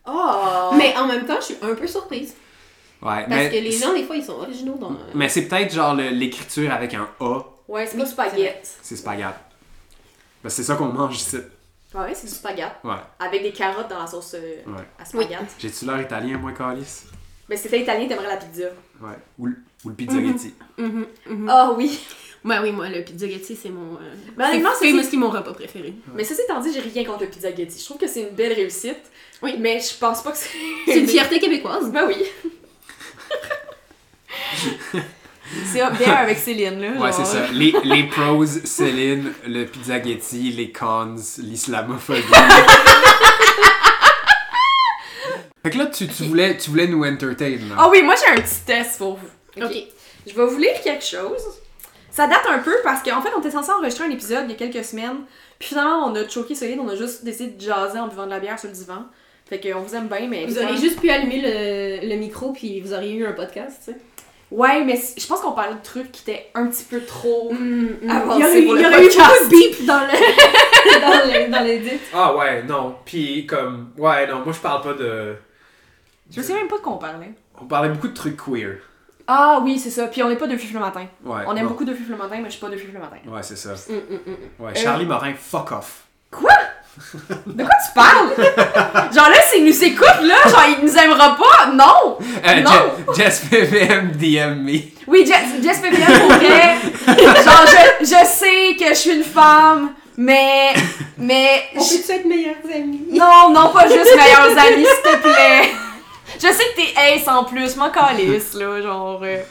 Oh! 0.06 0.70
Mais 0.76 0.96
en 0.96 1.06
même 1.06 1.24
temps, 1.26 1.36
je 1.40 1.46
suis 1.46 1.56
un 1.62 1.74
peu 1.74 1.86
surprise. 1.86 2.34
Ouais, 3.02 3.24
Parce 3.26 3.28
mais 3.28 3.48
que 3.50 3.54
les 3.56 3.70
gens, 3.72 3.94
des 3.94 4.04
fois, 4.04 4.16
ils 4.16 4.24
sont 4.24 4.32
originaux 4.34 4.76
dans... 4.76 4.90
euh, 4.92 4.96
mais 5.14 5.28
c'est 5.28 5.42
peut-être 5.48 5.72
genre 5.72 5.94
le- 5.94 6.10
l'écriture 6.10 6.70
avec 6.72 6.92
un 6.94 7.08
A, 7.20 7.38
Ouais, 7.68 7.86
c'est 7.86 7.94
Oui, 7.96 8.00
pas 8.00 8.04
du 8.04 8.10
spaghetti. 8.30 8.70
c'est 8.82 8.96
spaghetti. 8.96 9.38
Ben, 10.42 10.50
c'est 10.50 10.62
ça 10.64 10.74
qu'on 10.74 10.86
mange 10.86 11.16
ici. 11.16 11.36
Ouais, 11.94 12.12
c'est 12.14 12.26
du 12.26 12.32
spaghetti. 12.32 12.72
Ouais, 12.84 12.94
Avec 13.18 13.42
des 13.42 13.52
carottes 13.52 13.88
dans 13.88 14.00
la 14.00 14.06
sauce 14.06 14.34
euh, 14.34 14.62
ouais. 14.66 14.84
à 14.98 15.04
spaghetti. 15.04 15.44
J'ai-tu 15.58 15.84
l'air 15.86 16.00
italien, 16.00 16.36
moi, 16.38 16.52
Calis? 16.52 17.04
Mais 17.48 17.56
si 17.56 17.64
t'étais 17.64 17.80
italien, 17.82 18.06
t'aimerais 18.08 18.28
la 18.28 18.36
pizza. 18.36 18.64
Ouais. 19.00 19.16
Ou, 19.38 19.48
ou 19.84 19.88
le 19.88 19.94
pizzaghetti. 19.94 20.54
mhm, 20.78 21.06
mhm. 21.28 21.48
Ah 21.48 21.72
oui! 21.76 22.00
Ouais, 22.44 22.58
oui, 22.62 22.72
moi, 22.72 22.88
le 22.88 23.02
pizzaghetti, 23.02 23.54
c'est 23.54 23.68
mon... 23.68 23.96
Euh... 23.96 24.14
Mais 24.36 24.44
honnêtement, 24.46 24.70
c'est 24.80 25.16
mon 25.16 25.28
repas 25.28 25.52
préféré. 25.52 25.92
Mais 26.14 26.24
ça, 26.24 26.34
c'est 26.34 26.44
étant 26.44 26.60
dit, 26.60 26.72
j'ai 26.72 26.80
rien 26.80 27.04
contre 27.04 27.24
le 27.24 27.28
pizzaghetti. 27.28 27.78
Je 27.78 27.84
trouve 27.84 27.98
que 27.98 28.06
c'est 28.08 28.22
une 28.22 28.34
belle 28.34 28.54
réussite. 28.54 28.96
Oui. 29.42 29.56
Mais 29.58 29.78
je 29.80 29.94
pense 29.98 30.22
pas 30.22 30.32
que 30.32 30.38
c'est. 30.38 30.48
C'est 30.86 31.00
une 31.00 31.06
fierté 31.16 31.38
québécoise. 31.38 31.90
Ben 31.92 32.06
oui. 32.06 32.16
c'est 35.66 35.82
up 35.82 35.98
there 35.98 36.16
avec 36.16 36.38
Céline, 36.38 36.80
là. 36.80 36.92
Ouais, 36.92 37.12
genre. 37.12 37.26
c'est 37.26 37.26
ça. 37.26 37.46
Les, 37.52 37.74
les 37.84 38.04
pros, 38.04 38.46
Céline, 38.46 39.32
le 39.46 39.64
pizzaghetti, 39.66 40.52
les 40.52 40.72
cons, 40.72 41.16
l'islamophobie. 41.38 42.22
fait 45.62 45.70
que 45.70 45.78
là, 45.78 45.86
tu, 45.86 46.08
tu, 46.08 46.24
voulais, 46.24 46.56
tu 46.56 46.70
voulais 46.70 46.86
nous 46.86 47.04
entertain, 47.04 47.50
là. 47.50 47.74
Ah 47.76 47.88
oui, 47.90 48.02
moi 48.02 48.14
j'ai 48.16 48.32
un 48.32 48.40
petit 48.40 48.60
test 48.64 48.96
pour 48.98 49.16
vous. 49.16 49.28
Ok. 49.56 49.72
Je 50.26 50.34
vais 50.34 50.46
vous 50.46 50.58
lire 50.58 50.80
quelque 50.82 51.04
chose. 51.04 51.42
Ça 52.10 52.26
date 52.26 52.44
un 52.48 52.58
peu 52.58 52.74
parce 52.82 53.02
qu'en 53.02 53.20
fait, 53.22 53.30
on 53.36 53.40
était 53.40 53.50
censé 53.52 53.70
enregistrer 53.70 54.04
un 54.04 54.10
épisode 54.10 54.44
il 54.46 54.50
y 54.50 54.54
a 54.54 54.56
quelques 54.56 54.84
semaines. 54.84 55.18
Puis 55.58 55.68
finalement, 55.68 56.06
on 56.06 56.14
a 56.14 56.28
choqué 56.28 56.54
solide, 56.54 56.78
on 56.82 56.88
a 56.88 56.96
juste 56.96 57.24
décidé 57.24 57.50
de 57.52 57.60
jaser 57.60 57.98
en 57.98 58.08
buvant 58.08 58.24
de 58.26 58.30
la 58.30 58.40
bière 58.40 58.58
sur 58.58 58.68
le 58.68 58.74
divan. 58.74 59.04
Fait 59.48 59.60
qu'on 59.60 59.80
vous 59.80 59.94
aime 59.94 60.08
bien, 60.08 60.26
mais. 60.28 60.46
Vous 60.46 60.58
auriez 60.58 60.76
juste 60.76 61.00
pu 61.00 61.10
allumer 61.10 61.40
le, 61.42 62.08
le 62.08 62.16
micro, 62.16 62.52
puis 62.52 62.80
vous 62.80 62.92
auriez 62.92 63.14
eu 63.14 63.26
un 63.26 63.32
podcast, 63.32 63.82
tu 63.84 63.92
sais. 63.92 63.98
Ouais, 64.50 64.82
mais 64.84 65.00
je 65.16 65.24
pense 65.28 65.40
qu'on 65.40 65.52
parlait 65.52 65.74
de 65.76 65.82
trucs 65.82 66.10
qui 66.10 66.22
étaient 66.28 66.50
un 66.54 66.66
petit 66.66 66.82
peu 66.82 67.00
trop. 67.04 67.52
Mm, 67.52 68.10
Avancé 68.10 68.40
Il 68.40 68.40
y 68.40 68.44
aurait, 68.44 68.62
pour 68.66 68.74
il 68.76 68.80
y 68.80 68.82
le 68.82 68.88
aurait 68.88 69.04
eu 69.04 69.08
podcast. 69.08 69.30
beaucoup 69.44 69.44
de 69.44 69.48
beep 69.56 69.86
dans 69.86 70.00
le... 70.00 71.00
dans 71.00 71.32
le- 71.46 71.50
dans 71.52 71.60
l'édit. 71.64 71.98
Ah 72.12 72.36
ouais, 72.36 72.62
non. 72.64 72.96
Puis 73.04 73.46
comme... 73.46 73.92
Ouais, 73.96 74.26
non, 74.26 74.40
moi 74.44 74.52
je 74.52 74.58
parle 74.58 74.82
pas 74.82 74.94
de... 74.94 75.36
Je 76.34 76.42
sais 76.42 76.52
même 76.52 76.66
pas 76.66 76.78
de 76.78 76.82
quoi 76.82 76.94
on 76.94 76.98
parlait. 76.98 77.30
On 77.60 77.66
parlait 77.66 77.90
beaucoup 77.90 78.08
de 78.08 78.14
trucs 78.14 78.36
queer. 78.44 78.78
Ah 79.32 79.60
oui, 79.62 79.78
c'est 79.78 79.90
ça. 79.90 80.08
Puis 80.08 80.22
on 80.24 80.28
n'est 80.28 80.34
pas 80.36 80.48
de 80.48 80.56
fif 80.56 80.72
le 80.72 80.80
matin. 80.80 81.06
Ouais. 81.24 81.42
On 81.46 81.54
aime 81.54 81.62
non. 81.64 81.70
beaucoup 81.70 81.84
de 81.84 81.94
fif 81.94 82.08
le 82.08 82.16
matin, 82.16 82.36
mais 82.38 82.46
je 82.46 82.50
suis 82.56 82.60
pas 82.60 82.68
de 82.68 82.76
fif 82.76 82.88
le 82.92 82.98
matin. 82.98 83.16
Ouais, 83.28 83.42
c'est 83.42 83.56
ça. 83.56 83.70
Mm, 83.88 83.92
mm, 83.94 84.18
mm. 84.26 84.64
Ouais, 84.64 84.72
Euh, 84.76 84.80
Charlie 84.82 85.06
Morin, 85.06 85.32
fuck 85.40 85.70
off. 85.72 86.02
De 87.46 87.62
quoi 87.62 87.74
tu 87.86 87.92
parles? 87.94 88.30
genre 89.14 89.28
là, 89.28 89.36
s'il 89.48 89.64
nous 89.64 89.84
écoute, 89.84 90.20
là, 90.22 90.34
genre 90.50 90.64
il 90.76 90.84
nous 90.84 90.96
aimera 90.98 91.36
pas? 91.36 91.70
Non! 91.72 92.18
Euh, 92.44 92.60
Non. 92.62 92.70
Je- 93.16 93.22
Jess 93.22 93.44
PVM 93.48 94.10
DM 94.12 94.62
me. 94.64 94.78
Oui, 95.06 95.24
Jess, 95.24 95.62
Jess 95.62 95.78
PPM, 95.78 96.18
pour 96.20 96.32
vrai. 96.32 96.76
genre, 97.44 97.66
je, 98.00 98.04
je 98.04 98.26
sais 98.26 98.76
que 98.78 98.88
je 98.88 98.94
suis 98.98 99.12
une 99.16 99.22
femme, 99.24 99.92
mais. 100.16 100.72
Mais. 101.16 101.62
On 101.76 101.78
peut-tu 101.78 102.12
être 102.12 102.24
meilleurs 102.26 102.56
amis? 102.74 103.02
Non, 103.12 103.50
non, 103.52 103.68
pas 103.72 103.86
juste 103.88 104.16
meilleurs 104.16 104.58
amis, 104.58 104.84
s'il 104.86 105.12
te 105.12 105.16
plaît. 105.22 105.70
Je 106.42 106.46
sais 106.46 106.64
que 106.64 106.76
t'es 106.76 106.94
ace 107.14 107.28
en 107.28 107.44
plus, 107.44 107.76
m'en 107.76 107.90
calisse, 107.90 108.54
là, 108.54 108.80
genre. 108.80 109.20
euh, 109.22 109.42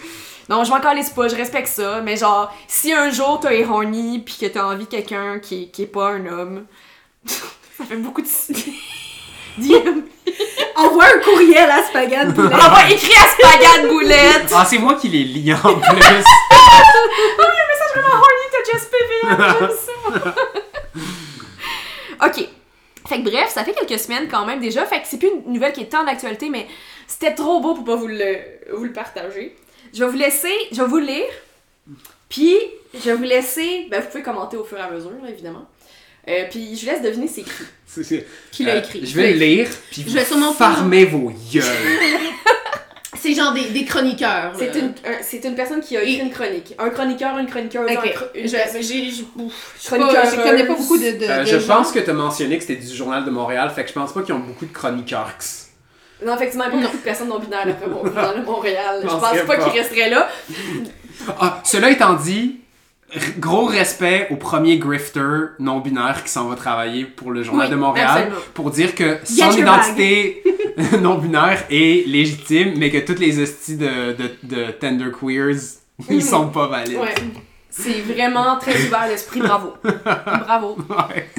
Non, 0.49 0.63
je 0.63 0.71
m'en 0.71 0.79
calisse 0.79 1.11
pas, 1.11 1.27
je 1.27 1.35
respecte 1.35 1.67
ça, 1.67 2.01
mais 2.01 2.17
genre, 2.17 2.51
si 2.67 2.91
un 2.91 3.11
jour 3.11 3.39
t'as 3.39 3.53
horny 3.67 4.17
pis 4.19 4.37
que 4.39 4.47
t'as 4.47 4.63
envie 4.65 4.85
de 4.85 4.89
quelqu'un 4.89 5.37
qui, 5.39 5.63
est- 5.63 5.67
qui 5.67 5.83
est 5.83 5.87
pas 5.87 6.09
un 6.09 6.25
homme, 6.25 6.65
ça 7.25 7.85
fait 7.87 7.95
beaucoup 7.97 8.21
de. 8.21 8.27
DM. 9.57 10.01
Envoie 10.77 11.05
un 11.05 11.19
courriel 11.19 11.69
à 11.69 11.83
Spaghetti 11.83 12.31
Poulet. 12.33 12.55
Envoie 12.65 12.89
écrit 12.89 13.13
à 13.15 13.27
Spaghetti 13.27 13.87
Boulette! 13.89 14.53
Ah, 14.55 14.65
c'est 14.65 14.77
moi 14.77 14.95
qui 14.95 15.09
les 15.09 15.23
lis 15.25 15.53
en 15.53 15.57
plus. 15.57 15.95
message 15.95 16.23
vraiment 17.93 18.15
horny, 18.15 18.45
t'as 18.51 18.63
Just 18.71 18.89
PVM, 18.89 19.37
j'aime 19.59 19.69
ça. 20.21 20.33
ok. 22.25 22.37
Fait 23.09 23.17
que 23.17 23.29
bref, 23.29 23.49
ça 23.49 23.63
fait 23.63 23.73
quelques 23.73 23.99
semaines 23.99 24.27
quand 24.29 24.45
même 24.45 24.59
déjà. 24.61 24.85
Fait 24.85 25.01
que 25.01 25.07
c'est 25.07 25.17
plus 25.17 25.29
une 25.45 25.53
nouvelle 25.53 25.73
qui 25.73 25.81
est 25.81 25.85
tant 25.89 26.05
d'actualité, 26.05 26.49
mais 26.49 26.67
c'était 27.07 27.33
trop 27.33 27.59
beau 27.59 27.73
pour 27.73 27.83
pas 27.83 27.95
vous 27.95 28.07
le, 28.07 28.37
vous 28.73 28.83
le 28.85 28.93
partager. 28.93 29.55
Je 29.93 30.03
vais 30.03 30.09
vous 30.11 30.17
laisser, 30.17 30.53
je 30.71 30.81
vais 30.81 30.87
vous 30.87 30.99
le 30.99 31.05
lire. 31.07 31.25
Puis, 32.29 32.55
je 32.93 32.99
vais 33.09 33.15
vous 33.15 33.23
laisser. 33.23 33.87
Ben, 33.89 33.99
vous 34.01 34.07
pouvez 34.09 34.21
commenter 34.23 34.55
au 34.57 34.63
fur 34.63 34.77
et 34.77 34.81
à 34.81 34.89
mesure, 34.91 35.11
là, 35.23 35.29
évidemment. 35.29 35.67
Euh, 36.27 36.45
puis, 36.51 36.75
je 36.75 36.81
vous 36.85 36.91
laisse 36.91 37.01
deviner 37.01 37.27
c'est 37.27 37.41
qui. 37.41 38.23
Qui 38.51 38.63
l'a 38.63 38.75
Euh, 38.75 38.79
écrit? 38.81 39.03
Je 39.03 39.15
vais 39.15 39.33
le 39.33 39.39
lire, 39.39 39.67
puis 39.91 40.05
Je 40.07 40.13
vais 40.13 40.23
sûrement 40.23 40.53
farmer 40.53 41.05
vos 41.05 41.31
gueules. 41.51 41.63
C'est 43.21 43.33
genre 43.33 43.53
des, 43.53 43.65
des 43.65 43.83
chroniqueurs. 43.85 44.53
C'est 44.57 44.73
une, 44.75 44.87
un- 45.05 45.21
c'est 45.21 45.43
une 45.43 45.55
personne 45.55 45.81
qui 45.81 45.97
a 45.97 46.01
écrit 46.03 46.19
une 46.25 46.31
chronique. 46.31 46.73
Un 46.79 46.89
chroniqueur, 46.89 47.37
une 47.37 47.47
chroniqueuse, 47.47 47.81
Ok. 47.91 47.97
un 47.97 48.39
une 48.39 48.47
j'ai, 48.47 48.81
j'ai, 48.81 49.11
je, 49.11 49.23
connais 49.89 50.63
pas 50.65 50.73
beaucoup 50.75 50.97
de, 50.97 51.17
de, 51.19 51.25
Euh, 51.29 51.39
de 51.41 51.45
je 51.45 51.59
gens. 51.59 51.75
pense 51.77 51.91
que 51.91 51.99
t'as 51.99 52.13
mentionné 52.13 52.57
que 52.57 52.63
c'était 52.63 52.81
du 52.81 52.95
Journal 52.95 53.25
de 53.25 53.29
Montréal, 53.31 53.69
fait 53.75 53.83
que 53.83 53.89
je 53.89 53.93
pense 53.93 54.13
pas 54.13 54.21
qu'ils 54.21 54.33
ont 54.35 54.39
beaucoup 54.39 54.65
de 54.65 54.71
chroniqueurs. 54.73 55.29
Non, 56.25 56.35
effectivement, 56.35 56.65
il 56.65 56.67
y 56.67 56.69
a 56.69 56.75
pas 56.77 56.83
beaucoup 56.85 56.97
de 56.97 57.01
personnes 57.03 57.27
non 57.29 57.39
binaires 57.39 57.67
après 57.67 57.87
dans 58.23 58.33
le 58.37 58.43
Montréal. 58.43 58.99
Je 59.03 59.07
pense 59.07 59.21
pas 59.21 59.43
pas. 59.45 59.57
qu'ils 59.69 59.79
resteraient 59.79 60.09
là. 60.09 60.29
Ah, 61.39 61.61
cela 61.63 61.89
étant 61.91 62.13
dit, 62.13 62.59
gros 63.39 63.65
respect 63.65 64.27
au 64.29 64.35
premier 64.35 64.77
grifter 64.77 65.47
non-binaire 65.59 66.23
qui 66.23 66.29
s'en 66.29 66.47
va 66.47 66.55
travailler 66.55 67.05
pour 67.05 67.31
le 67.31 67.43
Journal 67.43 67.67
Oui, 67.67 67.71
de 67.71 67.75
Montréal 67.79 68.09
absolument. 68.09 68.35
pour 68.53 68.71
dire 68.71 68.93
que 68.95 69.17
son 69.23 69.51
identité 69.51 70.43
non-binaire 71.01 71.63
est 71.69 72.07
légitime, 72.07 72.73
mais 72.77 72.89
que 72.91 72.99
toutes 72.99 73.19
les 73.19 73.39
hosties 73.41 73.77
de, 73.77 74.13
de, 74.13 74.31
de 74.43 74.71
tender 74.71 75.11
queers, 75.11 75.55
ils 76.09 76.23
sont 76.23 76.47
pas 76.49 76.67
valides. 76.67 76.97
Ouais. 76.97 77.15
C'est 77.71 78.01
vraiment 78.01 78.57
très 78.57 78.75
ouvert 78.85 79.07
l'esprit, 79.07 79.39
bravo. 79.41 79.73
Bravo. 79.83 80.77
Ouais. 80.89 81.29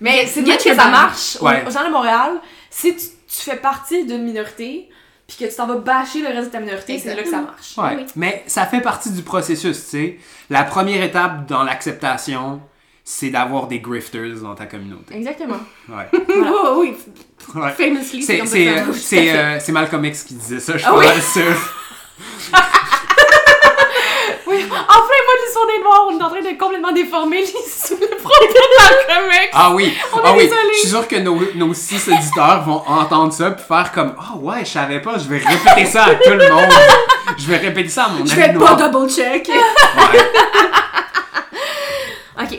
Mais 0.00 0.26
c'est 0.26 0.42
bien 0.42 0.56
que 0.56 0.62
ça 0.74 0.88
marche 0.88 1.36
au 1.40 1.46
Journal 1.70 1.86
de 1.86 1.92
Montréal. 1.92 2.30
Si 2.70 2.94
tu, 2.94 3.04
tu 3.28 3.50
fais 3.50 3.56
partie 3.56 4.04
d'une 4.04 4.22
minorité, 4.24 4.88
puis 5.36 5.46
que 5.46 5.50
tu 5.50 5.56
t'en 5.56 5.66
vas 5.68 5.76
bâcher 5.76 6.20
le 6.22 6.28
reste 6.28 6.46
de 6.48 6.52
ta 6.52 6.60
minorité, 6.60 6.98
c'est 6.98 7.14
là 7.14 7.22
que 7.22 7.30
ça 7.30 7.40
marche. 7.40 7.76
Ouais. 7.78 7.96
Oui. 8.02 8.06
Mais 8.16 8.42
ça 8.46 8.66
fait 8.66 8.80
partie 8.80 9.10
du 9.12 9.22
processus, 9.22 9.76
tu 9.84 9.90
sais. 9.90 10.18
La 10.50 10.64
première 10.64 11.02
étape 11.04 11.46
dans 11.46 11.62
l'acceptation, 11.62 12.60
c'est 13.04 13.30
d'avoir 13.30 13.68
des 13.68 13.78
grifters 13.78 14.40
dans 14.42 14.54
ta 14.56 14.66
communauté. 14.66 15.14
Exactement. 15.14 15.58
Ouais. 15.88 16.08
Oh, 16.12 16.78
oui, 16.80 16.94
ouais. 17.56 17.70
famously, 17.72 18.22
c'est 18.22 18.40
euh, 18.40 18.84
euh, 19.34 19.58
c'est 19.60 19.72
Malcolm 19.72 20.04
X 20.04 20.22
qui 20.24 20.34
disait 20.34 20.60
ça, 20.60 20.74
je 20.74 20.78
suis 20.78 20.86
Ah 20.88 20.92
pas 20.92 20.98
oui? 20.98 21.22
sûr. 21.22 21.56
Oui, 24.50 24.64
en 24.64 24.66
plein 24.66 24.72
mois 24.72 25.36
de 25.36 25.44
l'histoire 25.46 25.66
des 25.66 25.78
Noirs, 25.82 26.06
on 26.08 26.18
est 26.18 26.22
en 26.22 26.28
train 26.28 26.40
de 26.40 26.58
complètement 26.58 26.92
déformer 26.92 27.40
le 27.90 28.16
propos 28.16 28.44
de 28.46 29.06
Malcolm 29.06 29.30
X. 29.32 29.50
Ah 29.52 29.70
oui, 29.72 29.92
On 30.12 30.18
ah 30.24 30.30
est 30.30 30.32
oui. 30.36 30.42
désolé. 30.44 30.60
Je 30.74 30.78
suis 30.80 30.88
sûr 30.88 31.06
que 31.08 31.16
nos, 31.16 31.40
nos 31.54 31.72
six 31.74 32.08
auditeurs 32.08 32.62
vont 32.64 32.82
entendre 32.86 33.32
ça 33.32 33.50
puis 33.52 33.64
faire 33.66 33.92
comme 33.92 34.14
Ah 34.18 34.36
ouais, 34.36 34.64
je 34.64 34.70
savais 34.70 35.00
pas, 35.00 35.18
je 35.18 35.28
vais 35.28 35.38
répéter 35.38 35.86
ça 35.86 36.04
à 36.04 36.14
tout 36.14 36.30
le 36.30 36.48
monde. 36.50 36.68
Je 37.38 37.46
vais 37.46 37.58
répéter 37.58 37.88
ça 37.90 38.04
à 38.04 38.08
mon 38.08 38.26
Je 38.26 38.32
ami 38.32 38.42
vais 38.42 38.52
noir. 38.54 38.76
pas 38.76 38.88
double 38.88 39.08
check. 39.10 39.48
Ouais. 39.48 40.20
Ok. 42.42 42.58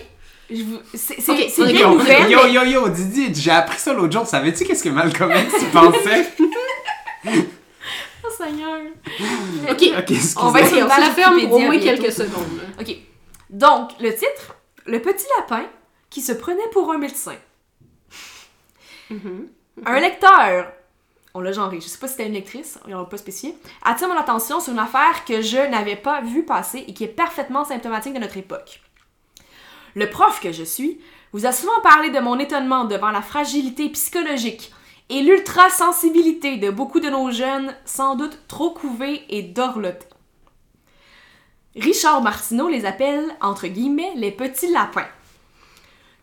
Je 0.49 0.63
vous- 0.63 0.79
C'est 0.93 1.19
c'est- 1.21 1.31
Ok, 1.31 1.45
c'est 1.49 1.61
on 1.61 1.65
est 1.67 1.73
bien 1.73 1.87
nouvelle. 1.89 2.29
Yo, 2.29 2.39
mais- 2.43 2.51
yo, 2.51 2.63
yo, 2.63 2.89
Didi, 2.89 3.33
j'ai 3.41 3.51
appris 3.51 3.79
ça 3.79 3.93
l'autre 3.93 4.11
jour. 4.13 4.25
Savais-tu 4.27 4.63
qu'est-ce 4.65 4.83
que 4.83 4.89
Malcolm 4.89 5.31
X 5.31 5.63
pensait? 5.73 6.33
Oh, 8.23 8.29
Seigneur. 8.29 8.79
Ok. 9.69 9.83
On 10.37 10.49
va 10.49 10.61
essayer 10.61 10.83
on 10.83 10.89
se 10.89 10.99
la 10.99 11.11
ferme 11.11 11.41
pour 11.41 11.53
au 11.53 11.59
moins 11.59 11.77
bientôt. 11.77 12.01
quelques 12.01 12.13
secondes. 12.13 12.61
Ok. 12.79 12.95
Donc, 13.49 13.91
le 13.99 14.11
titre 14.11 14.55
Le 14.85 15.01
petit 15.01 15.25
lapin 15.37 15.65
qui 16.09 16.21
se 16.21 16.31
prenait 16.31 16.67
pour 16.71 16.91
un 16.91 16.97
médecin. 16.97 17.35
Un 19.85 19.99
lecteur, 19.99 20.71
on 21.33 21.41
l'a 21.41 21.51
genré, 21.51 21.79
je 21.81 21.87
sais 21.87 21.97
pas 21.97 22.07
si 22.07 22.13
c'était 22.13 22.27
une 22.27 22.33
lectrice, 22.33 22.77
ils 22.87 22.91
l'ont 22.91 23.05
pas 23.05 23.17
spécifié, 23.17 23.57
attire 23.83 24.07
mon 24.07 24.17
attention 24.17 24.59
sur 24.59 24.73
une 24.73 24.79
affaire 24.79 25.25
que 25.25 25.41
je 25.41 25.57
n'avais 25.69 25.95
pas 25.95 26.21
vue 26.21 26.43
passer 26.43 26.85
et 26.87 26.93
qui 26.93 27.03
est 27.03 27.07
parfaitement 27.09 27.63
symptomatique 27.65 28.13
de 28.13 28.19
notre 28.19 28.37
époque. 28.37 28.81
Le 29.95 30.09
prof 30.09 30.39
que 30.39 30.51
je 30.51 30.63
suis 30.63 31.01
vous 31.33 31.45
a 31.45 31.51
souvent 31.51 31.79
parlé 31.81 32.09
de 32.09 32.19
mon 32.19 32.39
étonnement 32.39 32.85
devant 32.85 33.11
la 33.11 33.21
fragilité 33.21 33.89
psychologique 33.89 34.71
et 35.11 35.21
l'ultra-sensibilité 35.21 36.57
de 36.57 36.69
beaucoup 36.71 36.99
de 36.99 37.09
nos 37.09 37.31
jeunes, 37.31 37.75
sans 37.85 38.15
doute 38.15 38.39
trop 38.47 38.71
couvés 38.71 39.23
et 39.29 39.43
dorlotés. 39.43 40.07
Richard 41.75 42.21
Martineau 42.21 42.67
les 42.67 42.85
appelle, 42.85 43.25
entre 43.41 43.67
guillemets, 43.67 44.13
les 44.15 44.31
petits 44.31 44.71
lapins. 44.71 45.07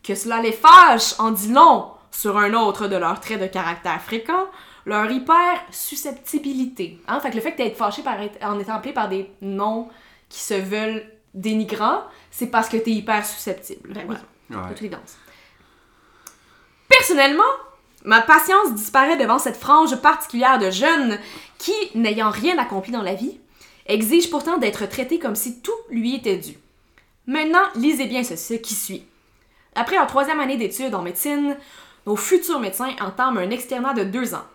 Que 0.03 0.15
cela 0.15 0.41
les 0.41 0.53
fâche 0.53 1.15
en 1.19 1.31
dit 1.31 1.53
long 1.53 1.91
sur 2.11 2.37
un 2.39 2.53
autre 2.55 2.89
de 2.89 2.97
leurs 2.97 3.21
traits 3.21 3.41
de 3.41 3.47
caractère 3.47 4.01
fréquents, 4.03 4.47
leur 4.87 5.11
hyper 5.11 5.61
susceptibilité. 5.71 6.99
Hein? 7.09 7.21
Fait 7.21 7.31
que 7.31 7.37
le 7.37 7.41
fait 7.43 7.53
que 7.53 7.57
tu 7.59 7.63
être 7.63 7.77
fâché 7.77 8.03
par 8.03 8.21
être- 8.21 8.43
en 8.43 8.59
étant 8.59 8.75
appelé 8.75 8.93
par 8.95 9.09
des 9.09 9.31
noms 9.43 9.89
qui 10.31 10.41
se 10.41 10.55
veulent 10.55 11.05
dénigrants, 11.35 12.03
c'est 12.31 12.47
parce 12.47 12.69
que 12.69 12.77
tu 12.79 12.91
es 12.91 12.95
hyper 12.95 13.25
susceptible. 13.25 13.93
Ben 13.93 14.07
Voilà, 14.07 14.21
Ouais. 14.51 14.69
Personnellement, 16.89 17.43
ma 18.05 18.21
patience 18.21 18.75
disparaît 18.75 19.17
devant 19.17 19.39
cette 19.39 19.57
frange 19.57 19.97
particulière 20.01 20.59
de 20.59 20.71
jeunes 20.71 21.19
qui, 21.59 21.73
n'ayant 21.95 22.31
rien 22.31 22.59
accompli 22.59 22.93
dans 22.93 23.03
la 23.03 23.15
vie, 23.15 23.39
exigent 23.87 24.31
pourtant 24.31 24.59
d'être 24.59 24.87
traités 24.87 25.19
comme 25.19 25.35
si 25.35 25.61
tout 25.61 25.73
lui 25.91 26.15
était 26.15 26.37
dû. 26.37 26.57
Maintenant, 27.27 27.63
lisez 27.75 28.07
bien 28.07 28.25
ceci 28.25 28.61
qui 28.61 28.75
suit. 28.75 29.05
Après 29.75 29.97
leur 29.97 30.07
troisième 30.07 30.41
année 30.41 30.57
d'études 30.57 30.95
en 30.95 31.03
médecine, 31.03 31.57
nos 32.07 32.17
futurs 32.17 32.61
médecins 32.61 32.95
entament 33.01 33.39
un 33.39 33.51
externat 33.51 33.95
de 33.95 34.05
deux 34.05 34.35
ans. 34.35 34.47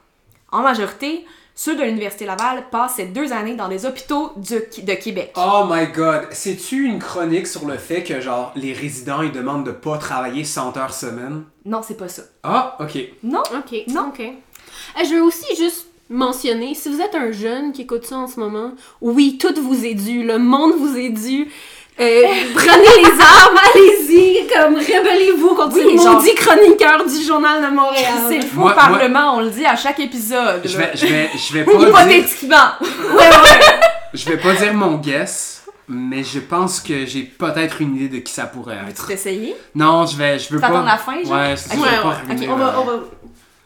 En 0.52 0.62
majorité, 0.62 1.26
ceux 1.56 1.76
de 1.76 1.84
l'Université 1.84 2.26
Laval 2.26 2.64
passent 2.72 2.96
ces 2.96 3.06
deux 3.06 3.32
années 3.32 3.56
dans 3.56 3.68
des 3.68 3.86
hôpitaux 3.86 4.32
du- 4.38 4.84
de 4.84 4.94
Québec. 4.96 5.34
Oh 5.38 5.66
my 5.70 5.88
god, 5.88 6.28
c'est-tu 6.32 6.86
une 6.86 7.00
chronique 7.00 7.48
sur 7.48 7.68
le 7.68 7.78
fait 7.78 8.04
que, 8.04 8.20
genre, 8.22 8.52
les 8.56 8.74
résidents, 8.74 9.22
ils 9.22 9.32
demandent 9.32 9.66
de 9.66 9.72
pas 9.72 9.98
travailler 9.98 10.44
100 10.44 10.76
heures 10.78 10.94
semaine? 10.94 11.44
Non, 11.66 11.82
c'est 11.86 11.98
pas 11.98 12.08
ça. 12.08 12.24
Ah, 12.44 12.76
ok. 12.80 12.98
Non? 13.24 13.44
Ok. 13.56 13.84
Non. 13.88 14.08
Ok. 14.10 14.20
Euh, 14.22 15.04
je 15.08 15.14
veux 15.16 15.22
aussi 15.24 15.56
juste 15.56 15.88
mentionner, 16.10 16.74
si 16.76 16.90
vous 16.90 17.02
êtes 17.02 17.16
un 17.16 17.32
jeune 17.32 17.72
qui 17.72 17.84
écoute 17.84 18.06
ça 18.06 18.18
en 18.18 18.28
ce 18.28 18.40
moment, 18.40 18.74
oui, 19.02 19.38
tout 19.40 19.54
vous 19.62 19.86
est 19.86 19.94
dû, 19.94 20.24
le 20.24 20.38
monde 20.38 20.74
vous 20.74 20.98
est 20.98 21.10
dû. 21.10 21.50
Euh, 22.00 22.24
prenez 22.56 23.04
les 23.04 23.12
armes, 23.22 23.58
allez-y, 23.74 24.48
comme 24.48 24.76
rebellez-vous 24.76 25.56
contre 25.56 25.76
Oui, 25.76 25.98
ces 25.98 26.04
genre- 26.04 26.16
maudits 26.16 26.36
chroniqueurs 26.36 27.06
du 27.06 27.24
journal 27.24 27.62
de 27.64 27.76
Montréal. 27.76 28.14
C'est 28.28 28.38
le 28.40 28.46
faux 28.46 28.62
Moi- 28.62 28.74
Parlement, 28.74 29.36
on 29.38 29.42
le 29.42 29.50
dit 29.52 29.66
à 29.66 29.76
chaque 29.76 30.00
épisode. 30.00 30.62
Je 30.66 30.78
vais, 30.78 30.92
je 30.96 31.06
vais, 31.06 31.30
je 31.38 31.54
vais 31.54 31.64
pas 31.66 31.78
dire, 31.78 31.88
Hypothétiquement. 31.90 32.72
je 34.14 34.30
vais 34.30 34.38
pas 34.38 34.54
dire 34.54 34.74
mon 34.74 34.96
guess, 34.96 35.66
mais 35.88 36.24
je 36.24 36.40
pense 36.40 36.80
que 36.80 37.06
j'ai 37.06 37.24
peut-être 37.24 37.82
une 37.82 37.96
idée 37.96 38.10
de 38.18 38.24
qui 38.24 38.32
ça 38.34 38.46
pourrait 38.46 38.76
Veux-tu 38.78 38.90
être. 38.92 39.08
t'essayer? 39.08 39.56
Non, 39.76 40.06
je 40.06 40.18
vais, 40.18 40.40
je 40.40 40.50
veux 40.50 40.56
Tu 40.58 40.62
pas. 40.62 40.68
attends 40.68 40.84
la 40.84 40.98
fin, 40.98 41.24
genre? 41.24 41.32
Ouais, 41.34 41.56
c'est 41.56 41.76
Ok, 41.78 41.84
ça, 41.84 41.90
je 41.90 41.92
vais 41.92 41.98
ouais, 41.98 42.02
pas 42.02 42.10
ouais. 42.10 42.16
ruiner, 42.34 42.48
Ok, 42.48 42.54
on 42.54 42.58
va, 42.58 42.68
euh, 42.68 42.72
on 42.80 42.86
va... 42.86 42.94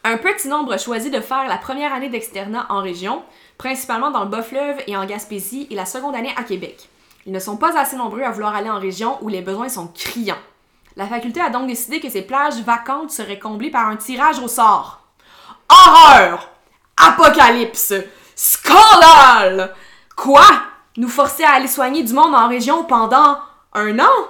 Un 0.04 0.16
petit 0.16 0.48
nombre 0.48 0.72
a 0.72 0.78
choisi 0.78 1.10
de 1.10 1.20
faire 1.20 1.46
la 1.48 1.56
première 1.56 1.92
année 1.92 2.08
d'externat 2.08 2.66
en 2.70 2.82
région, 2.82 3.22
principalement 3.58 4.10
dans 4.10 4.24
le 4.24 4.30
Bas-Fleuve 4.30 4.76
et 4.86 4.96
en 4.96 5.04
Gaspésie, 5.06 5.66
et 5.70 5.74
la 5.74 5.84
seconde 5.86 6.14
année 6.14 6.32
à 6.36 6.42
Québec. 6.44 6.88
Ils 7.28 7.32
ne 7.32 7.40
sont 7.40 7.58
pas 7.58 7.78
assez 7.78 7.94
nombreux 7.94 8.22
à 8.22 8.30
vouloir 8.30 8.56
aller 8.56 8.70
en 8.70 8.80
région 8.80 9.18
où 9.20 9.28
les 9.28 9.42
besoins 9.42 9.68
sont 9.68 9.88
criants. 9.88 10.38
La 10.96 11.06
faculté 11.06 11.42
a 11.42 11.50
donc 11.50 11.66
décidé 11.66 12.00
que 12.00 12.08
ces 12.08 12.22
plages 12.22 12.62
vacantes 12.62 13.10
seraient 13.10 13.38
comblées 13.38 13.70
par 13.70 13.86
un 13.86 13.96
tirage 13.96 14.38
au 14.38 14.48
sort. 14.48 15.02
Horreur! 15.68 16.48
Apocalypse! 16.96 17.92
Scandale! 18.34 19.74
Quoi? 20.16 20.46
Nous 20.96 21.10
forcer 21.10 21.44
à 21.44 21.50
aller 21.50 21.68
soigner 21.68 22.02
du 22.02 22.14
monde 22.14 22.34
en 22.34 22.48
région 22.48 22.84
pendant 22.84 23.36
un 23.74 23.98
an? 23.98 24.28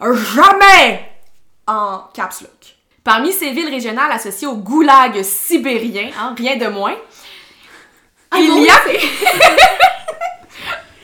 Jamais! 0.00 1.12
En 1.66 2.04
caps 2.14 2.40
lock. 2.40 2.76
Parmi 3.04 3.34
ces 3.34 3.50
villes 3.50 3.68
régionales 3.68 4.12
associées 4.12 4.48
au 4.48 4.56
goulag 4.56 5.22
sibérien, 5.22 6.10
hein, 6.18 6.34
rien 6.38 6.56
de 6.56 6.68
moins, 6.68 6.96
il 8.34 8.48
bon, 8.48 8.62
y 8.62 8.70
a... 8.70 8.80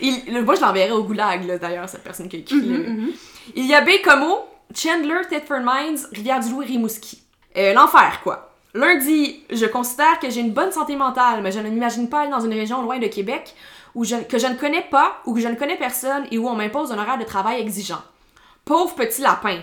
il, 0.00 0.32
le- 0.32 0.42
moi, 0.42 0.54
je 0.54 0.60
l'enverrai 0.60 0.92
au 0.92 1.02
goulag, 1.02 1.44
là, 1.46 1.58
d'ailleurs, 1.58 1.88
cette 1.88 2.02
personne 2.04 2.28
qui 2.28 2.36
a 2.36 2.38
écrit. 2.40 2.60
le- 2.60 3.12
Il 3.54 3.66
y 3.66 3.74
a 3.74 3.80
Baie-Comeau, 3.80 4.40
Chandler, 4.74 5.20
Thetford 5.30 5.60
Mines, 5.64 5.98
Rivière-du-Loup 6.12 6.62
et 6.62 6.66
Rimouski. 6.66 7.22
Euh, 7.56 7.72
L'enfer, 7.72 8.20
quoi. 8.22 8.52
Lundi, 8.74 9.42
je 9.50 9.64
considère 9.66 10.18
que 10.18 10.28
j'ai 10.28 10.40
une 10.40 10.52
bonne 10.52 10.70
santé 10.72 10.96
mentale, 10.96 11.40
mais 11.42 11.50
je 11.52 11.60
ne 11.60 11.68
m'imagine 11.70 12.08
pas 12.10 12.20
aller 12.20 12.30
dans 12.30 12.40
une 12.40 12.52
région 12.52 12.82
loin 12.82 12.98
de 12.98 13.06
Québec 13.06 13.54
où 13.94 14.04
je, 14.04 14.16
que 14.16 14.38
je 14.38 14.46
ne 14.46 14.54
connais 14.56 14.82
pas 14.90 15.16
ou 15.24 15.32
que 15.34 15.40
je 15.40 15.48
ne 15.48 15.54
connais 15.54 15.76
personne 15.78 16.26
et 16.30 16.36
où 16.36 16.46
on 16.46 16.54
m'impose 16.54 16.92
un 16.92 16.98
horaire 16.98 17.16
de 17.16 17.24
travail 17.24 17.58
exigeant. 17.60 18.02
Pauvre 18.66 18.94
petit 18.94 19.22
lapin. 19.22 19.60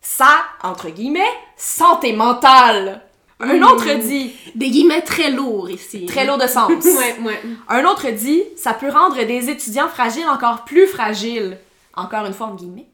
Ça, 0.00 0.30
entre 0.64 0.88
guillemets, 0.90 1.22
santé 1.56 2.12
mentale. 2.12 3.02
Un 3.40 3.62
autre 3.62 3.92
dit, 4.00 4.32
Des 4.54 4.68
guillemets 4.70 5.02
très 5.02 5.30
lourds 5.30 5.70
ici. 5.70 6.06
très 6.06 6.24
lourd 6.26 6.38
de 6.38 6.46
sens. 6.46 6.70
Ouais, 6.84 7.16
ouais. 7.24 7.40
Un 7.68 7.84
autre 7.84 8.08
dit, 8.10 8.42
ça 8.56 8.74
peut 8.74 8.90
rendre 8.90 9.16
des 9.22 9.48
étudiants 9.50 9.88
fragiles 9.88 10.28
encore 10.28 10.64
plus 10.64 10.86
fragiles. 10.86 11.58
Encore 11.94 12.26
une 12.26 12.34
fois, 12.34 12.48
en 12.48 12.54
guillemets. 12.54 12.86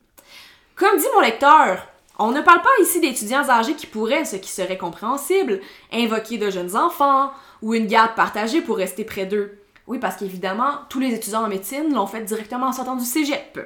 Comme 0.77 0.99
dit 0.99 1.07
mon 1.15 1.21
lecteur, 1.21 1.87
on 2.19 2.31
ne 2.31 2.41
parle 2.41 2.63
pas 2.63 2.69
ici 2.83 3.01
d'étudiants 3.01 3.49
âgés 3.49 3.75
qui 3.75 3.87
pourraient, 3.87 4.25
ce 4.25 4.37
qui 4.37 4.51
serait 4.51 4.79
compréhensible, 4.79 5.61
invoquer 5.93 6.37
de 6.39 6.51
jeunes 6.51 6.77
enfants 6.77 7.31
ou 7.63 7.75
une 7.75 7.87
garde 7.87 8.15
partagée 8.15 8.61
pour 8.61 8.77
rester 8.77 9.05
près 9.05 9.27
d'eux. 9.27 9.59
Oui, 9.87 9.99
parce 9.99 10.17
qu'évidemment, 10.17 10.73
tous 10.89 10.99
les 11.01 11.13
étudiants 11.15 11.45
en 11.45 11.49
médecine 11.49 11.93
l'ont 11.95 12.07
fait 12.07 12.23
directement 12.23 12.69
en 12.69 12.73
sortant 12.73 12.97
du 12.97 13.05
cégep. 13.05 13.59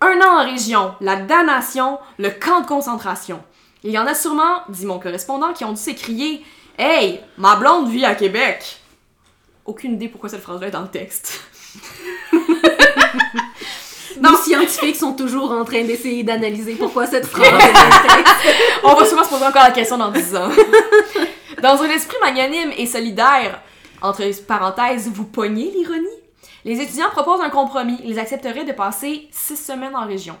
Un 0.00 0.20
an 0.20 0.40
en 0.40 0.44
région, 0.44 0.94
la 1.00 1.16
damnation, 1.16 1.98
le 2.18 2.30
camp 2.30 2.62
de 2.62 2.66
concentration. 2.66 3.42
Il 3.86 3.92
y 3.92 3.98
en 3.98 4.06
a 4.08 4.14
sûrement, 4.14 4.62
dit 4.68 4.84
mon 4.84 4.98
correspondant, 4.98 5.52
qui 5.52 5.64
ont 5.64 5.70
dû 5.70 5.80
s'écrier 5.80 6.44
Hey, 6.76 7.20
ma 7.38 7.54
blonde 7.54 7.88
vit 7.88 8.04
à 8.04 8.16
Québec. 8.16 8.80
Aucune 9.64 9.92
idée 9.92 10.08
pourquoi 10.08 10.28
cette 10.28 10.42
phrase-là 10.42 10.66
est 10.66 10.72
dans 10.72 10.82
le 10.82 10.88
texte. 10.88 11.40
Nos 14.20 14.36
scientifiques 14.38 14.96
sont 14.96 15.12
toujours 15.12 15.52
en 15.52 15.64
train 15.64 15.84
d'essayer 15.84 16.24
d'analyser 16.24 16.74
pourquoi 16.74 17.06
cette 17.06 17.26
phrase 17.26 17.46
est 17.46 17.52
dans 17.52 17.58
le 17.58 18.16
texte. 18.16 18.34
On 18.82 18.94
va 18.94 19.06
sûrement 19.06 19.22
se 19.22 19.28
poser 19.28 19.46
encore 19.46 19.62
la 19.62 19.70
question 19.70 19.98
dans 19.98 20.10
10 20.10 20.34
ans. 20.34 20.50
Dans 21.62 21.80
un 21.80 21.88
esprit 21.88 22.16
magnanime 22.20 22.72
et 22.76 22.86
solidaire, 22.86 23.62
entre 24.02 24.24
parenthèses, 24.46 25.08
vous 25.08 25.24
pognez 25.24 25.70
l'ironie, 25.70 26.06
Les 26.64 26.80
étudiants 26.80 27.08
proposent 27.10 27.40
un 27.40 27.50
compromis. 27.50 27.98
Ils 28.04 28.18
accepteraient 28.18 28.64
de 28.64 28.72
passer 28.72 29.28
six 29.30 29.56
semaines 29.56 29.96
en 29.96 30.06
région. 30.06 30.36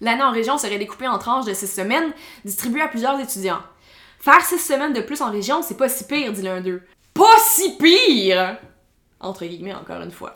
L'année 0.00 0.22
en 0.22 0.30
région 0.32 0.58
serait 0.58 0.78
découpée 0.78 1.08
en 1.08 1.18
tranches 1.18 1.46
de 1.46 1.54
six 1.54 1.66
semaines, 1.66 2.12
distribuées 2.44 2.82
à 2.82 2.88
plusieurs 2.88 3.18
étudiants. 3.18 3.60
Faire 4.18 4.40
six 4.44 4.58
semaines 4.58 4.92
de 4.92 5.00
plus 5.00 5.22
en 5.22 5.30
région, 5.30 5.62
c'est 5.62 5.76
pas 5.76 5.88
si 5.88 6.04
pire, 6.06 6.32
dit 6.32 6.42
l'un 6.42 6.60
d'eux. 6.60 6.82
Pas 7.14 7.38
si 7.44 7.76
pire! 7.76 8.58
Entre 9.20 9.44
guillemets, 9.46 9.74
encore 9.74 10.00
une 10.02 10.10
fois. 10.10 10.32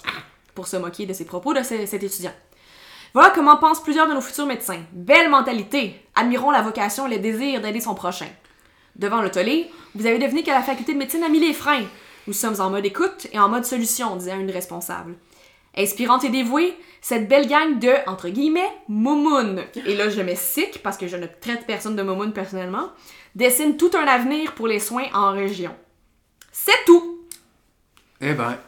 Pour 0.54 0.66
se 0.66 0.76
moquer 0.76 1.06
de 1.06 1.12
ses 1.12 1.24
propos 1.26 1.52
de 1.52 1.62
ce- 1.62 1.86
cet 1.86 2.02
étudiant. 2.02 2.32
Voilà 3.12 3.30
comment 3.30 3.56
pensent 3.56 3.82
plusieurs 3.82 4.08
de 4.08 4.14
nos 4.14 4.20
futurs 4.20 4.46
médecins. 4.46 4.82
Belle 4.92 5.28
mentalité. 5.28 6.00
Admirons 6.14 6.50
la 6.52 6.62
vocation 6.62 7.06
et 7.06 7.16
le 7.16 7.18
désir 7.18 7.60
d'aider 7.60 7.80
son 7.80 7.94
prochain. 7.94 8.28
Devant 8.96 9.20
le 9.20 9.30
tollé, 9.30 9.70
vous 9.94 10.06
avez 10.06 10.18
deviné 10.18 10.42
que 10.42 10.50
la 10.50 10.62
faculté 10.62 10.92
de 10.94 10.98
médecine 10.98 11.24
a 11.24 11.28
mis 11.28 11.40
les 11.40 11.52
freins. 11.52 11.84
Nous 12.26 12.32
sommes 12.32 12.60
en 12.60 12.70
mode 12.70 12.84
écoute 12.86 13.26
et 13.32 13.38
en 13.38 13.48
mode 13.48 13.64
solution, 13.64 14.14
disait 14.16 14.38
une 14.38 14.50
responsable. 14.50 15.14
Inspirante 15.76 16.24
et 16.24 16.28
dévouée, 16.28 16.76
cette 17.00 17.28
belle 17.28 17.48
gang 17.48 17.78
de, 17.78 17.92
entre 18.06 18.28
guillemets, 18.28 18.72
moumounes, 18.88 19.62
et 19.86 19.96
là 19.96 20.10
je 20.10 20.20
mets 20.20 20.36
sick 20.36 20.82
parce 20.82 20.96
que 20.96 21.08
je 21.08 21.16
ne 21.16 21.26
traite 21.26 21.66
personne 21.66 21.96
de 21.96 22.02
moumoune 22.02 22.32
personnellement, 22.32 22.90
dessine 23.34 23.76
tout 23.76 23.90
un 23.94 24.06
avenir 24.06 24.52
pour 24.52 24.66
les 24.66 24.80
soins 24.80 25.06
en 25.14 25.32
région. 25.32 25.74
C'est 26.52 26.84
tout! 26.86 27.20
Eh 28.20 28.34
ben. 28.34 28.58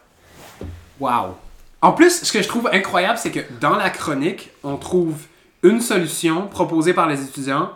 Wow. 0.99 1.37
En 1.81 1.91
plus, 1.91 2.23
ce 2.23 2.31
que 2.31 2.41
je 2.41 2.47
trouve 2.47 2.69
incroyable, 2.71 3.19
c'est 3.19 3.31
que 3.31 3.41
dans 3.59 3.75
la 3.75 3.89
chronique, 3.89 4.49
on 4.63 4.77
trouve 4.77 5.15
une 5.63 5.81
solution 5.81 6.47
proposée 6.47 6.93
par 6.93 7.07
les 7.07 7.21
étudiants, 7.23 7.71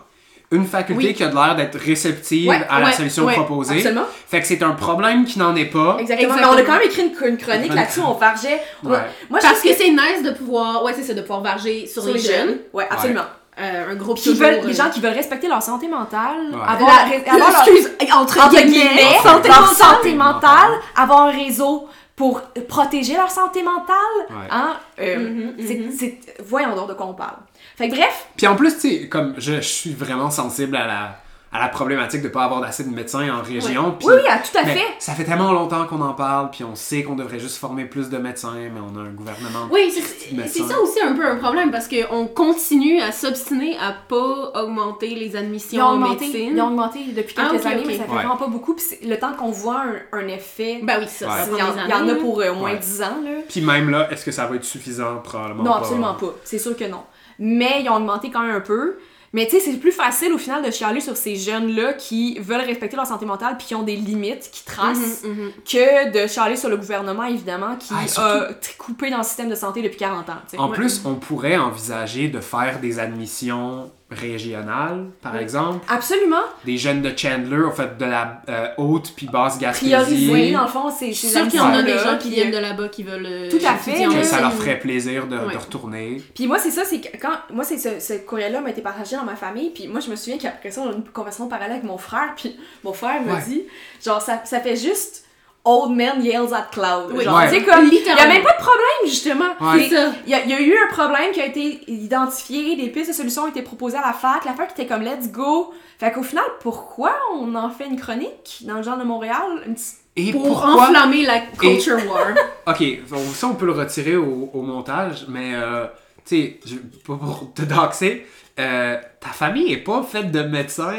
une 0.51 0.65
faculté 0.65 1.07
Oui. 1.07 1.13
qui 1.13 1.23
a 1.23 1.27
de 1.27 1.35
l'air 1.35 1.55
d'être 1.55 1.77
réceptive 1.77 2.47
Ouais, 2.49 2.61
à 2.69 2.79
la 2.79 2.85
ouais, 2.87 2.91
solution 2.93 3.25
ouais, 3.25 3.33
proposée. 3.33 3.75
absolument. 3.77 4.05
Fait 4.27 4.39
que 4.41 4.47
c'est 4.47 4.63
un 4.63 4.71
problème 4.71 5.25
qui 5.25 5.39
n'en 5.39 5.55
est 5.55 5.65
pas. 5.65 5.97
Exactement. 5.99 6.35
Exactement. 6.35 6.35
Mais 6.35 6.45
on 6.45 6.57
a 6.57 6.61
quand 6.65 6.73
même 6.79 6.87
écrit 6.89 7.01
une, 7.03 7.27
une 7.29 7.37
chronique 7.37 7.73
là-dessus, 7.73 7.99
on 7.99 8.13
vargeait. 8.13 8.61
on. 8.83 8.89
Moi, 8.89 8.99
je 9.33 9.37
Parce 9.41 9.61
que 9.61 9.73
c'est 9.73 9.89
nice 9.89 10.23
de 10.23 10.31
pouvoir, 10.31 10.83
ouais, 10.83 10.93
c'est 10.95 11.03
ça, 11.03 11.13
de 11.13 11.21
pouvoir 11.21 11.41
varger 11.41 11.85
sur, 11.85 12.01
sur 12.03 12.13
les, 12.13 12.19
jeunes. 12.19 12.59
Ouais, 12.73 12.87
absolument. 12.89 13.23
Euh, 13.59 13.91
un 13.91 13.95
groupe 13.95 14.17
Qui 14.17 14.29
toujours, 14.29 14.47
veulent, 14.47 14.61
les 14.67 14.73
gens 14.73 14.89
qui 14.91 14.99
veulent 15.01 15.13
respecter 15.15 15.47
leur 15.47 15.63
santé 15.63 15.87
mentale, 15.87 16.51
Ouais. 16.53 16.59
avoir, 16.65 16.91
la- 17.09 17.31
avoir 17.33 17.49
leur- 17.51 17.67
excuse, 17.67 17.91
entre, 18.13 18.39
entre 18.45 18.55
guillemets, 18.55 18.69
guillemets, 18.71 19.17
santé 19.23 19.47
leur 19.49 19.61
mentale. 19.61 19.75
santé 19.75 20.13
mentale, 20.13 20.71
avoir 20.95 21.21
un 21.23 21.31
réseau 21.31 21.87
pour 22.15 22.41
protéger 22.67 23.15
leur 23.15 23.29
santé 23.31 23.63
mentale. 23.63 23.95
Ouais. 24.29 24.47
Hein? 24.51 24.73
Euh, 24.99 25.17
Mhm, 25.17 25.53
c'est- 25.59 25.75
mhm. 25.75 25.91
c'est- 25.91 26.17
voyons 26.45 26.75
donc 26.75 26.89
de 26.89 26.93
quoi 26.93 27.07
on 27.07 27.13
parle. 27.13 27.37
Fait 27.77 27.89
que 27.89 27.95
bref, 27.95 28.27
Puis 28.35 28.47
en 28.47 28.55
plus, 28.55 28.73
tu 28.73 28.79
sais, 29.01 29.07
comme 29.07 29.35
je, 29.37 29.53
je 29.55 29.61
suis 29.61 29.93
vraiment 29.93 30.31
sensible 30.31 30.75
à 30.75 30.87
la, 30.87 31.19
à 31.53 31.59
la 31.59 31.69
problématique 31.69 32.21
de 32.23 32.27
pas 32.27 32.43
avoir 32.43 32.59
d'assez 32.59 32.83
de 32.83 32.89
médecins 32.93 33.29
en 33.33 33.41
région. 33.41 33.95
oui, 34.03 34.13
oui, 34.15 34.27
à- 34.29 34.39
tout 34.39 34.57
à 34.57 34.65
fait. 34.65 34.81
Ça 34.99 35.13
fait 35.13 35.23
tellement 35.23 35.53
longtemps 35.53 35.85
qu'on 35.85 36.01
en 36.01 36.13
parle, 36.13 36.49
puis 36.51 36.63
on 36.63 36.75
sait 36.75 37.03
qu'on 37.03 37.15
devrait 37.15 37.39
juste 37.39 37.57
former 37.57 37.85
plus 37.85 38.09
de 38.09 38.17
médecins, 38.17 38.53
mais 38.55 38.81
on 38.81 38.97
a 38.99 39.03
un 39.03 39.11
gouvernement. 39.11 39.67
Oui, 39.71 39.91
c'est- 39.91 40.63
ça 40.63 40.79
aussi 40.79 40.99
un 41.01 41.13
peu 41.13 41.25
un 41.25 41.37
problème 41.37 41.71
parce 41.71 41.87
qu'on 41.87 42.25
continue 42.27 42.99
à 42.99 43.11
s'obstiner 43.11 43.77
à 43.77 43.93
pas 44.09 44.51
augmenter 44.55 45.09
les 45.15 45.27
Ils 45.27 45.37
admissions 45.37 45.83
en 45.85 45.93
augmenté, 45.93 46.25
médecine. 46.27 46.53
ils 46.57 46.61
ont 46.61 46.67
augmenté 46.67 46.99
depuis 47.15 47.35
Ah, 47.37 47.47
quelques 47.51 47.61
ok, 47.65 47.71
années, 47.71 47.83
mais 47.87 47.97
ça 47.97 48.03
fait 48.03 48.09
Ouais. 48.09 48.15
vraiment 48.15 48.37
pas 48.37 48.47
beaucoup. 48.47 48.73
Puis 48.75 49.07
le 49.07 49.17
temps 49.17 49.33
qu'on 49.33 49.51
voit 49.51 49.83
un, 50.11 50.17
un 50.19 50.27
effet, 50.27 50.79
Ben 50.83 50.97
oui, 50.99 51.07
ça, 51.07 51.27
Ouais. 51.27 51.31
ça 51.41 51.47
il 51.51 51.57
y, 51.59 51.93
en, 51.93 52.05
y 52.07 52.11
a 52.11 52.15
pour 52.15 52.41
euh, 52.41 52.51
au 52.51 52.55
moins 52.55 52.71
Ouais. 52.73 52.79
10 52.79 53.01
ans. 53.03 53.21
Là. 53.23 53.29
Puis 53.47 53.61
même 53.61 53.89
là, 53.91 54.09
est-ce 54.11 54.25
que 54.25 54.31
ça 54.31 54.45
va 54.47 54.55
être 54.55 54.65
suffisant? 54.65 55.17
Probablement 55.23 55.63
Non, 55.63 55.71
pas. 55.73 55.77
absolument 55.77 56.13
pas. 56.15 56.33
C'est 56.43 56.59
sûr 56.59 56.75
que 56.75 56.85
non. 56.85 57.03
Mais 57.39 57.81
ils 57.83 57.89
ont 57.89 57.95
augmenté 57.95 58.29
quand 58.31 58.41
même 58.41 58.55
un 58.55 58.59
peu. 58.61 58.97
Mais 59.33 59.45
tu 59.45 59.59
sais, 59.59 59.59
c'est 59.59 59.77
plus 59.77 59.91
facile 59.91 60.31
au 60.31 60.37
final 60.37 60.63
de 60.65 60.71
chialer 60.71 61.01
sur 61.01 61.17
ces 61.17 61.35
jeunes-là 61.35 61.93
qui 61.93 62.39
veulent 62.39 62.61
respecter 62.61 62.95
leur 62.95 63.05
santé 63.05 63.25
mentale 63.25 63.57
puis 63.57 63.67
qui 63.67 63.75
ont 63.75 63.83
des 63.83 63.97
limites, 63.97 64.49
qui 64.51 64.63
tracent, 64.63 65.23
Mhm, 65.25 65.29
mhm. 65.31 65.51
que 65.69 66.11
de 66.23 66.27
chialer 66.27 66.55
sur 66.55 66.69
le 66.69 66.77
gouvernement, 66.77 67.25
évidemment, 67.25 67.75
qui 67.75 67.93
Ah, 67.93 68.07
surtout- 68.07 68.27
a 68.29 68.47
coupé 68.77 69.09
dans 69.09 69.17
le 69.17 69.23
système 69.23 69.49
de 69.49 69.55
santé 69.55 69.81
depuis 69.81 69.97
40 69.97 70.29
ans. 70.29 70.37
En 70.57 70.69
Ouais. 70.69 70.75
plus, 70.77 71.01
on 71.05 71.15
pourrait 71.15 71.57
envisager 71.57 72.29
de 72.29 72.39
faire 72.39 72.79
des 72.79 72.99
admissions 72.99 73.91
régionales, 74.09 75.07
par 75.21 75.33
Oui. 75.33 75.39
exemple. 75.41 75.85
Absolument. 75.89 76.41
Des 76.65 76.77
jeunes 76.77 77.01
de 77.01 77.11
Chandler, 77.17 77.63
en 77.65 77.71
fait, 77.71 77.97
de 77.97 78.05
la 78.05 78.41
euh, 78.47 78.67
haute 78.77 79.13
puis 79.15 79.27
basse 79.27 79.59
Gaspésie. 79.59 79.91
Prioriser, 79.93 80.51
dans 80.53 80.61
le 80.63 80.67
fond, 80.67 80.89
c'est 80.89 81.07
Je 81.11 81.17
suis 81.17 81.27
sûre 81.27 81.47
qu'il 81.47 81.57
y 81.59 81.59
en 81.59 81.73
a 81.73 81.83
des 81.83 81.97
gens 81.97 82.17
qui 82.17 82.29
viennent 82.29 82.53
euh, 82.53 82.57
de 82.57 82.61
là-bas 82.61 82.87
qui 82.89 83.03
veulent. 83.03 83.25
euh, 83.25 83.49
Tout 83.49 83.65
à 83.65 83.75
fait. 83.75 84.05
Que 84.05 84.23
ça 84.23 84.39
leur 84.41 84.53
ferait 84.53 84.79
plaisir 84.79 85.27
de, 85.27 85.37
retourner. 85.37 86.21
Puis 86.33 86.47
moi, 86.47 86.57
c'est 86.59 86.71
ça, 86.71 86.83
c'est 86.85 87.01
que 87.01 87.17
quand. 87.17 87.33
Moi, 87.53 87.63
c'est 87.63 87.77
ce, 87.77 87.99
ce 87.99 88.13
courriel-là 88.19 88.61
m'a 88.61 88.69
été 88.69 88.81
partagé 88.81 89.15
dans 89.15 89.23
ma 89.25 89.35
famille. 89.35 89.71
Puis 89.71 89.87
moi, 89.87 89.99
je 89.99 90.09
me 90.09 90.15
souviens 90.15 90.37
qu'après 90.37 90.71
ça, 90.71 90.81
on 90.81 90.89
a 90.89 90.93
eu 90.93 90.95
une 90.95 91.03
conversation 91.03 91.47
parallèle 91.47 91.71
avec 91.73 91.83
mon 91.83 91.97
frère. 91.97 92.33
Puis 92.35 92.55
mon 92.83 92.93
frère 92.93 93.21
me 93.21 93.33
Ouais. 93.33 93.41
dit, 93.47 93.63
genre, 94.03 94.21
ça, 94.21 94.41
ça 94.45 94.59
fait 94.61 94.75
juste 94.77 95.25
Old 95.69 95.91
man 95.97 96.23
yells 96.23 96.53
at 96.53 96.67
cloud. 96.71 97.11
Oui. 97.13 97.23
Genre, 97.25 97.35
Ouais. 97.35 97.49
tu 97.49 97.55
sais, 97.59 97.63
comme. 97.63 97.87
Il 97.91 98.05
y 98.05 98.09
a 98.09 98.27
même 98.27 98.41
pas 98.43 98.53
de 98.53 98.63
problème, 98.63 99.03
justement. 99.05 99.49
Ouais. 99.59 99.89
Il 100.25 100.29
y, 100.31 100.33
a, 100.33 100.43
il 100.45 100.49
y 100.49 100.53
a 100.53 100.61
eu 100.61 100.73
un 100.73 100.93
problème 100.93 101.31
qui 101.33 101.41
a 101.41 101.45
été 101.45 101.81
identifié, 101.91 102.75
des 102.77 102.87
pistes 102.89 103.09
de 103.09 103.13
solutions 103.15 103.43
ont 103.43 103.47
été 103.49 103.61
proposées 103.61 103.97
à 103.97 104.01
la 104.07 104.13
fac. 104.13 104.45
La 104.45 104.53
fac 104.53 104.71
était 104.71 104.85
comme 104.87 105.01
let's 105.01 105.29
go. 105.31 105.73
Fait 105.99 106.11
qu'au 106.11 106.23
final, 106.23 106.45
pourquoi 106.61 107.11
on 107.33 107.53
en 107.55 107.69
fait 107.69 107.85
une 107.87 107.99
chronique 107.99 108.59
dans 108.61 108.75
le 108.75 108.83
genre 108.83 108.97
de 108.97 109.03
Montréal? 109.03 109.63
Une 109.65 109.73
petite- 109.75 109.97
Et 110.15 110.31
Pour 110.31 110.43
pourquoi... 110.47 110.75
enflammer 110.87 111.23
la 111.23 111.39
culture 111.41 111.97
war. 112.09 112.27
Ok, 112.67 112.83
bon, 113.09 113.19
ça 113.33 113.47
on 113.47 113.53
peut 113.55 113.65
le 113.67 113.71
retirer 113.73 114.15
au, 114.15 114.49
au 114.53 114.61
montage, 114.61 115.25
mais 115.27 115.51
euh, 115.53 115.85
tu 116.25 116.35
sais, 116.35 116.59
pour 117.05 117.51
te 117.55 117.61
doxer, 117.63 118.25
euh, 118.59 118.97
ta 119.19 119.29
famille 119.29 119.71
est 119.73 119.77
pas 119.83 120.01
faite 120.03 120.31
de 120.31 120.41
médecins, 120.43 120.95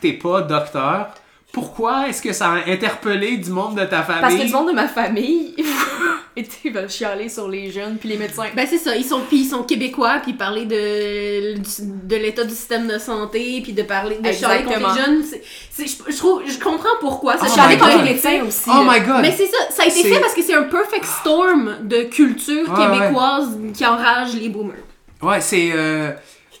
t'es 0.00 0.12
pas 0.12 0.42
docteur. 0.42 1.08
Pourquoi 1.56 2.06
est-ce 2.10 2.20
que 2.20 2.34
ça 2.34 2.50
a 2.50 2.70
interpellé 2.70 3.38
du 3.38 3.48
monde 3.48 3.76
de 3.80 3.84
ta 3.86 4.02
famille? 4.02 4.20
Parce 4.20 4.34
que 4.34 4.42
du 4.46 4.52
monde 4.52 4.68
de 4.68 4.74
ma 4.74 4.88
famille, 4.88 5.54
ils 6.36 6.70
veulent 6.70 6.90
chialer 6.90 7.30
sur 7.30 7.48
les 7.48 7.70
jeunes 7.70 7.96
puis 7.96 8.10
les 8.10 8.18
médecins. 8.18 8.44
Ben 8.54 8.66
c'est 8.68 8.76
ça, 8.76 8.94
ils 8.94 9.06
sont 9.06 9.20
puis 9.26 9.38
ils 9.38 9.48
sont 9.48 9.62
québécois 9.62 10.18
puis 10.22 10.34
parler 10.34 10.66
de 10.66 11.54
de 11.56 12.16
l'état 12.16 12.44
du 12.44 12.50
système 12.54 12.86
de 12.86 12.98
santé 12.98 13.62
puis 13.62 13.72
de 13.72 13.82
parler 13.84 14.18
de 14.18 14.30
chialer 14.32 14.64
contre 14.64 14.76
Exactement. 14.76 14.94
les 14.94 15.00
jeunes, 15.00 15.24
c'est 15.70 15.86
je, 15.86 16.12
je 16.12 16.16
trouve 16.18 16.42
je 16.46 16.58
comprends 16.58 16.96
pourquoi 17.00 17.38
ça 17.38 17.46
Oh 17.48 17.54
chialer 17.54 17.76
my 17.76 17.80
contre 17.80 17.96
God. 17.96 18.04
les 18.04 18.12
médecins 18.12 18.42
aussi. 18.46 18.68
Oh 18.70 18.84
là. 18.84 18.92
my 18.92 19.00
god! 19.06 19.22
Mais 19.22 19.32
c'est 19.32 19.46
ça, 19.46 19.56
ça 19.70 19.84
a 19.84 19.86
été 19.86 20.02
C'est- 20.02 20.12
fait 20.12 20.20
parce 20.20 20.34
que 20.34 20.42
c'est 20.42 20.54
un 20.54 20.64
perfect 20.64 21.06
storm 21.06 21.76
de 21.84 22.02
culture 22.02 22.68
Ouais, 22.70 22.86
ouais. 22.86 22.98
québécoise 22.98 23.56
qui 23.72 23.86
enrage 23.86 24.34
les 24.34 24.50
boomers. 24.50 24.76
Ouais, 25.22 25.40
c'est. 25.40 25.70
Euh, 25.74 26.10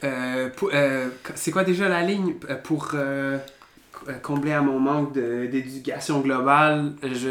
euh, 0.04 0.48
euh, 0.72 1.08
c'est 1.34 1.50
quoi 1.50 1.64
déjà 1.64 1.86
la 1.86 2.00
ligne? 2.00 2.32
Pour 2.64 2.88
combler 4.22 4.52
à 4.52 4.60
mon 4.60 4.78
manque 4.78 5.12
de- 5.14 5.46
d'éducation 5.50 6.20
globale 6.20 6.92
Je. 7.02 7.30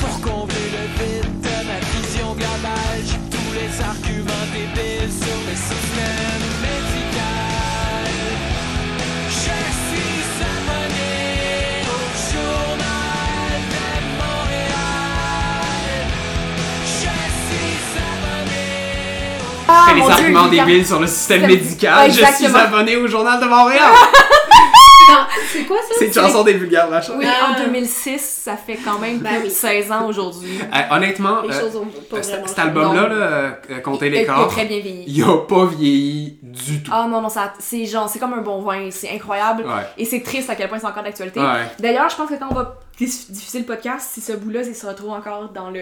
Pour 0.00 0.20
combler 0.20 0.54
le 0.72 0.84
vide 1.04 1.40
de 1.40 1.56
ma 1.66 1.78
vision 1.80 2.32
globale, 2.34 3.00
j'ai 3.04 3.18
tous 3.30 3.52
les 3.54 3.80
arguments 3.82 4.46
débiles 4.52 5.10
sur 5.10 5.38
le 5.48 5.54
système 5.56 6.44
médical. 6.62 8.12
Je 9.28 9.34
suis 9.34 10.26
abonné 10.42 11.14
au 11.88 12.00
journal 12.32 13.60
de 13.72 13.86
Montréal. 14.18 15.64
Je 16.84 16.88
suis 16.88 17.98
abonné 17.98 18.66
au 19.40 19.68
Ah, 19.68 19.84
fais 19.88 19.94
les 19.94 20.00
Dieu, 20.02 20.10
arguments 20.10 20.46
Lucas. 20.48 20.64
débiles 20.66 20.86
sur 20.86 21.00
le 21.00 21.06
système 21.06 21.46
médical. 21.46 21.98
Ouais, 21.98 22.10
je 22.10 22.24
suis 22.44 22.54
abonné 22.56 22.96
au 22.96 23.06
Journal 23.06 23.40
de 23.40 23.46
Montréal. 23.46 23.92
C'est 25.52 25.64
quoi 25.64 25.78
ça? 25.78 25.94
C'est 25.98 26.06
une 26.06 26.12
chanson 26.12 26.42
des 26.44 26.54
vulgaires 26.54 26.88
machin. 26.90 27.14
Oui, 27.16 27.24
Ah. 27.28 27.52
en 27.58 27.64
2006, 27.64 28.20
ça 28.44 28.56
fait 28.56 28.76
quand 28.84 28.98
même 28.98 29.18
Ben 29.18 29.30
plus 29.30 29.38
de 29.40 29.44
oui. 29.44 29.50
16 29.50 29.92
ans 29.92 30.06
aujourd'hui. 30.08 30.58
Euh, 30.74 30.94
honnêtement, 30.96 31.42
Les 31.42 31.54
euh, 31.54 31.70
pas 32.10 32.16
euh, 32.18 32.22
cet 32.46 32.58
album-là, 32.58 33.08
là, 33.08 33.14
euh, 33.14 33.50
Il 33.68 34.00
les 34.00 34.08
il 34.08 34.14
est 34.16 34.26
corps, 34.26 34.48
très 34.48 34.64
bien 34.66 34.80
vieilli. 34.80 35.04
il 35.06 35.22
a 35.22 35.38
pas 35.46 35.64
vieilli 35.66 36.38
du 36.42 36.82
tout. 36.82 36.90
Ah 36.92 37.06
non, 37.08 37.20
non, 37.22 37.28
c'est 37.58 37.86
genre, 37.86 38.08
c'est 38.08 38.18
comme 38.18 38.34
un 38.34 38.42
bon 38.42 38.60
vin, 38.62 38.90
c'est 38.90 39.10
incroyable. 39.10 39.62
Ouais. 39.64 39.82
Et 39.96 40.04
c'est 40.04 40.22
triste 40.22 40.50
à 40.50 40.54
quel 40.56 40.68
point 40.68 40.78
c'est 40.78 40.86
encore 40.86 41.02
d'actualité. 41.02 41.40
Ouais. 41.40 41.66
D'ailleurs, 41.78 42.08
je 42.10 42.16
pense 42.16 42.28
que 42.28 42.34
quand 42.34 42.48
on 42.50 42.54
va 42.54 42.78
diff- 42.98 43.30
diffuser 43.30 43.60
le 43.60 43.64
podcast, 43.64 44.10
si 44.12 44.20
ce 44.20 44.32
bout-là, 44.32 44.62
il 44.62 44.74
se 44.74 44.86
retrouve 44.86 45.10
encore 45.10 45.50
dans 45.50 45.70
le, 45.70 45.80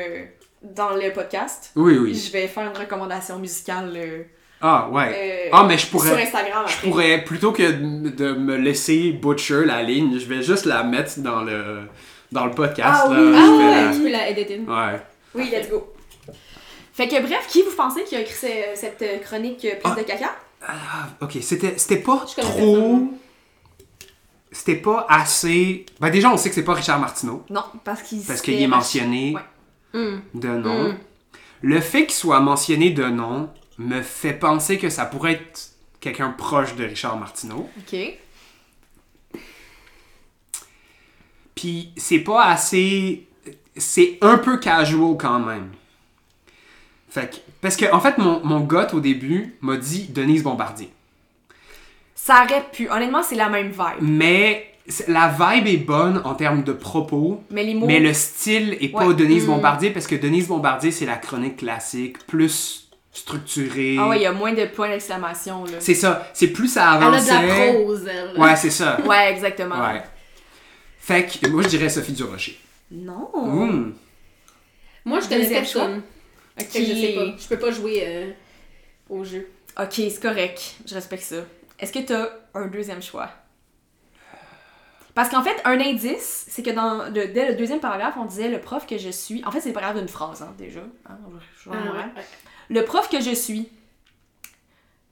dans 0.62 0.90
le 0.90 1.12
podcast, 1.12 1.70
Oui, 1.76 1.96
oui. 1.98 2.14
je 2.14 2.30
vais 2.32 2.46
faire 2.46 2.70
une 2.72 2.78
recommandation 2.78 3.38
musicale 3.38 3.92
euh, 3.96 4.22
Ah, 4.60 4.88
ouais. 4.90 5.12
euh, 5.14 5.48
Ah, 5.52 5.64
mais 5.68 5.76
je 5.76 5.82
sur 5.82 5.90
pourrais. 5.90 6.22
Instagram 6.22 6.64
Je 6.66 6.88
pourrais, 6.88 7.22
plutôt 7.24 7.52
que 7.52 7.70
de 7.70 8.32
me 8.32 8.56
laisser 8.56 9.12
butcher 9.12 9.64
la 9.64 9.82
ligne, 9.82 10.18
je 10.18 10.24
vais 10.26 10.42
juste 10.42 10.64
la 10.64 10.82
mettre 10.82 11.18
dans 11.20 11.42
le, 11.42 11.82
dans 12.32 12.46
le 12.46 12.52
podcast. 12.52 13.02
Ah 13.06 13.12
là. 13.12 13.20
oui, 13.20 13.34
Ah 13.36 13.56
ouais, 13.56 13.84
la- 13.88 13.92
tu 13.94 14.00
peux 14.02 14.10
la 14.10 14.28
editer. 14.30 14.60
Ouais. 14.66 15.02
Oui, 15.34 15.50
let's 15.52 15.68
go. 15.68 15.92
Fait 16.94 17.08
que 17.08 17.20
bref, 17.20 17.46
qui 17.48 17.62
vous 17.62 17.74
pensez 17.76 18.04
qui 18.04 18.14
a 18.16 18.20
écrit 18.20 18.34
ce- 18.34 18.80
cette 18.80 19.04
chronique 19.24 19.64
euh, 19.64 19.74
pleine 19.80 19.94
Ah. 19.96 20.00
de 20.00 20.06
caca? 20.06 20.30
Ah, 20.66 21.08
ok, 21.20 21.36
c'était 21.42 21.74
c'était 21.76 21.96
pas 21.98 22.24
Je 22.36 22.40
trop. 22.40 23.08
C'était 24.50 24.76
pas 24.76 25.04
assez. 25.08 25.84
Ben, 26.00 26.10
déjà, 26.10 26.30
on 26.30 26.36
sait 26.36 26.48
que 26.48 26.54
c'est 26.54 26.62
pas 26.64 26.74
Richard 26.74 27.00
Martineau, 27.00 27.42
Non, 27.50 27.64
parce 27.82 28.02
qu'il 28.02 28.22
parce 28.22 28.40
qu'il 28.40 28.62
est 28.62 28.66
mentionné 28.68 29.34
Ouais. 29.34 30.00
Hum. 30.00 30.20
de 30.34 30.48
nom. 30.48 30.88
Mm. 30.90 30.98
Le 31.62 31.80
fait 31.80 32.04
qu'il 32.06 32.14
soit 32.14 32.40
mentionné 32.40 32.90
de 32.90 33.04
nom 33.04 33.50
me 33.78 34.02
fait 34.02 34.32
penser 34.34 34.78
que 34.78 34.88
ça 34.88 35.04
pourrait 35.06 35.32
être 35.32 35.70
quelqu'un 36.00 36.30
proche 36.30 36.74
de 36.76 36.84
Richard 36.84 37.18
Martineau. 37.18 37.68
Ok. 37.78 37.96
Puis 41.54 41.92
c'est 41.96 42.18
pas 42.20 42.44
assez. 42.46 43.26
c'est 43.76 44.18
un 44.20 44.38
peu 44.38 44.58
casual 44.58 45.16
quand 45.18 45.40
même. 45.40 45.70
Fait 47.08 47.30
que, 47.30 47.36
parce 47.60 47.76
que, 47.76 47.92
en 47.92 48.00
fait, 48.00 48.18
mon, 48.18 48.44
mon 48.44 48.66
au 48.92 49.00
début 49.00 49.54
m'a 49.60 49.76
dit 49.76 50.08
Denise 50.08 50.42
Bombardier. 50.42 50.90
Ça 52.14 52.44
aurait 52.44 52.64
pu. 52.72 52.88
Honnêtement, 52.90 53.22
c'est 53.22 53.36
la 53.36 53.48
même 53.48 53.68
vibe. 53.68 54.00
Mais 54.00 54.74
la 55.08 55.28
vibe 55.28 55.66
est 55.66 55.76
bonne 55.76 56.20
en 56.24 56.34
termes 56.34 56.64
de 56.64 56.72
propos, 56.72 57.42
Mais 57.50 57.62
les 57.64 57.74
mots. 57.74 57.86
mais 57.86 58.00
le 58.00 58.12
style 58.12 58.76
est 58.80 58.88
pas. 58.88 59.12
Denise 59.12 59.44
Mm. 59.44 59.46
Bombardier 59.46 59.90
parce 59.90 60.06
que 60.06 60.14
Denise 60.16 60.48
Bombardier, 60.48 60.90
c'est 60.90 61.06
la 61.06 61.16
chronique 61.16 61.56
classique, 61.58 62.18
plus 62.26 62.83
structurée. 63.14 63.96
Ah 63.98 64.08
ouais, 64.08 64.18
il 64.18 64.22
y 64.22 64.26
a 64.26 64.32
moins 64.32 64.52
de 64.52 64.64
points 64.66 64.88
d'exclamation, 64.90 65.64
là. 65.64 65.78
C'est 65.80 65.94
ça, 65.94 66.28
c'est 66.34 66.48
plus 66.48 66.68
ça 66.68 66.94
Elle 66.96 67.02
a 67.04 67.06
avançait. 67.06 67.42
de 67.42 67.46
la 67.48 67.72
prose, 67.72 68.06
elle. 68.06 68.38
Ouais, 68.38 68.56
c'est 68.56 68.70
ça. 68.70 68.98
Ouais, 69.06 69.30
exactement. 69.32 69.80
Ouais. 69.80 70.02
Fait 70.98 71.24
que 71.26 71.46
moi 71.48 71.62
je 71.62 71.68
dirais 71.68 71.88
Sophie 71.88 72.12
Durocher. 72.12 72.58
Non. 72.90 73.30
Mmh. 73.34 73.94
Moi, 75.06 75.20
je 75.20 75.28
connais 75.28 75.48
personne. 75.48 76.02
Ok. 76.58 76.66
Fait 76.70 76.80
que 76.80 76.86
je 76.86 76.94
sais 76.94 77.12
pas. 77.14 77.24
Je 77.38 77.48
peux 77.48 77.58
pas 77.58 77.70
jouer 77.70 78.02
euh, 78.06 78.30
au 79.10 79.22
jeu. 79.24 79.48
Ok, 79.78 79.92
c'est 79.94 80.20
correct. 80.22 80.76
Je 80.86 80.94
respecte 80.94 81.24
ça. 81.24 81.36
Est-ce 81.78 81.92
que 81.92 81.98
t'as 81.98 82.28
un 82.54 82.66
deuxième 82.68 83.02
choix? 83.02 83.28
Parce 85.14 85.28
qu'en 85.28 85.42
fait, 85.42 85.56
un 85.64 85.78
indice, 85.78 86.46
c'est 86.48 86.62
que 86.62 86.70
dans 86.70 87.04
le, 87.04 87.28
dès 87.28 87.48
le 87.48 87.54
deuxième 87.54 87.78
paragraphe, 87.80 88.14
on 88.18 88.24
disait 88.24 88.48
le 88.48 88.60
prof 88.60 88.86
que 88.86 88.98
je 88.98 89.10
suis. 89.10 89.44
En 89.44 89.50
fait, 89.52 89.60
c'est 89.60 89.68
le 89.68 89.74
paragraphe 89.74 89.98
d'une 89.98 90.08
phrase, 90.08 90.42
hein, 90.42 90.52
déjà. 90.58 90.80
Hein, 91.08 91.18
je- 91.32 91.70
je- 91.70 91.70
je- 91.70 91.76
Ah, 91.76 91.92
ouais. 91.92 92.22
Le 92.70 92.84
prof 92.84 93.08
que 93.08 93.20
je 93.20 93.34
suis. 93.34 93.68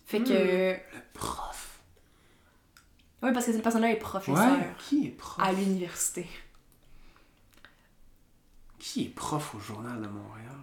Fait 0.07 0.21
que. 0.23 0.33
Le 0.33 0.77
prof. 1.15 1.79
Oui, 3.23 3.33
parce 3.33 3.47
que 3.47 3.53
cette 3.53 3.63
personne-là 3.63 3.91
est 3.91 3.97
professeur 3.97 4.59
Ouais. 4.59 4.73
Qui 4.79 5.07
est 5.07 5.11
prof? 5.11 5.39
à 5.47 5.53
l'université. 5.53 6.27
Qui 8.79 9.05
est 9.05 9.09
prof 9.15 9.55
au 9.55 9.61
Journal 9.61 10.01
de 10.01 10.09
Montréal? 10.09 10.57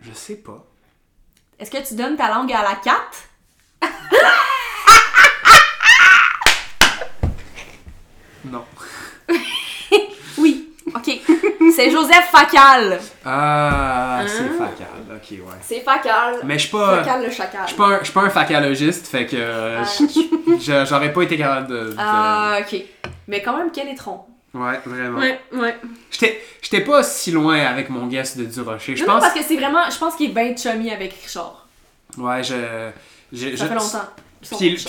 Je 0.00 0.12
sais 0.12 0.36
pas. 0.36 0.66
Est-ce 1.58 1.70
que 1.70 1.86
tu 1.86 1.94
donnes 1.94 2.16
ta 2.16 2.28
langue 2.34 2.52
à 2.52 2.62
la 2.62 2.76
4? 2.76 3.28
Non. 8.46 8.64
Oui. 10.38 10.74
Ok. 10.94 11.20
C'est 11.74 11.90
Joseph 11.90 12.28
Facal. 12.30 13.00
Ah, 13.24 14.20
Hein? 14.20 14.26
c'est 14.26 14.48
facal. 14.58 14.86
Ok, 15.16 15.30
ouais. 15.30 15.54
C'est 15.62 15.80
Facal. 15.80 16.36
Mais 16.44 16.54
je 16.54 16.60
suis 16.66 16.70
pas. 16.70 16.98
Facal 16.98 17.24
le 17.24 17.30
chacal. 17.30 17.60
Je 17.64 17.68
suis 17.68 17.76
pas, 17.76 17.86
un- 17.86 17.98
je 17.98 18.04
suis 18.04 18.12
pas 18.12 18.20
un 18.22 18.30
facalogiste, 18.30 19.06
fait 19.06 19.26
que 19.26 19.36
euh, 19.38 19.82
Ah. 19.82 20.84
j'aurais 20.84 21.12
pas 21.12 21.22
été 21.22 21.36
capable 21.36 21.68
de. 21.68 21.78
de- 21.90 21.94
Ah, 21.98 22.58
ok. 22.60 22.82
Mais 23.28 23.42
quand 23.42 23.56
même, 23.56 23.70
quel 23.72 23.88
étron. 23.88 24.20
Ouais, 24.52 24.78
vraiment. 24.86 25.18
Ouais, 25.18 25.40
ouais. 25.52 25.76
J'étais 26.10 26.40
j'étais 26.62 26.80
pas 26.82 27.02
si 27.02 27.32
loin 27.32 27.58
avec 27.58 27.90
mon 27.90 28.06
guess 28.06 28.36
de 28.36 28.44
Durocher. 28.44 28.94
Je 28.94 29.02
Non, 29.04 29.14
non, 29.14 29.14
pense. 29.14 29.22
parce 29.32 29.38
que 29.40 29.44
c'est 29.46 29.56
vraiment. 29.56 29.90
Je 29.90 29.98
pense 29.98 30.14
qu'il 30.14 30.30
est 30.30 30.34
bien 30.34 30.54
chummy 30.56 30.90
avec 30.92 31.12
Richard. 31.22 31.66
Ouais, 32.18 32.42
je. 32.44 32.54
je- 33.32 33.56
Ça 33.56 33.64
je- 33.64 33.68
fait 33.68 33.74
longtemps. 33.74 34.08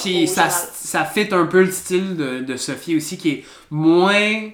Puis, 0.01 0.27
ça, 0.27 1.05
fit 1.05 1.29
un 1.31 1.45
peu 1.45 1.63
le 1.63 1.71
style 1.71 2.15
de, 2.17 2.39
de 2.41 2.57
Sophie 2.57 2.97
aussi, 2.97 3.17
qui 3.17 3.29
est 3.31 3.45
moins. 3.71 4.49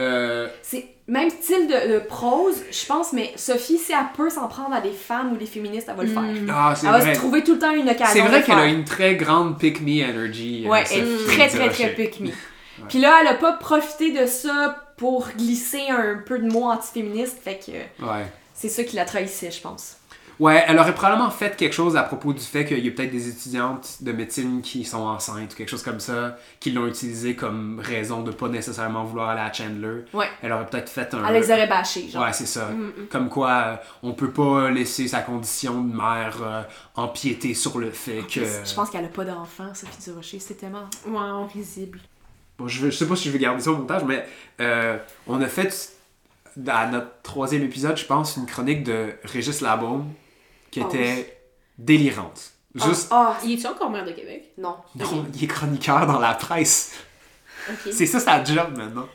euh, 0.00 0.46
C'est 0.62 0.86
même 1.08 1.30
style 1.30 1.66
de, 1.66 1.94
de 1.94 1.98
prose, 2.00 2.56
je 2.70 2.86
pense, 2.86 3.12
mais 3.14 3.32
Sophie, 3.36 3.78
si 3.78 3.92
elle 3.92 3.98
peut 4.16 4.28
s'en 4.30 4.46
prendre 4.46 4.74
à 4.74 4.80
des 4.80 4.92
femmes 4.92 5.32
ou 5.32 5.36
des 5.36 5.46
féministes, 5.46 5.88
elle 5.90 5.96
va 5.96 6.02
le 6.02 6.08
faire. 6.10 6.22
Mm. 6.22 6.50
Ah, 6.54 6.74
c'est 6.76 6.86
Elle 6.86 6.92
va 6.92 6.98
vrai. 6.98 7.14
se 7.14 7.18
trouver 7.18 7.42
tout 7.42 7.54
le 7.54 7.58
temps 7.58 7.72
une 7.74 7.88
occasion. 7.88 8.06
C'est 8.12 8.20
vrai 8.28 8.40
le 8.40 8.44
qu'elle 8.44 8.58
a 8.58 8.66
une 8.66 8.84
très 8.84 9.16
grande 9.16 9.58
pick-me 9.58 10.04
energy. 10.04 10.64
euh, 10.66 10.68
Ouais, 10.70 10.84
elle 10.92 10.98
est 11.08 11.26
très 11.26 11.48
très 11.48 11.68
très 11.70 11.94
pick 11.94 12.20
me. 12.20 12.28
Puis 12.88 12.98
là, 13.00 13.18
elle 13.22 13.26
a 13.28 13.34
pas 13.34 13.52
profité 13.54 14.12
de 14.12 14.26
ça 14.26 14.84
pour 14.96 15.28
glisser 15.36 15.82
un 15.88 16.18
peu 16.24 16.38
de 16.38 16.48
mots 16.50 16.64
antiféministes, 16.70 17.38
fait 17.42 17.58
que 17.58 18.04
Ouais. 18.04 18.26
c'est 18.54 18.68
ça 18.68 18.84
qui 18.84 18.96
la 18.96 19.04
trahissait, 19.04 19.50
je 19.50 19.60
pense. 19.60 19.96
Ouais, 20.40 20.62
elle 20.68 20.78
aurait 20.78 20.94
probablement 20.94 21.30
fait 21.30 21.56
quelque 21.56 21.72
chose 21.74 21.96
à 21.96 22.02
propos 22.04 22.32
du 22.32 22.40
fait 22.40 22.64
qu'il 22.64 22.78
y 22.84 22.88
a 22.88 22.90
peut-être 22.92 23.10
des 23.10 23.28
étudiantes 23.28 23.96
de 24.02 24.12
médecine 24.12 24.62
qui 24.62 24.84
sont 24.84 25.00
enceintes 25.02 25.52
ou 25.52 25.56
quelque 25.56 25.68
chose 25.68 25.82
comme 25.82 25.98
ça, 25.98 26.36
qui 26.60 26.70
l'ont 26.70 26.86
utilisé 26.86 27.34
comme 27.34 27.80
raison 27.84 28.22
de 28.22 28.30
pas 28.30 28.48
nécessairement 28.48 29.02
vouloir 29.04 29.30
aller 29.30 29.40
à 29.40 29.52
Chandler. 29.52 30.04
Ouais. 30.14 30.28
Elle 30.42 30.52
aurait 30.52 30.66
peut-être 30.66 30.88
fait 30.90 31.12
un. 31.14 31.26
Elle 31.26 31.34
les 31.42 31.50
aurait 31.50 31.66
bâchés, 31.66 32.08
genre. 32.08 32.22
Ouais, 32.22 32.32
c'est 32.32 32.46
ça. 32.46 32.68
Comme 33.10 33.28
quoi, 33.28 33.50
euh, 33.50 33.76
on 34.04 34.12
peut 34.12 34.30
pas 34.30 34.70
laisser 34.70 35.08
sa 35.08 35.20
condition 35.22 35.82
de 35.82 35.92
mère 35.96 36.36
euh, 36.42 36.62
empiéter 36.94 37.54
sur 37.54 37.78
le 37.78 37.90
fait 37.90 38.22
que. 38.22 38.40
Je 38.64 38.74
pense 38.74 38.90
qu'elle 38.90 39.04
a 39.04 39.08
pas 39.08 39.24
d'enfant, 39.24 39.74
Sophie 39.74 40.02
Durocher. 40.04 40.38
C'est 40.38 40.54
tellement 40.54 40.88
Wow. 41.06 41.46
risible. 41.52 41.98
Bon, 42.58 42.68
je, 42.68 42.80
veux- 42.80 42.90
je 42.90 42.96
sais 42.96 43.06
pas 43.08 43.16
si 43.16 43.24
je 43.28 43.32
vais 43.32 43.38
garder 43.40 43.60
ça 43.60 43.70
au 43.72 43.76
montage, 43.76 44.02
mais 44.04 44.24
euh, 44.60 44.98
on 45.26 45.40
a 45.40 45.46
fait 45.46 45.96
à 46.66 46.86
notre 46.86 47.10
troisième 47.22 47.62
épisode, 47.64 47.96
je 47.96 48.04
pense, 48.04 48.36
une 48.36 48.46
chronique 48.46 48.82
de 48.84 49.10
Régis 49.24 49.60
Labaume 49.60 50.06
qui 50.78 50.84
Oh 50.88 50.94
était 50.94 51.38
délirante. 51.78 52.52
Juste. 52.74 53.08
Ah, 53.10 53.36
Il 53.44 53.52
est-tu 53.54 53.66
encore 53.66 53.90
maire 53.90 54.04
de 54.04 54.12
Québec? 54.12 54.52
non. 54.58 54.76
Non, 54.94 55.26
il 55.34 55.44
est 55.44 55.46
chroniqueur 55.46 56.06
dans 56.06 56.18
la 56.18 56.34
presse. 56.34 56.92
Ok. 57.68 57.92
C'est 57.92 58.06
ça 58.06 58.20
sa 58.20 58.42
job 58.44 58.76
maintenant. 58.76 59.06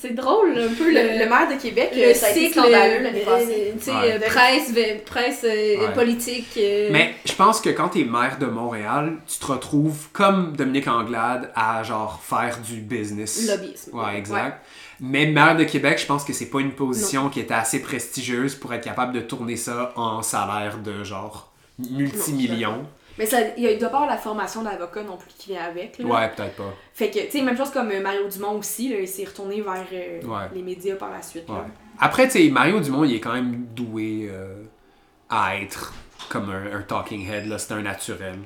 C'est 0.00 0.14
drôle, 0.14 0.50
un 0.56 0.72
peu 0.72 0.86
Le, 0.88 1.18
le, 1.18 1.28
maire 1.28 1.48
de 1.50 1.60
Québec, 1.60 1.90
le 1.96 2.14
ça 2.14 2.26
a 2.26 2.30
été 2.30 2.40
cycle, 2.46 2.60
scandaleux 2.60 3.02
l'année 3.02 3.24
euh, 3.26 3.38
passée. 3.38 3.74
sais, 3.80 3.90
Ouais. 3.90 4.12
euh, 4.12 4.18
presse, 4.20 4.72
presse 5.04 5.40
euh, 5.44 5.86
Ouais. 5.88 5.92
politique. 5.94 6.46
euh, 6.58 6.90
Mais 6.92 7.16
je 7.24 7.32
pense 7.32 7.60
que 7.60 7.70
quand 7.70 7.88
t'es 7.88 8.04
maire 8.04 8.38
de 8.38 8.46
Montréal, 8.46 9.16
tu 9.26 9.38
te 9.40 9.46
retrouves 9.46 10.08
comme 10.12 10.54
Dominique 10.56 10.86
Anglade 10.86 11.50
à 11.56 11.82
genre 11.82 12.20
faire 12.22 12.58
du 12.60 12.76
business. 12.76 13.48
Lobbyisme. 13.48 13.98
Ouais, 13.98 14.16
exact. 14.16 14.64
Mais 15.00 15.26
maire 15.26 15.56
de 15.56 15.64
Québec, 15.64 15.98
je 15.98 16.06
pense 16.06 16.24
que 16.24 16.32
c'est 16.32 16.50
pas 16.50 16.60
une 16.60 16.72
position 16.72 17.28
qui 17.30 17.40
était 17.40 17.54
assez 17.54 17.80
prestigieuse 17.80 18.54
pour 18.54 18.72
être 18.74 18.84
capable 18.84 19.12
de 19.14 19.20
tourner 19.20 19.56
ça 19.56 19.92
en 19.96 20.20
salaire 20.22 20.78
de 20.78 21.02
genre 21.04 21.50
multimillions. 21.78 22.84
Mais 23.18 23.26
ça, 23.26 23.38
il 23.56 23.62
y 23.64 23.66
a- 23.66 23.72
il 23.72 23.78
doit 23.78 23.88
pas 23.90 23.98
avoir 23.98 24.10
la 24.10 24.16
formation 24.18 24.62
d'avocat 24.62 25.02
non 25.02 25.16
plus 25.16 25.30
qui 25.36 25.50
vient 25.52 25.64
avec. 25.64 25.98
là. 25.98 26.06
Ouais, 26.06 26.28
peut-être 26.34 26.56
pas. 26.56 26.72
Fait 26.94 27.10
que, 27.10 27.18
tu 27.18 27.30
sais, 27.30 27.42
même 27.42 27.56
chose 27.56 27.70
comme 27.70 27.90
euh, 27.90 28.00
Mario 28.00 28.28
Dumont 28.28 28.58
aussi, 28.58 28.88
là, 28.88 28.98
il 29.00 29.08
s'est 29.08 29.24
retourné 29.24 29.60
vers 29.60 29.84
euh, 29.92 30.22
Ouais. 30.22 30.48
les 30.54 30.62
médias 30.62 30.94
par 30.96 31.10
la 31.10 31.20
suite. 31.22 31.48
là. 31.48 31.66
Après, 31.98 32.26
tu 32.28 32.32
sais, 32.38 32.48
Mario 32.50 32.80
Dumont, 32.80 33.04
il 33.04 33.14
est 33.14 33.20
quand 33.20 33.34
même 33.34 33.66
doué 33.74 34.28
euh, 34.30 34.62
à 35.28 35.56
être 35.56 35.92
comme 36.30 36.50
un, 36.50 36.78
un 36.78 36.82
talking 36.82 37.28
head, 37.28 37.46
là, 37.46 37.58
c'est 37.58 37.72
un 37.74 37.82
naturel. 37.82 38.38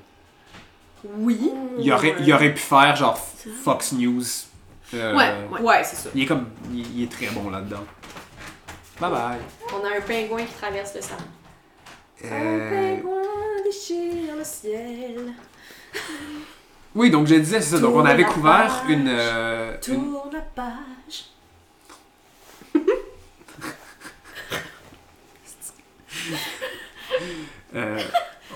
Oui. 1.18 1.38
Il 1.78 1.92
aurait, 1.92 2.14
il 2.20 2.32
aurait 2.32 2.52
pu 2.54 2.60
faire 2.60 2.96
genre 2.96 3.18
Fox 3.62 3.92
News. 3.92 4.22
Euh, 4.94 5.16
Ouais, 5.16 5.32
ouais. 5.50 5.60
Ouais, 5.60 5.82
c'est 5.84 5.96
ça. 5.96 6.10
Il 6.14 6.22
est 6.22 6.26
comme. 6.26 6.46
Il, 6.72 6.98
il 6.98 7.04
est 7.04 7.10
très 7.10 7.26
bon 7.28 7.48
là-dedans. 7.50 7.84
Bye 9.00 9.10
bye. 9.10 9.38
On 9.72 9.84
a 9.84 9.96
un 9.96 10.00
pingouin 10.00 10.44
qui 10.44 10.52
traverse 10.54 10.94
le 10.94 11.00
salon. 11.00 11.20
Un 12.24 12.26
Euh, 12.30 12.96
pingouin 12.96 13.22
déchire 13.64 14.36
le 14.36 14.44
ciel. 14.44 15.32
Oui, 16.96 17.10
donc 17.10 17.26
je 17.26 17.34
disais, 17.34 17.60
c'est 17.60 17.70
ça. 17.74 17.78
Donc 17.80 17.90
on 17.90 17.94
Tourne 17.94 18.06
avait 18.06 18.22
la 18.22 18.28
couvert 18.28 18.82
page. 18.82 18.88
une. 18.90 19.08
euh, 19.08 19.74
une- 19.88 19.94
Tourne 20.12 20.32
la 20.32 20.40
page. 20.42 21.24
euh, 27.74 27.98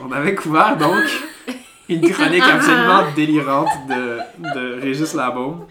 on 0.03 0.12
avait 0.12 0.35
couvert 0.35 0.76
donc 0.76 1.05
une 1.89 2.11
chronique 2.11 2.43
absolument 2.55 3.05
délirante 3.16 3.68
de, 3.89 4.18
de 4.55 4.80
Régis 4.80 5.14
Labaume. 5.14 5.66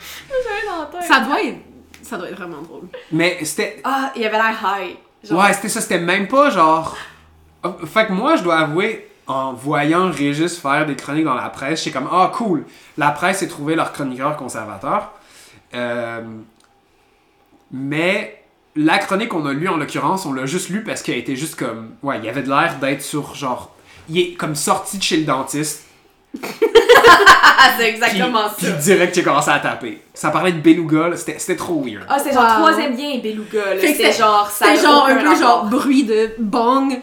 Ça 1.02 1.20
doit 1.22 1.42
être. 1.44 1.58
Ça 2.04 2.18
doit 2.18 2.30
être 2.30 2.38
vraiment 2.38 2.62
drôle. 2.62 2.84
Mais 3.12 3.38
c'était. 3.44 3.82
Ah, 3.84 4.12
il 4.16 4.26
avait 4.26 4.38
l'air 4.38 4.58
high. 4.64 4.96
Genre, 5.24 5.40
Ouais, 5.44 5.54
c'était 5.54 5.70
ça, 5.70 5.82
c'était 5.82 6.00
même 6.00 6.28
pas 6.28 6.50
genre. 6.50 6.96
Oh, 7.64 7.74
Fait 7.86 8.06
que 8.08 8.14
moi, 8.14 8.36
je 8.38 8.44
dois 8.44 8.60
avouer, 8.60 9.10
en 9.26 9.52
voyant 9.54 10.10
Régis 10.12 10.58
faire 10.58 10.86
des 10.86 10.96
chroniques 10.96 11.26
dans 11.26 11.34
la 11.34 11.50
presse, 11.50 11.84
j'étais 11.84 11.98
comme, 11.98 12.08
ah 12.12 12.32
cool, 12.34 12.66
la 12.98 13.12
presse 13.12 13.44
a 13.44 13.48
trouvé 13.48 13.76
leur 13.76 13.92
chroniqueur 13.92 14.38
conservateur. 14.38 15.12
Euh, 15.74 16.22
Mais 17.72 18.44
la 18.76 19.00
chronique 19.00 19.30
qu'on 19.30 19.46
a 19.46 19.54
lue, 19.54 19.68
en 19.68 19.78
l'occurrence, 19.78 20.26
on 20.26 20.34
l'a 20.34 20.46
juste 20.46 20.70
lue 20.70 20.84
parce 20.84 21.02
qu'elle 21.02 21.18
était 21.18 21.36
juste 21.36 21.56
comme. 21.56 21.96
Ouais, 22.04 22.20
il 22.20 22.26
y 22.26 22.30
avait 22.30 22.44
de 22.44 22.50
l'air 22.50 22.78
d'être 22.80 23.02
sur 23.02 23.36
genre. 23.36 23.76
Il 24.10 24.18
est 24.20 24.34
comme 24.36 24.56
sorti 24.56 24.98
de 24.98 25.04
chez 25.04 25.18
le 25.18 25.26
dentiste. 25.26 25.87
C'est 27.78 27.84
Puis, 27.84 27.86
exactement 27.88 28.40
puis 28.58 28.66
ça. 28.68 28.72
direct, 28.74 29.16
il 29.18 29.20
a 29.20 29.24
commencé 29.24 29.50
à 29.52 29.60
taper. 29.60 30.02
Ça 30.14 30.30
parlait 30.32 30.52
de 30.52 30.60
beluga, 30.60 31.10
c'était 31.16 31.38
c'était 31.40 31.56
trop 31.56 31.82
weird. 31.84 32.06
Ah, 32.10 32.18
c'est 32.20 32.34
genre 32.34 32.44
Wow. 32.44 32.64
troisième 32.68 32.96
lien 32.96 33.20
Beluga. 33.22 33.62
C'était 33.80 33.94
c'était- 33.94 34.14
genre. 34.14 34.50
ça 34.50 34.68
C'était 34.68 34.82
genre 34.84 35.06
un 35.08 35.16
peu 35.16 35.28
rapport. 35.28 35.40
genre 35.42 35.66
bruit 35.66 36.04
de 36.04 36.32
bong. 36.40 37.00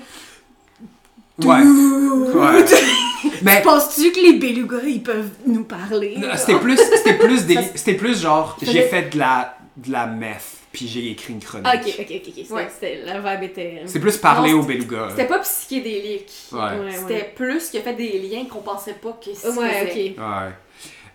Ouais. 1.42 1.46
ouais. 1.62 2.64
Mais 3.42 3.62
Penses-tu 3.62 4.12
que 4.12 4.20
les 4.20 4.34
belugas 4.34 4.82
ils 4.86 5.02
peuvent 5.02 5.30
nous 5.46 5.64
parler? 5.64 6.16
Non, 6.18 6.28
C'était 6.36 6.58
plus, 6.58 6.76
c'était 6.76 7.14
plus, 7.14 7.42
déli- 7.46 7.70
c'était 7.74 7.94
plus 7.94 8.20
genre, 8.20 8.56
j'ai 8.62 8.72
fait- 8.82 8.88
fait 8.88 9.10
de 9.14 9.18
la, 9.18 9.56
de 9.76 9.90
la 9.92 10.06
meth, 10.06 10.42
puis 10.74 10.86
j'ai 10.88 11.10
écrit 11.12 11.32
une 11.32 11.40
chronique. 11.40 11.66
Ah, 11.70 11.76
ok, 11.76 11.86
ok, 12.00 12.06
ok, 12.10 12.22
ok. 12.26 12.32
C'était- 12.36 12.52
Ouais. 12.52 12.68
c'était- 12.70 13.02
la 13.06 13.20
vibe 13.36 13.50
était. 13.50 13.82
C'est 13.86 14.00
plus 14.00 14.18
parler 14.18 14.52
Non, 14.52 14.60
au 14.60 14.62
beluga. 14.64 15.06
C'était 15.08 15.26
pas 15.26 15.38
psychédélique. 15.38 16.30
Ouais. 16.52 16.58
Ouais, 16.60 16.90
C'était 16.92 17.14
ouais. 17.14 17.32
plus 17.34 17.70
qu'il 17.70 17.80
a 17.80 17.82
fait 17.82 17.94
des 17.94 18.18
liens 18.18 18.44
qu'on 18.44 18.60
pensait 18.60 18.94
pas 18.94 19.18
que 19.24 19.30
Ouais, 19.58 19.82
ok. 19.82 20.18
Ouais. 20.18 20.52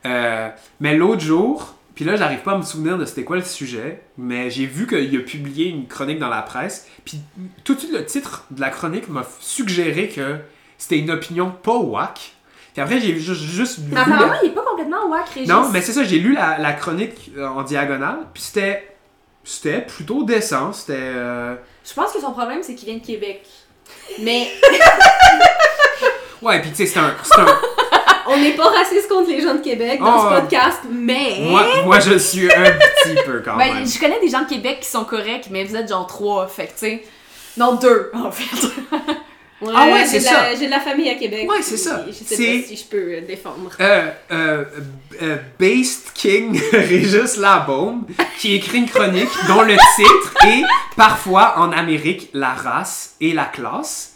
Euh, 0.05 0.49
mais 0.79 0.95
l'autre 0.95 1.21
jour, 1.21 1.75
Puis 1.95 2.05
là, 2.05 2.15
j'arrive 2.15 2.39
pas 2.39 2.53
à 2.53 2.57
me 2.57 2.61
souvenir 2.63 2.97
de 2.97 3.03
c'était 3.03 3.25
quoi 3.25 3.35
le 3.35 3.43
sujet, 3.43 3.99
mais 4.17 4.49
j'ai 4.49 4.65
vu 4.65 4.87
qu'il 4.87 5.13
a 5.17 5.19
publié 5.19 5.67
une 5.67 5.85
chronique 5.85 6.17
dans 6.17 6.29
la 6.29 6.41
presse. 6.41 6.87
Puis 7.03 7.19
tout 7.65 7.73
de 7.75 7.79
suite, 7.81 7.91
le 7.91 8.05
titre 8.05 8.45
de 8.51 8.61
la 8.61 8.69
chronique 8.69 9.09
m'a 9.09 9.23
suggéré 9.41 10.07
que 10.07 10.37
c'était 10.77 10.97
une 10.97 11.11
opinion 11.11 11.51
pas 11.51 11.75
whack. 11.75 12.31
Puis 12.71 12.81
après, 12.81 13.01
j'ai 13.01 13.19
juste, 13.19 13.41
juste 13.41 13.79
la- 13.91 14.03
apparemment, 14.03 14.33
il 14.41 14.47
est 14.51 14.53
pas 14.53 14.61
complètement 14.63 15.09
whack, 15.09 15.27
Régis. 15.27 15.49
Non, 15.49 15.67
mais 15.73 15.81
c'est 15.81 15.91
ça, 15.91 16.05
j'ai 16.05 16.19
lu 16.19 16.31
la, 16.33 16.57
la 16.57 16.71
chronique 16.71 17.31
euh, 17.35 17.45
en 17.49 17.63
diagonale, 17.63 18.19
puis 18.33 18.43
c'était 18.43 18.87
c'était 19.43 19.81
plutôt 19.81 20.23
décent, 20.23 20.73
c'était... 20.73 20.93
euh, 20.97 21.55
Je 21.87 21.93
pense 21.93 22.11
que 22.11 22.19
son 22.19 22.31
problème, 22.31 22.59
c'est 22.61 22.75
qu'il 22.75 22.87
vient 22.89 22.97
de 22.99 23.05
Québec. 23.05 23.45
Mais 24.19 24.49
Ouais, 26.41 26.61
puis 26.61 26.69
tu 26.71 26.77
sais, 26.77 26.85
c'est 26.85 26.99
un... 26.99 27.13
c'est 27.23 27.39
un- 27.39 27.45
On 28.31 28.37
n'est 28.37 28.53
pas 28.53 28.69
raciste 28.69 29.09
contre 29.09 29.27
les 29.29 29.41
gens 29.41 29.55
de 29.55 29.61
Québec 29.61 29.99
dans 29.99 30.21
ce 30.29 30.33
euh, 30.35 30.39
podcast, 30.41 30.81
mais. 30.87 31.37
moi, 31.39 31.63
moi, 31.83 31.99
je 31.99 32.15
suis 32.19 32.45
un 32.53 32.73
petit 32.73 33.15
peu 33.25 33.41
quand 33.43 33.57
ben, 33.57 33.73
même. 33.73 33.87
je 33.87 33.99
connais 33.99 34.19
des 34.19 34.29
gens 34.29 34.41
de 34.43 34.47
Québec 34.47 34.81
qui 34.81 34.87
sont 34.87 35.03
corrects, 35.03 35.47
mais 35.49 35.63
vous 35.63 35.75
êtes 35.75 35.89
genre 35.89 36.05
trois, 36.05 36.47
fait 36.47 36.67
que 36.67 36.73
tu 36.73 36.77
sais. 36.77 37.03
Non, 37.57 37.73
deux, 37.75 38.11
en 38.13 38.29
fait. 38.31 38.67
Ah 39.61 39.87
ouais, 39.87 39.99
j'ai 40.01 40.05
c'est 40.07 40.19
de 40.19 40.23
la- 40.25 40.29
ça. 40.31 40.55
J'ai 40.57 40.65
de 40.67 40.71
la 40.71 40.79
famille 40.79 41.09
à 41.09 41.15
Québec. 41.15 41.49
Ouais, 41.49 41.61
c'est 41.61 41.77
ça. 41.77 42.05
Je 42.07 42.13
sais 42.13 42.23
pas 42.61 42.67
si 42.67 42.75
je 42.77 42.85
peux 42.85 42.97
euh, 43.15 43.21
défendre. 43.21 43.69
Euh, 43.79 44.07
euh, 44.31 44.63
euh, 45.21 45.37
Based 45.59 46.11
King 46.13 46.59
Régis 46.71 47.37
Labaume, 47.37 48.05
qui 48.39 48.55
écrit 48.55 48.77
une 48.79 48.89
chronique 48.89 49.29
dont 49.47 49.61
le 49.61 49.73
titre 49.95 50.33
est 50.47 50.63
Parfois 50.95 51.55
en 51.57 51.71
Amérique, 51.71 52.29
la 52.33 52.53
race 52.53 53.15
et 53.19 53.33
la 53.33 53.45
classe, 53.45 54.15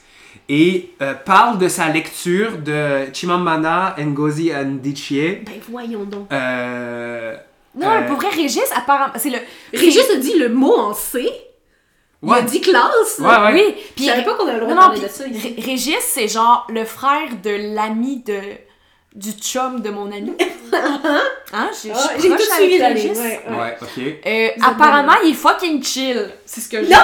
et 0.50 0.91
euh, 1.02 1.14
parle 1.14 1.58
de 1.58 1.68
sa 1.68 1.89
lecture 1.89 2.58
de 2.58 3.06
Chimamanda 3.14 3.96
Ngozi 4.00 4.52
Adichie. 4.52 5.38
Ben 5.46 5.54
voyons 5.70 6.04
donc. 6.04 6.28
Euh, 6.32 7.36
Non, 7.76 7.88
Euh, 7.89 8.02
pour 8.08 8.18
vrai, 8.18 8.30
Régis, 8.30 8.64
apparemment, 8.76 9.14
c'est 9.18 9.30
le. 9.30 9.39
Régis 9.74 10.10
a 10.14 10.18
dit 10.18 10.38
le 10.38 10.50
mot 10.50 10.76
en 10.76 10.94
C. 10.94 11.28
Il 12.26 12.34
a 12.34 12.42
dit 12.42 12.62
classe. 12.62 13.20
ouais, 13.20 13.26
ouais. 13.28 13.54
Oui, 13.54 13.76
Je 13.90 13.94
puis. 13.96 14.06
savais 14.06 14.24
pas 14.24 14.34
qu'on 14.36 14.48
avait 14.48 14.60
le 14.60 14.66
droit 14.66 14.74
Non, 14.76 14.82
de 14.82 14.86
parler 14.94 15.00
de 15.02 15.08
ça. 15.08 15.28
ici. 15.28 15.56
Ré- 15.58 15.62
Régis, 15.62 15.98
c'est 16.02 16.28
genre 16.28 16.66
le 16.70 16.86
frère 16.86 17.28
de 17.44 17.74
l'ami 17.76 18.24
de. 18.26 18.40
du 19.14 19.32
chum 19.34 19.82
de 19.82 19.90
mon 19.90 20.12
ami. 20.12 20.34
hein? 21.54 21.70
J'ai 21.84 21.90
proche 21.90 22.48
tout 22.48 22.54
suivi 22.56 22.78
la 22.78 22.88
Régis. 22.90 23.18
Ouais, 23.18 23.42
ouais. 23.50 23.56
Ouais, 23.58 23.78
ok. 23.82 24.04
Euh, 24.26 24.50
apparemment, 24.66 25.14
il 25.26 25.32
est 25.32 25.34
fucking 25.34 25.84
chill. 25.84 26.30
C'est 26.46 26.62
ce 26.62 26.70
que 26.70 26.84
je. 26.84 26.90
Non! 26.90 26.98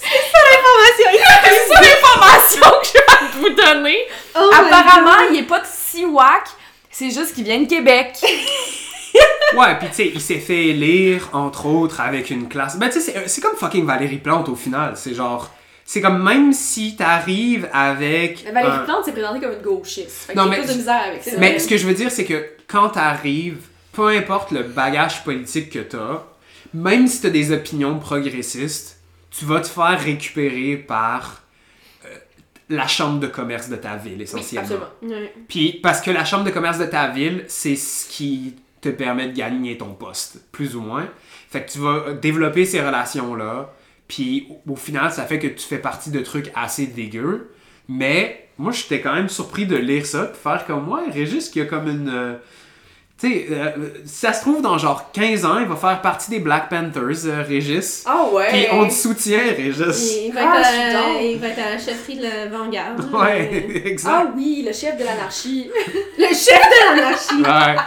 C'est 0.00 1.74
ça 1.74 1.80
l'information 1.80 2.70
que 2.82 2.86
je 2.86 3.38
de 3.38 3.40
vous 3.42 3.50
donner. 3.54 3.98
Oh 4.36 4.50
Apparemment, 4.54 5.28
il 5.30 5.40
est 5.40 5.42
pas 5.42 5.62
si 5.64 6.04
whack. 6.04 6.44
C'est 6.90 7.10
juste 7.10 7.34
qu'il 7.34 7.44
vient 7.44 7.60
de 7.60 7.68
Québec. 7.68 8.14
Ouais, 9.56 9.78
puis 9.78 9.88
tu 9.88 9.94
sais, 9.94 10.10
il 10.14 10.20
s'est 10.20 10.38
fait 10.40 10.66
élire, 10.66 11.30
entre 11.32 11.66
autres, 11.66 12.00
avec 12.00 12.30
une 12.30 12.48
classe. 12.48 12.78
Ben, 12.78 12.88
tu 12.90 13.00
sais, 13.00 13.26
c'est- 13.26 13.40
comme 13.40 13.56
fucking 13.56 13.86
Valérie 13.86 14.18
Plante 14.18 14.48
au 14.48 14.54
final. 14.54 14.92
C'est 14.96 15.14
genre. 15.14 15.50
C'est 15.86 16.02
comme 16.02 16.22
même 16.22 16.52
si 16.52 16.96
t'arrives 16.96 17.66
avec. 17.72 18.44
Valérie 18.52 18.76
un- 18.76 18.84
Plante 18.84 19.06
s'est 19.06 19.12
présentée 19.12 19.40
comme 19.40 19.52
une 19.54 19.62
gauchiste. 19.62 20.10
Fait 20.26 20.34
Non, 20.34 20.46
mais- 20.46 20.62
de 20.64 20.72
misère 20.74 21.00
avec 21.08 21.22
ça. 21.24 21.30
Mais 21.38 21.58
ce 21.58 21.66
que 21.66 21.78
je 21.78 21.86
veux 21.86 21.94
dire, 21.94 22.10
c'est 22.10 22.26
que 22.26 22.44
quand 22.66 22.90
t'arrives, 22.90 23.60
peu 23.92 24.08
importe 24.08 24.50
le 24.50 24.64
bagage 24.64 25.24
politique 25.24 25.70
que 25.70 25.78
t'as, 25.78 26.24
même 26.74 27.06
si 27.08 27.22
t'as 27.22 27.30
des 27.30 27.50
opinions 27.50 27.98
progressistes, 27.98 28.98
tu 29.30 29.46
vas 29.46 29.60
te 29.60 29.66
faire 29.68 29.98
récupérer 29.98 30.76
par 30.76 31.42
euh, 32.04 32.08
la 32.68 32.86
chambre 32.86 33.18
de 33.18 33.26
commerce 33.28 33.70
de 33.70 33.76
ta 33.76 33.96
ville, 33.96 34.16
Oui, 34.18 34.22
essentiellement. 34.24 34.68
absolument. 34.68 34.86
Ouais. 35.20 35.32
Puis 35.48 35.80
parce 35.82 36.02
que 36.02 36.10
la 36.10 36.26
chambre 36.26 36.44
de 36.44 36.50
commerce 36.50 36.76
de 36.78 36.84
ta 36.84 37.08
ville, 37.08 37.44
c'est 37.48 37.76
ce 37.76 38.06
qui 38.10 38.56
te 38.80 38.88
permet 38.88 39.28
de 39.28 39.36
gagner 39.36 39.76
ton 39.78 39.94
poste, 39.94 40.38
plus 40.52 40.76
ou 40.76 40.80
moins. 40.80 41.08
Fait 41.50 41.62
que 41.64 41.70
tu 41.70 41.78
vas 41.78 42.12
développer 42.14 42.64
ces 42.64 42.80
relations-là, 42.80 43.72
puis 44.06 44.46
au 44.66 44.72
au 44.72 44.76
final, 44.76 45.10
ça 45.12 45.24
fait 45.24 45.38
que 45.38 45.46
tu 45.48 45.66
fais 45.66 45.78
partie 45.78 46.10
de 46.10 46.20
trucs 46.20 46.50
assez 46.54 46.86
dégueux. 46.86 47.50
Mais 47.88 48.48
moi, 48.58 48.72
j'étais 48.72 49.00
quand 49.00 49.14
même 49.14 49.28
surpris 49.28 49.66
de 49.66 49.76
lire 49.76 50.04
ça, 50.06 50.24
puis 50.26 50.38
faire 50.42 50.64
comme 50.66 50.84
moi, 50.84 51.02
Régis, 51.12 51.48
qui 51.48 51.60
a 51.60 51.64
comme 51.64 51.88
une... 51.88 52.10
euh, 52.12 52.34
tu 53.20 53.28
sais, 53.32 53.46
euh, 53.50 53.70
ça 54.04 54.32
se 54.32 54.42
trouve, 54.42 54.62
dans 54.62 54.78
genre 54.78 55.10
15 55.12 55.44
ans, 55.44 55.58
il 55.58 55.66
va 55.66 55.74
faire 55.74 56.00
partie 56.02 56.30
des 56.30 56.38
Black 56.38 56.68
Panthers, 56.68 57.24
euh, 57.26 57.42
Régis. 57.42 58.04
Ah 58.06 58.26
ouais. 58.32 58.46
Puis 58.50 58.66
on 58.70 58.86
te 58.86 58.92
soutient, 58.92 59.40
Régis. 59.56 60.18
Il 60.26 60.32
va, 60.32 60.40
Ah, 60.52 60.60
être 60.60 60.96
à, 61.18 61.22
il 61.22 61.38
va 61.38 61.48
être 61.48 61.58
à 61.58 61.70
la 61.70 61.78
chefferie 61.78 62.16
de 62.18 62.22
la 62.22 62.46
Vanguard. 62.46 62.94
Ouais, 63.12 63.50
Euh, 63.74 63.80
exact. 63.88 64.10
Ah 64.14 64.32
oui, 64.36 64.62
le 64.64 64.72
chef 64.72 64.96
de 64.98 65.04
l'anarchie. 65.04 65.68
Le 66.16 66.26
chef 66.28 66.60
de 66.62 66.96
l'anarchie. 66.96 67.42
Ouais. 67.42 67.82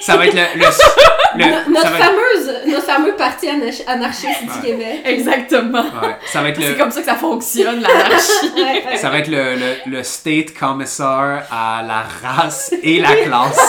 Ça 0.00 0.16
va 0.16 0.26
être 0.26 0.34
le... 0.34 0.40
le, 0.58 0.64
le- 0.64 1.44
No- 1.44 1.44
ça 1.44 1.68
notre, 1.70 1.86
être- 1.86 2.04
fameuse, 2.04 2.54
notre 2.66 2.84
fameux 2.84 3.14
parti 3.16 3.46
anarch- 3.48 3.82
anarchiste 3.86 4.42
du. 4.42 4.60
Québec. 4.66 5.00
Exactement. 5.04 5.82
Ouais, 5.82 6.16
ça 6.26 6.42
va 6.42 6.48
être 6.50 6.60
C'est 6.60 6.76
comme 6.76 6.90
ça 6.90 7.00
que 7.00 7.06
ça 7.06 7.14
fonctionne, 7.16 7.80
l'anarchie. 7.80 8.50
Ouais, 8.56 8.84
ouais. 8.86 8.96
ça 8.96 9.08
va 9.10 9.18
être 9.18 9.28
le, 9.28 9.54
le, 9.54 9.74
le 9.90 10.02
state 10.02 10.52
commissar 10.58 11.42
à 11.50 11.82
la 11.86 12.02
race 12.22 12.74
et 12.82 13.00
la 13.00 13.14
classe. 13.16 13.58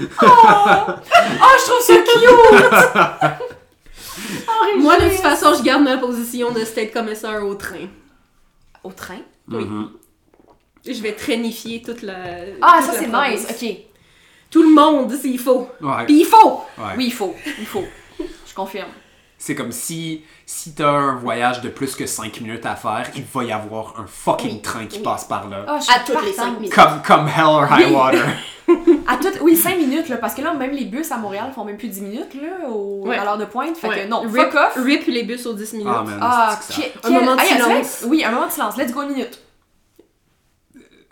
Oh, 0.00 1.54
je 1.58 1.64
trouve 1.64 1.82
ça 1.82 1.94
cute! 1.96 3.48
Oh, 4.48 4.78
Moi, 4.78 4.96
de 4.98 5.08
toute 5.08 5.18
façon, 5.20 5.54
je 5.58 5.62
garde 5.62 5.82
ma 5.82 5.96
position 5.96 6.50
de 6.52 6.64
state 6.64 6.92
commissaire 6.92 7.44
au 7.44 7.54
train. 7.54 7.88
Au 8.84 8.90
train? 8.92 9.18
Mhm. 9.46 9.90
Je 10.86 11.02
vais 11.02 11.12
trainifier 11.12 11.82
toute 11.82 12.02
la. 12.02 12.14
Ah, 12.62 12.78
toute 12.80 12.92
ça 12.92 12.98
c'est 12.98 13.06
nice, 13.08 13.46
ok. 13.50 13.76
Tout 14.50 14.62
le 14.62 14.70
monde, 14.74 15.12
s'il 15.14 15.38
faut. 15.38 15.68
Ouais, 15.80 16.04
Puis 16.06 16.20
il 16.20 16.24
faut! 16.24 16.62
ouais. 16.78 16.94
Oui, 16.96 17.06
il 17.06 17.12
faut, 17.12 17.34
il 17.58 17.66
faut. 17.66 17.84
Je 18.18 18.54
confirme. 18.54 18.88
C'est 19.40 19.54
comme 19.54 19.70
si, 19.70 20.24
si 20.46 20.74
t'as 20.74 20.88
un 20.90 21.14
voyage 21.14 21.60
de 21.60 21.68
plus 21.68 21.94
que 21.94 22.06
5 22.06 22.40
minutes 22.40 22.66
à 22.66 22.74
faire, 22.74 23.08
il 23.14 23.22
va 23.32 23.44
y 23.44 23.52
avoir 23.52 23.94
un 24.00 24.06
fucking 24.06 24.54
Oui, 24.54 24.62
train 24.62 24.86
qui 24.86 24.96
oui. 24.96 25.02
passe 25.04 25.26
par 25.26 25.48
là. 25.48 25.64
Ah, 25.68 25.78
À 25.94 26.00
toutes 26.00 26.08
les 26.24 26.32
partante. 26.32 26.54
5 26.54 26.60
minutes. 26.60 26.74
Comme, 26.74 27.02
comme 27.06 27.28
hell 27.28 27.44
or 27.44 27.64
high 27.70 27.86
Oui. 27.88 27.92
water. 27.94 28.26
À 29.06 29.16
toutes, 29.16 29.40
oui, 29.40 29.56
5 29.56 29.78
minutes, 29.78 30.08
là, 30.10 30.16
parce 30.18 30.34
que 30.34 30.42
là, 30.42 30.52
même 30.52 30.72
les 30.72 30.84
bus 30.84 31.10
à 31.12 31.16
Montréal 31.16 31.50
font 31.54 31.64
même 31.64 31.78
plus 31.78 31.88
10 31.88 32.00
minutes, 32.02 32.34
là, 32.34 32.68
au, 32.68 33.06
Ouais. 33.06 33.16
à 33.16 33.24
l'heure 33.24 33.38
de 33.38 33.46
pointe. 33.46 33.76
Fait 33.78 33.88
Ouais. 33.88 34.02
que 34.04 34.08
non, 34.08 34.20
rip, 34.22 34.30
fuck 34.50 34.54
off. 34.54 34.76
rip 34.84 35.06
les 35.06 35.22
bus 35.22 35.46
aux 35.46 35.54
10 35.54 35.72
minutes. 35.74 35.88
Ah, 35.96 36.02
man, 36.02 36.18
Ah, 36.20 36.58
que 36.58 36.64
ça- 36.74 36.82
que- 36.82 36.86
Un 36.98 37.00
quel- 37.02 37.12
moment 37.12 37.36
de 37.36 37.40
Ah, 37.40 37.44
silence. 37.44 38.04
Oui, 38.08 38.24
un 38.24 38.30
moment 38.32 38.46
de 38.46 38.52
silence. 38.52 38.76
Let's 38.76 38.92
go 38.92 39.02
une 39.02 39.10
minute. 39.12 39.38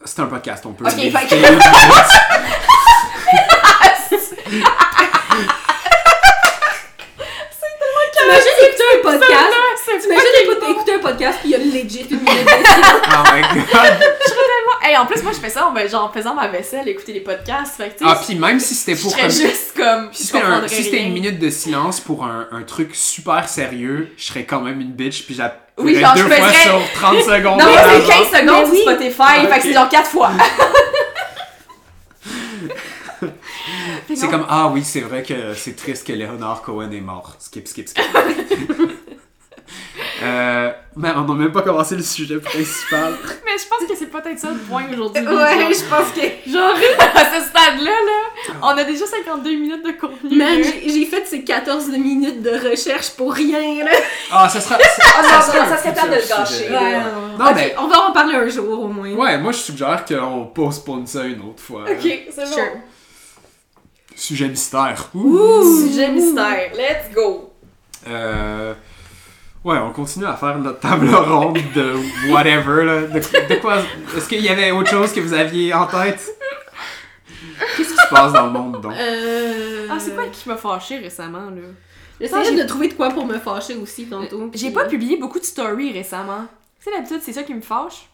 C'est 0.05 0.21
un 0.21 0.27
podcast, 0.27 0.67
on 0.67 0.73
peut 0.73 0.85
Ok, 0.85 0.91
fait 0.93 1.11
écouter 8.63 8.85
un 8.95 9.03
podcast? 9.03 9.53
C'est 9.85 9.99
T'imagines 9.99 10.27
écouter, 10.45 10.71
écouter 10.73 10.95
un 10.95 10.99
podcast 10.99 11.39
puis 11.41 11.51
il 11.51 11.53
y 11.53 11.55
a 11.55 11.59
legit 11.59 12.07
une 12.11 12.21
minute 12.21 12.45
de 12.45 12.67
silence. 12.67 13.03
Oh 13.09 13.35
my 13.35 13.43
god. 13.43 13.99
Hey, 14.83 14.97
en 14.97 15.07
plus, 15.07 15.21
moi, 15.23 15.33
je 15.33 15.39
fais 15.41 15.49
ça 15.51 15.67
en, 15.67 15.89
genre, 15.89 16.05
en 16.05 16.13
faisant 16.13 16.35
ma 16.35 16.47
vaisselle, 16.47 16.89
écouter 16.89 17.13
les 17.13 17.21
podcasts. 17.21 17.77
Fait 17.77 17.89
que, 17.89 17.99
tu 17.99 18.05
Ah, 18.07 18.17
puis 18.25 18.37
même 18.37 18.61
si 18.61 18.75
c'était 18.75 18.95
je 18.95 19.03
pour 19.03 19.11
serais 19.11 19.23
comme... 19.23 19.31
juste 19.33 19.77
comme. 19.77 20.09
Si 20.13 20.23
je 20.23 20.27
c'était, 20.29 20.39
un- 20.45 20.69
si 20.69 20.97
une 20.97 21.13
minute 21.13 21.39
de 21.41 21.51
silence 21.51 21.99
pour 22.01 22.25
un, 22.25 22.47
un 22.53 22.63
truc 22.63 22.91
super 22.95 23.49
sérieux, 23.49 24.13
je 24.17 24.25
serais 24.27 24.45
quand 24.45 24.61
même 24.61 24.81
une 24.81 24.93
bitch, 24.93 25.25
puis 25.25 25.35
j'appuierais 25.35 25.61
Oui, 25.79 26.01
genre, 26.01 26.15
deux 26.15 26.23
je 26.23 26.29
fois 26.29 26.53
sur 26.53 26.81
30 26.95 27.23
secondes. 27.23 27.59
Non, 27.61 27.67
mais 27.67 27.73
c'est 27.83 28.13
avant. 28.13 28.31
15 28.31 28.41
secondes 28.41 28.67
sur. 28.75 28.83
Spotify, 28.83 29.17
Ah, 29.19 29.47
fait 29.49 29.57
que 29.59 29.63
c'est 29.65 29.73
genre 29.73 29.89
4 29.89 30.07
fois. 30.11 30.31
C'est 34.15 34.29
comme, 34.29 34.47
ah 34.49 34.69
oui, 34.73 34.83
c'est 34.85 35.01
vrai 35.01 35.23
que 35.23 35.55
c'est 35.55 35.75
triste 35.77 36.07
que 36.07 36.13
Leonard 36.13 36.63
Cohen 36.63 36.91
est 36.93 37.01
mort. 37.01 37.35
Skip, 37.39 37.67
skip, 37.67 37.89
skip. 37.89 38.05
euh, 40.23 40.71
mais 40.97 41.11
on 41.17 41.25
n'a 41.25 41.35
même 41.35 41.53
pas 41.53 41.63
commencé 41.63 41.95
le 41.97 42.03
sujet 42.03 42.39
principal. 42.39 43.15
Mais 43.45 43.53
je 43.59 43.69
pense 43.69 43.89
que 43.89 43.97
c'est 43.97 44.07
peut-être 44.11 44.39
ça 44.39 44.51
le 44.51 44.59
point 44.59 44.85
aujourd'hui. 44.93 45.23
Ouais, 45.27 45.29
genre, 45.61 45.73
je 45.73 45.85
pense 45.91 46.13
que. 46.13 46.51
genre, 46.51 46.75
à 47.15 47.25
ce 47.39 47.47
stade-là, 47.49 47.91
là, 47.91 48.55
on 48.63 48.69
a 48.69 48.85
déjà 48.85 49.07
52 49.07 49.51
minutes 49.51 49.85
de 49.85 49.93
contenu. 49.93 50.37
Man, 50.39 50.63
j'ai 50.63 51.05
fait 51.07 51.27
ces 51.27 51.43
14 51.45 51.89
minutes 51.89 52.43
de 52.43 52.51
recherche 52.71 53.11
pour 53.11 53.33
rien, 53.35 53.85
là. 53.85 53.91
Ah, 54.31 54.49
ça 54.49 54.61
sera. 54.61 54.79
Ah 55.19 55.23
non, 55.23 55.29
ça 55.29 55.37
non, 55.37 55.53
sera 55.53 55.69
ça 55.69 55.79
serait 55.79 55.93
plate 55.95 56.11
de 56.11 56.15
le 56.17 56.29
gâcher. 56.29 56.71
Ouais, 56.71 56.77
Ouais, 56.77 57.01
Non, 57.39 57.55
mais- 57.55 57.75
on 57.79 57.87
va 57.89 58.09
en 58.09 58.13
parler 58.13 58.35
un 58.37 58.49
jour 58.49 58.81
au 58.81 58.89
moins. 58.89 59.13
Ouais, 59.13 59.39
moi 59.39 59.53
je 59.53 59.59
suggère 59.59 60.05
qu'on 60.05 60.47
postpone 60.47 61.07
ça 61.07 61.25
une 61.25 61.41
autre 61.41 61.63
fois. 61.63 61.83
Ok, 61.91 62.03
c'est 62.31 62.47
Sure. 62.47 62.63
Sujet 64.17 64.49
mystère. 64.49 65.11
Ouh. 65.15 65.63
Sujet 65.87 66.11
mystère, 66.11 66.73
let's 66.75 67.15
go. 67.15 67.53
Euh, 68.09 68.75
Ouais, 69.65 69.79
on 69.79 69.91
continue 69.91 70.27
à 70.27 70.35
faire 70.37 70.57
notre 70.59 70.79
table 70.79 71.13
ronde 71.13 71.59
de 71.75 71.95
whatever. 72.31 72.85
Là. 72.85 73.01
De, 73.03 73.19
de 73.55 73.61
quoi 73.61 73.79
Est-ce 74.17 74.29
qu'il 74.29 74.41
y 74.41 74.49
avait 74.49 74.71
autre 74.71 74.89
chose 74.89 75.13
que 75.13 75.19
vous 75.19 75.35
aviez 75.35 75.75
en 75.75 75.87
tête? 75.87 76.25
Qu'est-ce 77.77 77.89
qui 77.91 77.97
se 77.97 78.09
passe 78.09 78.33
dans 78.33 78.47
le 78.47 78.53
monde 78.53 78.81
donc? 78.81 78.93
Euh... 78.93 79.89
Ah, 79.91 79.97
c'est 79.99 80.15
quoi 80.15 80.27
qui 80.29 80.49
m'a 80.49 80.57
fâché 80.57 80.99
récemment, 80.99 81.47
là? 81.51 81.63
J'essayais 82.21 82.45
j'ai- 82.45 82.63
de 82.63 82.69
trouver 82.69 82.87
de 82.89 82.95
quoi 82.95 83.11
pour 83.11 83.27
me 83.27 83.39
fâcher 83.39 83.75
aussi 83.75 84.07
tantôt. 84.07 84.51
J'ai 84.55 84.67
puis- 84.69 84.75
pas 84.75 84.85
publié 84.85 85.17
beaucoup 85.17 85.41
de 85.41 85.45
stories 85.45 85.93
récemment. 85.93 86.47
Tu 86.79 86.85
sais, 86.85 86.97
d'habitude, 86.97 87.21
c'est 87.23 87.33
ça 87.33 87.43
qui 87.43 87.53
me 87.53 87.61
fâche. 87.61 88.09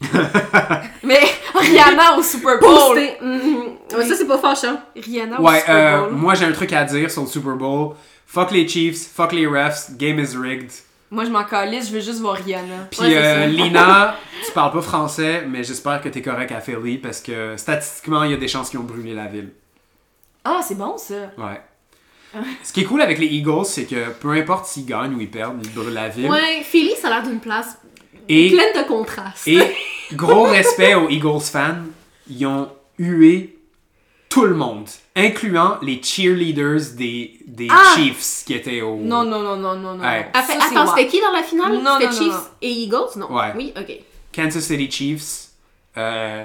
Mais 1.02 1.20
Rihanna 1.54 2.16
au 2.18 2.22
Super 2.22 2.58
Bowl. 2.60 2.98
Mhm. 3.20 3.56
Ouais, 3.96 4.04
Ça, 4.04 4.14
c'est 4.16 4.26
pas 4.26 4.38
fâchant. 4.38 4.78
Rihanna 4.94 5.40
au 5.40 5.44
Ouais, 5.44 5.60
Super 5.60 5.74
euh, 5.74 6.00
Bowl. 6.08 6.12
moi 6.12 6.34
j'ai 6.34 6.44
un 6.44 6.52
truc 6.52 6.72
à 6.72 6.84
dire 6.84 7.10
sur 7.10 7.22
le 7.22 7.28
Super 7.28 7.54
Bowl. 7.56 7.94
Fuck 8.26 8.50
les 8.50 8.66
Chiefs, 8.68 9.08
fuck 9.14 9.32
les 9.32 9.46
refs, 9.46 9.92
game 9.96 10.18
is 10.18 10.36
rigged. 10.36 10.70
Moi, 11.08 11.24
je 11.24 11.30
m'en 11.30 11.44
calisse, 11.44 11.86
je 11.88 11.92
veux 11.92 12.00
juste 12.00 12.18
voir 12.20 12.34
Rihanna. 12.36 12.88
Puis 12.90 13.00
Ouais, 13.00 13.14
euh. 13.16 13.46
Lina, 13.46 14.16
tu 14.44 14.50
parles 14.52 14.72
pas 14.72 14.82
français, 14.82 15.44
mais 15.48 15.62
j'espère 15.62 16.00
que 16.00 16.08
t'es 16.08 16.20
correct 16.20 16.50
à 16.50 16.60
Philly 16.60 16.98
parce 16.98 17.20
que 17.20 17.56
statistiquement, 17.56 18.24
il 18.24 18.32
y 18.32 18.34
a 18.34 18.36
des 18.36 18.48
chances 18.48 18.70
qu'ils 18.70 18.80
ont 18.80 18.84
brûlé 18.84 19.14
la 19.14 19.26
ville. 19.26 19.50
Ah, 20.44 20.60
c'est 20.66 20.76
bon 20.76 20.96
ça. 20.98 21.14
Ouais. 21.38 21.60
Ce 22.64 22.72
qui 22.72 22.80
est 22.80 22.84
cool 22.84 23.00
avec 23.00 23.18
les 23.18 23.26
Eagles, 23.26 23.64
c'est 23.64 23.84
que 23.84 24.10
peu 24.20 24.32
importe 24.32 24.66
s'ils 24.66 24.84
gagnent 24.84 25.14
ou 25.14 25.20
ils 25.20 25.30
perdent, 25.30 25.64
ils 25.64 25.72
brûlent 25.72 25.94
la 25.94 26.08
ville. 26.08 26.28
Ouais, 26.28 26.62
Philly, 26.64 26.94
ça 27.00 27.06
a 27.06 27.10
l'air 27.10 27.22
d'une 27.22 27.40
place 27.40 27.78
Et, 28.28 28.50
pleine 28.50 28.82
de 28.82 28.88
contrastes. 28.88 29.46
et 29.48 29.60
gros 30.14 30.44
respect 30.44 30.94
aux 30.94 31.08
Eagles 31.08 31.40
fans, 31.40 31.84
ils 32.28 32.46
ont 32.46 32.68
hué 32.98 33.56
tout 34.28 34.44
le 34.44 34.54
monde, 34.54 34.86
incluant 35.14 35.78
les 35.82 36.02
cheerleaders 36.02 36.94
des, 36.96 37.38
des 37.46 37.68
Ah! 37.70 37.94
Chiefs 37.94 38.42
qui 38.46 38.54
étaient 38.54 38.82
au. 38.82 38.96
Non, 38.96 39.24
non, 39.24 39.40
non, 39.42 39.56
non, 39.56 39.76
non, 39.76 39.94
non. 39.94 40.04
Ouais. 40.04 40.28
Ah, 40.34 40.42
Ça, 40.42 40.54
attends, 40.60 40.94
c'était 40.94 41.06
qui 41.08 41.20
dans 41.20 41.32
la 41.32 41.42
finale? 41.42 41.72
Non, 41.72 41.98
C'était 41.98 42.06
non, 42.06 42.12
non, 42.12 42.18
Chiefs 42.18 42.32
non. 42.34 42.48
et 42.62 42.70
Eagles? 42.70 43.18
Non. 43.18 43.32
Ouais. 43.34 43.52
Oui, 43.56 43.72
ok. 43.78 43.92
Kansas 44.32 44.64
City 44.64 44.90
Chiefs, 44.90 45.50
euh, 45.96 46.44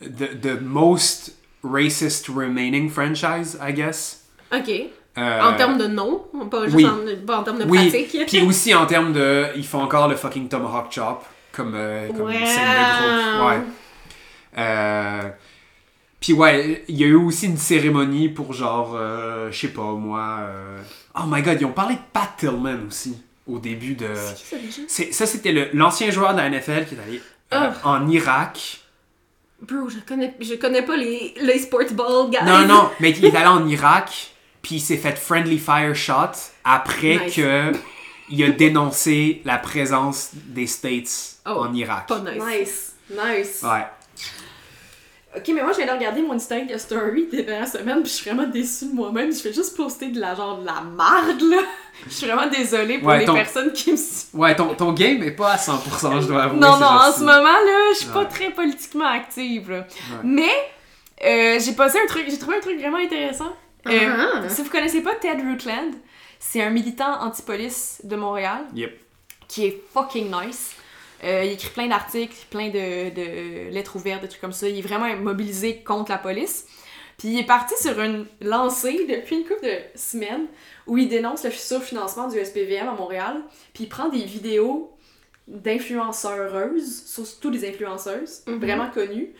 the, 0.00 0.40
the 0.40 0.60
most 0.60 1.32
racist 1.64 2.28
remaining 2.28 2.88
franchise, 2.90 3.58
I 3.60 3.72
guess. 3.72 4.24
Ok. 4.52 4.70
Euh, 5.18 5.40
En 5.42 5.54
termes 5.56 5.76
de 5.78 5.86
nom, 5.86 6.24
pas 6.50 6.64
juste 6.64 6.76
oui. 6.76 6.86
en, 6.86 7.26
pas 7.26 7.38
en 7.38 7.42
termes 7.42 7.58
de 7.58 7.64
Oui, 7.64 7.90
pratique. 7.90 8.26
puis 8.26 8.40
aussi 8.42 8.74
en 8.74 8.86
termes 8.86 9.12
de. 9.12 9.46
Ils 9.56 9.66
font 9.66 9.82
encore 9.82 10.08
le 10.08 10.16
fucking 10.16 10.48
Tomahawk 10.48 10.90
Chop 10.90 11.22
comme, 11.52 11.74
euh, 11.74 12.08
comme 12.08 12.32
scène 12.32 12.40
de 12.40 13.36
groupe. 13.38 13.48
Ouais. 13.50 13.60
Euh, 14.58 15.22
puis 16.20 16.32
ouais, 16.32 16.84
il 16.88 16.96
y 16.96 17.04
a 17.04 17.08
eu 17.08 17.14
aussi 17.14 17.46
une 17.46 17.56
cérémonie 17.58 18.28
pour 18.28 18.52
genre, 18.52 18.94
euh, 18.96 19.50
je 19.50 19.58
sais 19.58 19.68
pas 19.68 19.82
moi. 19.82 20.38
Oh 21.14 21.24
my 21.26 21.42
god, 21.42 21.58
ils 21.60 21.64
ont 21.66 21.72
parlé 21.72 21.94
de 21.96 22.00
Pat 22.12 22.30
Tillman 22.36 22.78
aussi 22.88 23.16
au 23.46 23.58
début 23.58 23.94
de. 23.94 24.08
C'est 24.88 25.12
ça 25.12 25.26
c'était 25.26 25.70
l'ancien 25.74 26.10
joueur 26.10 26.32
de 26.32 26.38
la 26.38 26.48
NFL 26.48 26.86
qui 26.86 26.94
est 26.94 26.98
allé 27.06 27.22
Ah. 27.50 27.72
en 27.84 28.08
Irak. 28.08 28.78
Bro, 29.60 29.88
je 29.90 29.98
connais, 30.08 30.34
je 30.40 30.54
connais 30.54 30.82
pas 30.82 30.96
les, 30.96 31.34
les 31.40 31.58
sportball 31.58 32.30
guys. 32.30 32.38
Non, 32.44 32.66
non, 32.66 32.90
mais 32.98 33.10
il 33.16 33.24
est 33.24 33.36
allé 33.36 33.46
en 33.46 33.68
Irak, 33.68 34.31
puis 34.62 34.76
il 34.76 34.80
s'est 34.80 34.96
fait 34.96 35.18
friendly 35.18 35.58
fire 35.58 35.94
shot 35.94 36.30
après 36.64 37.18
Nice. 37.26 37.34
que 37.36 37.72
il 38.30 38.42
a 38.44 38.48
dénoncé 38.50 39.42
la 39.44 39.58
présence 39.58 40.30
des 40.32 40.66
States 40.66 41.36
Oh, 41.44 41.50
en 41.66 41.74
Irak. 41.74 42.06
Pas 42.06 42.20
nice. 42.20 42.42
Nice, 42.46 42.92
nice. 43.10 43.60
Ouais. 43.62 43.84
Ok, 45.34 45.44
mais 45.54 45.62
moi, 45.62 45.72
je 45.72 45.78
viens 45.78 45.86
de 45.86 45.98
regarder 45.98 46.20
mon 46.20 46.34
Instagram 46.34 46.78
story 46.78 47.26
des 47.32 47.42
dernières 47.42 47.66
semaines, 47.66 48.02
puis 48.02 48.10
je 48.10 48.16
suis 48.16 48.30
vraiment 48.30 48.46
déçue 48.48 48.86
de 48.86 48.92
moi-même. 48.94 49.32
Je 49.32 49.38
fais 49.40 49.52
juste 49.52 49.74
poster 49.76 50.08
de 50.08 50.20
la 50.20 50.34
genre 50.34 50.58
de 50.58 50.66
la 50.66 50.82
marde, 50.82 51.40
là. 51.40 51.58
Je 52.06 52.12
suis 52.12 52.26
vraiment 52.26 52.48
désolée 52.50 52.98
pour 52.98 53.08
Ouais, 53.08 53.20
les 53.20 53.24
ton- 53.26 53.34
personnes 53.34 53.72
qui 53.72 53.92
me 53.92 53.96
suivent. 53.96 54.28
Ouais, 54.34 54.56
ton, 54.56 54.74
ton 54.74 54.92
game 54.92 55.22
est 55.22 55.30
pas 55.30 55.52
à 55.52 55.56
100%, 55.56 56.20
je 56.22 56.26
dois 56.26 56.42
avouer. 56.44 56.58
Non, 56.58 56.76
non, 56.76 56.86
en 56.86 57.12
ce 57.12 57.20
moment, 57.20 57.42
là, 57.42 57.92
je 57.94 57.98
suis 57.98 58.08
pas 58.08 58.24
très 58.24 58.50
politiquement 58.50 59.06
active, 59.06 59.70
là. 59.70 59.86
Mais, 60.24 60.50
euh, 61.24 61.60
j'ai 61.60 61.72
passé 61.72 61.98
un 62.02 62.06
truc, 62.06 62.24
j'ai 62.28 62.38
trouvé 62.38 62.56
un 62.56 62.60
truc 62.60 62.78
vraiment 62.78 62.98
intéressant. 62.98 63.52
Euh, 63.86 64.40
Ah. 64.44 64.48
Si 64.48 64.62
vous 64.62 64.70
connaissez 64.70 65.02
pas 65.02 65.14
Ted 65.16 65.42
Rootland, 65.42 65.92
c'est 66.38 66.62
un 66.62 66.70
militant 66.70 67.20
anti-police 67.20 68.00
de 68.04 68.16
Montréal 68.16 68.64
Yep. 68.74 68.98
qui 69.48 69.66
est 69.66 69.82
fucking 69.92 70.30
nice. 70.30 70.72
Euh, 71.24 71.44
il 71.44 71.52
écrit 71.52 71.70
plein 71.70 71.86
d'articles, 71.88 72.34
plein 72.50 72.68
de, 72.68 73.10
de 73.14 73.70
lettres 73.70 73.96
ouvertes, 73.96 74.22
des 74.22 74.28
trucs 74.28 74.40
comme 74.40 74.52
ça. 74.52 74.68
Il 74.68 74.78
est 74.78 74.82
vraiment 74.82 75.14
mobilisé 75.16 75.82
contre 75.82 76.10
la 76.10 76.18
police. 76.18 76.66
Puis 77.18 77.28
il 77.28 77.38
est 77.38 77.46
parti 77.46 77.74
sur 77.80 78.00
une 78.00 78.26
lancée 78.40 79.06
depuis 79.08 79.36
une 79.36 79.44
couple 79.44 79.64
de 79.64 79.76
semaines 79.94 80.46
où 80.88 80.98
il 80.98 81.08
dénonce 81.08 81.44
le 81.44 81.50
surfinancement 81.52 82.26
du 82.26 82.38
SPVM 82.44 82.88
à 82.88 82.92
Montréal. 82.94 83.40
Puis 83.74 83.84
il 83.84 83.88
prend 83.88 84.08
des 84.08 84.24
vidéos 84.24 84.90
d'influenceuses, 85.46 87.04
surtout 87.06 87.50
des 87.50 87.68
influenceuses, 87.68 88.42
Mhm. 88.46 88.58
vraiment 88.58 88.90
connues. 88.90 89.32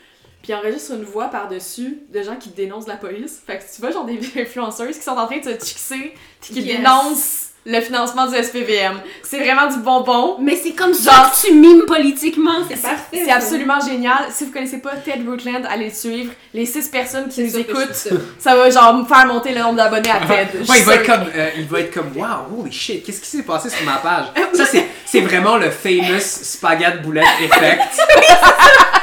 Puis 0.43 0.53
enregistre 0.53 0.91
une 0.93 1.05
voix 1.05 1.25
par-dessus 1.29 1.99
de 2.13 2.21
gens 2.21 2.35
qui 2.35 2.49
dénoncent 2.49 2.87
la 2.87 2.97
police. 2.97 3.41
Fait 3.47 3.57
que 3.57 3.63
tu 3.73 3.79
vois, 3.81 3.91
genre 3.91 4.05
des 4.05 4.19
influenceuses 4.39 4.97
qui 4.97 5.03
sont 5.03 5.11
en 5.11 5.25
train 5.25 5.37
de 5.39 5.43
se 5.43 5.65
chixer, 5.65 6.13
puis 6.41 6.53
qui 6.53 6.61
Yes. 6.61 6.77
dénoncent 6.77 7.39
le 7.65 7.79
financement 7.79 8.27
du 8.27 8.35
SPVM. 8.35 8.99
C'est 9.23 9.39
vraiment 9.39 9.67
du 9.67 9.77
bonbon. 9.77 10.35
Mais 10.41 10.57
c'est 10.61 10.73
comme 10.73 10.93
Genre- 10.93 11.01
ça 11.13 11.31
que 11.33 11.47
tu 11.47 11.53
mimes 11.53 11.85
politiquement, 11.85 12.55
c'est 12.69 12.81
parfait. 12.81 13.21
C'est 13.23 13.31
absolument 13.31 13.79
génial. 13.79 14.25
Si 14.31 14.43
vous 14.43 14.51
connaissez 14.51 14.79
pas 14.79 14.97
Ted 14.97 15.21
Rootland, 15.25 15.65
allez 15.69 15.85
le 15.85 15.93
suivre. 15.93 16.33
Les 16.53 16.65
six 16.65 16.89
personnes 16.89 17.29
qui 17.29 17.35
C'est 17.35 17.43
nous 17.43 17.57
écoutent, 17.59 17.93
ça. 17.95 18.09
ça 18.37 18.55
va 18.57 18.69
genre 18.69 18.93
me 18.95 19.05
faire 19.05 19.25
monter 19.27 19.53
le 19.53 19.61
nombre 19.61 19.75
d'abonnés 19.77 20.11
à 20.11 20.19
Ted. 20.27 20.57
Ouais, 20.69 20.79
il 20.79 20.83
va 20.83 20.95
être 20.95 21.05
comme, 21.05 21.25
euh, 21.33 21.49
il 21.55 21.65
va 21.69 21.79
être 21.79 21.93
comme, 21.93 22.11
wow, 22.17 22.59
holy 22.59 22.69
shit, 22.73 23.01
qu'est-ce 23.05 23.21
qui 23.21 23.29
s'est 23.29 23.43
passé 23.43 23.69
sur 23.69 23.85
ma 23.85 23.95
page? 23.99 24.25
Ça, 24.51 24.65
c'est, 24.65 24.85
c'est 25.05 25.21
vraiment 25.21 25.55
le 25.55 25.69
famous 25.71 26.19
spaghetti 26.19 26.97
boulette 27.01 27.23
effect. 27.41 27.97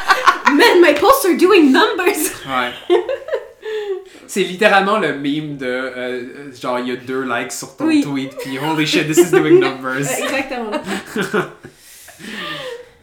Man, 0.61 0.81
my 0.83 0.95
posts 0.95 1.25
are 1.27 1.37
doing 1.37 1.73
numbers! 1.73 2.31
Ouais. 2.47 2.73
C'est 4.27 4.43
littéralement 4.43 4.99
le 4.99 5.15
meme 5.15 5.57
de, 5.57 5.67
euh, 5.67 5.91
euh, 5.97 6.53
genre, 6.61 6.79
il 6.79 6.89
y 6.89 6.93
a 6.93 6.97
deux 6.97 7.23
likes 7.23 7.51
sur 7.53 7.77
ton 7.77 7.87
Oui. 7.87 8.01
tweet, 8.03 8.37
puis 8.39 8.59
holy 8.59 8.87
shit, 8.87 9.07
this 9.09 9.19
is 9.19 9.31
doing 9.31 9.59
numbers. 9.61 10.07
Exactement. 10.23 10.71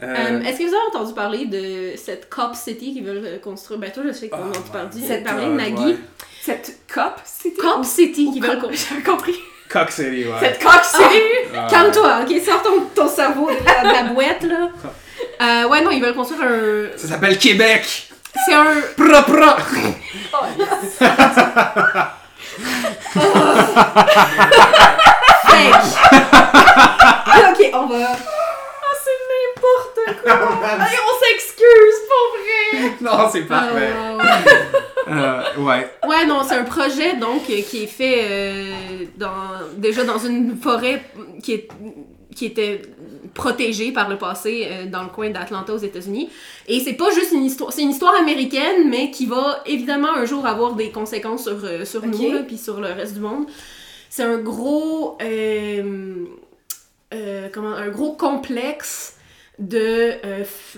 Euh, 0.03 0.05
Euh, 0.16 0.41
Est-ce 0.41 0.60
que 0.60 0.64
vous 0.64 0.76
avez 0.76 0.88
entendu 0.95 1.14
parler 1.16 1.45
de 1.45 1.97
cette 1.97 2.30
Cop 2.30 2.53
City 2.53 2.93
qu'ils 2.93 3.03
veulent 3.03 3.24
euh, 3.26 3.39
construire? 3.39 3.80
Ben 3.80 3.91
toi, 3.91 4.03
je 4.05 4.12
sais 4.12 4.30
qu'on 4.30 4.38
oh 4.38 4.45
en 4.45 4.49
entend 4.49 4.62
parler. 4.72 4.89
my 4.93 5.01
Cette 5.08 5.24
parler 5.24 5.45
God, 5.47 5.55
Nagui. 5.55 5.86
ouais. 5.86 5.97
Cette 6.39 6.78
cop, 6.93 7.14
c'était. 7.26 7.55
Cop 7.60 7.84
City 7.84 8.30
qu'ils 8.32 8.43
veulent 8.43 8.60
cop- 8.60 8.70
construire. 8.70 8.89
J'avais 8.91 9.01
compris. 9.18 9.36
Cock 9.70 9.89
City, 9.91 10.26
ouais. 10.26 10.34
Cette 10.39 10.62
coque, 10.64 10.84
c'est. 10.84 11.47
Ah. 11.55 11.68
Calme-toi, 11.70 12.20
ok? 12.30 12.41
Sors 12.45 12.62
ton, 12.62 12.82
ton 12.93 13.08
cerveau 13.10 13.49
de 13.49 13.55
la, 13.66 13.89
de 13.89 13.93
la 14.08 14.14
boîte, 14.14 14.43
là. 14.43 14.70
Euh, 15.42 15.68
ouais, 15.68 15.82
non, 15.82 15.92
ils 15.92 16.02
veulent 16.02 16.16
construire 16.16 16.42
un... 16.44 16.98
Ça 16.98 17.08
s'appelle 17.08 17.38
Québec! 17.38 18.10
C'est 18.46 18.54
un... 18.54 18.76
Pra 18.96 19.24
pra! 19.24 19.58
Fake! 25.48 25.76
ok, 27.50 27.70
on 27.74 27.86
va... 27.88 28.08
Ah, 28.10 28.94
c'est 29.04 29.20
n'importe 29.32 30.24
quoi. 30.24 30.32
Allez, 30.80 30.98
on 31.06 31.16
s'excuse, 31.24 32.00
pour 32.08 32.26
vrai. 32.40 32.92
Non, 33.02 33.30
c'est 33.32 33.42
parfait. 33.42 33.94
Euh, 33.94 34.18
Euh, 35.10 35.42
ouais. 35.60 35.90
Ouais, 36.08 36.26
non, 36.26 36.42
c'est 36.48 36.56
un 36.56 36.64
projet 36.64 37.16
donc 37.16 37.44
euh, 37.50 37.62
qui 37.62 37.84
est 37.84 37.88
fait 37.88 38.22
euh, 38.24 39.06
dans, 39.16 39.32
déjà 39.78 40.04
dans 40.04 40.18
une 40.18 40.58
forêt 40.58 41.02
qui, 41.42 41.54
est, 41.54 41.68
qui 42.38 42.46
était 42.46 42.82
protégée 43.34 43.92
par 43.92 44.08
le 44.10 44.18
passé 44.18 44.68
euh, 44.70 44.86
dans 44.86 45.04
le 45.04 45.10
coin 45.10 45.30
d'Atlanta 45.32 45.74
aux 45.74 45.78
États-Unis. 45.92 46.30
Et 46.68 46.80
c'est 46.80 46.94
pas 46.94 47.10
juste 47.12 47.32
une 47.32 47.44
histoire, 47.44 47.74
c'est 47.74 47.82
une 47.82 47.90
histoire 47.90 48.16
américaine, 48.16 48.88
mais 48.90 49.10
qui 49.12 49.26
va 49.26 49.64
évidemment 49.66 50.14
un 50.14 50.26
jour 50.26 50.46
avoir 50.46 50.76
des 50.76 50.92
conséquences 50.92 51.44
sur, 51.44 51.60
euh, 51.64 51.84
sur 51.84 52.06
nous, 52.06 52.44
puis 52.46 52.58
sur 52.58 52.80
le 52.80 52.90
reste 53.00 53.16
du 53.16 53.20
monde. 53.20 53.46
C'est 54.10 54.24
un 54.24 54.38
gros. 54.38 55.18
euh, 55.22 56.26
euh, 57.14 57.50
comment, 57.54 57.74
un 57.74 57.90
gros 57.90 58.14
complexe 58.14 59.16
de 59.60 59.78
euh, 60.24 60.44
f- 60.44 60.78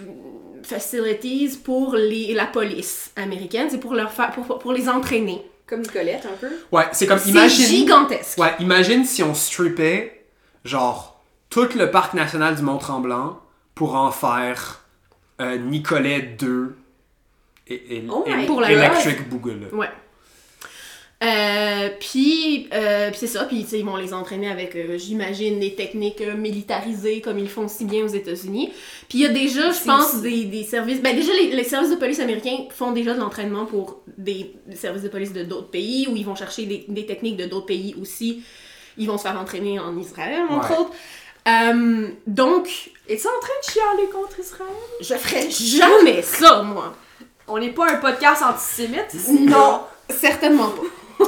facilities 0.63 1.57
pour 1.63 1.95
les, 1.95 2.33
la 2.33 2.45
police 2.45 3.11
américaine. 3.15 3.67
C'est 3.69 3.79
pour 3.79 3.93
leur 3.95 4.11
faire, 4.11 4.31
pour, 4.31 4.59
pour 4.59 4.71
les 4.71 4.87
entraîner. 4.87 5.41
Comme 5.67 5.81
Nicolette, 5.81 6.25
un 6.25 6.37
peu. 6.39 6.49
Ouais, 6.71 6.85
c'est 6.93 7.05
comme, 7.05 7.19
C'est 7.19 7.29
imagine... 7.29 7.65
gigantesque. 7.65 8.37
Ouais, 8.39 8.53
imagine 8.59 9.05
si 9.05 9.21
on 9.21 9.33
strippait, 9.35 10.25
genre, 10.65 11.08
tout 11.49 11.67
le 11.75 11.89
parc 11.91 12.13
national 12.13 12.55
du 12.55 12.61
Mont-Tremblant 12.61 13.39
pour 13.75 13.95
en 13.95 14.11
faire 14.11 14.81
euh, 15.41 15.57
Nicolet 15.57 16.21
2 16.37 16.75
et, 17.67 17.97
et, 17.97 18.03
Oh 18.09 18.23
et- 18.27 18.35
my 18.35 18.45
Pour 18.45 18.61
la 18.61 18.71
Electric 18.71 19.29
Boogaloo. 19.29 19.73
Ouais. 19.75 19.89
Euh, 21.21 21.89
puis, 21.99 22.69
euh, 22.73 23.09
puis 23.09 23.19
c'est 23.19 23.27
ça, 23.27 23.43
puis 23.43 23.63
tu 23.65 23.71
sais, 23.71 23.79
ils 23.79 23.85
vont 23.85 23.97
les 23.97 24.13
entraîner 24.13 24.49
avec, 24.49 24.73
euh, 24.77 24.97
j'imagine, 24.97 25.59
des 25.59 25.75
techniques 25.75 26.21
euh, 26.21 26.33
militarisées 26.37 27.19
comme 27.19 27.37
ils 27.39 27.49
font 27.49 27.67
si 27.67 27.83
bien 27.83 28.05
aux 28.05 28.09
États-Unis. 28.09 28.71
Puis 29.09 29.17
il 29.17 29.21
y 29.23 29.25
a 29.25 29.29
déjà, 29.29 29.69
je 29.71 29.83
pense, 29.83 30.21
des, 30.21 30.45
des 30.45 30.63
services. 30.63 31.01
Ben 31.01 31.13
déjà, 31.13 31.33
les, 31.33 31.51
les 31.53 31.63
services 31.65 31.89
de 31.91 31.97
police 31.97 32.21
américains 32.21 32.59
font 32.69 32.93
déjà 32.93 33.13
de 33.13 33.19
l'entraînement 33.19 33.65
pour 33.65 34.01
des, 34.17 34.53
des 34.65 34.77
services 34.77 35.03
de 35.03 35.09
police 35.09 35.33
de 35.33 35.43
d'autres 35.43 35.69
pays, 35.69 36.07
où 36.09 36.15
ils 36.15 36.25
vont 36.25 36.35
chercher 36.35 36.65
des, 36.65 36.85
des 36.87 37.05
techniques 37.05 37.35
de 37.35 37.45
d'autres 37.47 37.65
pays 37.65 37.95
aussi. 38.01 38.41
Ils 38.97 39.07
vont 39.07 39.17
se 39.17 39.23
faire 39.23 39.37
entraîner 39.37 39.77
en 39.77 39.97
Israël, 39.97 40.43
entre 40.49 40.71
Ouais. 40.71 40.77
autres. 40.77 40.91
Euh, 41.47 42.07
donc, 42.27 42.67
Es-tu 43.07 43.25
en 43.27 43.39
train 43.41 43.53
de 43.65 43.71
chialer 43.71 44.09
contre 44.11 44.39
Israël? 44.39 44.69
je 45.01 45.13
ferais 45.15 45.49
jamais 45.49 46.21
ça, 46.21 46.61
moi. 46.61 46.93
On 47.47 47.57
n'est 47.57 47.71
pas 47.71 47.89
un 47.91 47.95
podcast 47.95 48.43
antisémite 48.43 49.13
ici. 49.15 49.39
Non, 49.39 49.81
certainement 50.09 50.69
pas. 50.69 51.25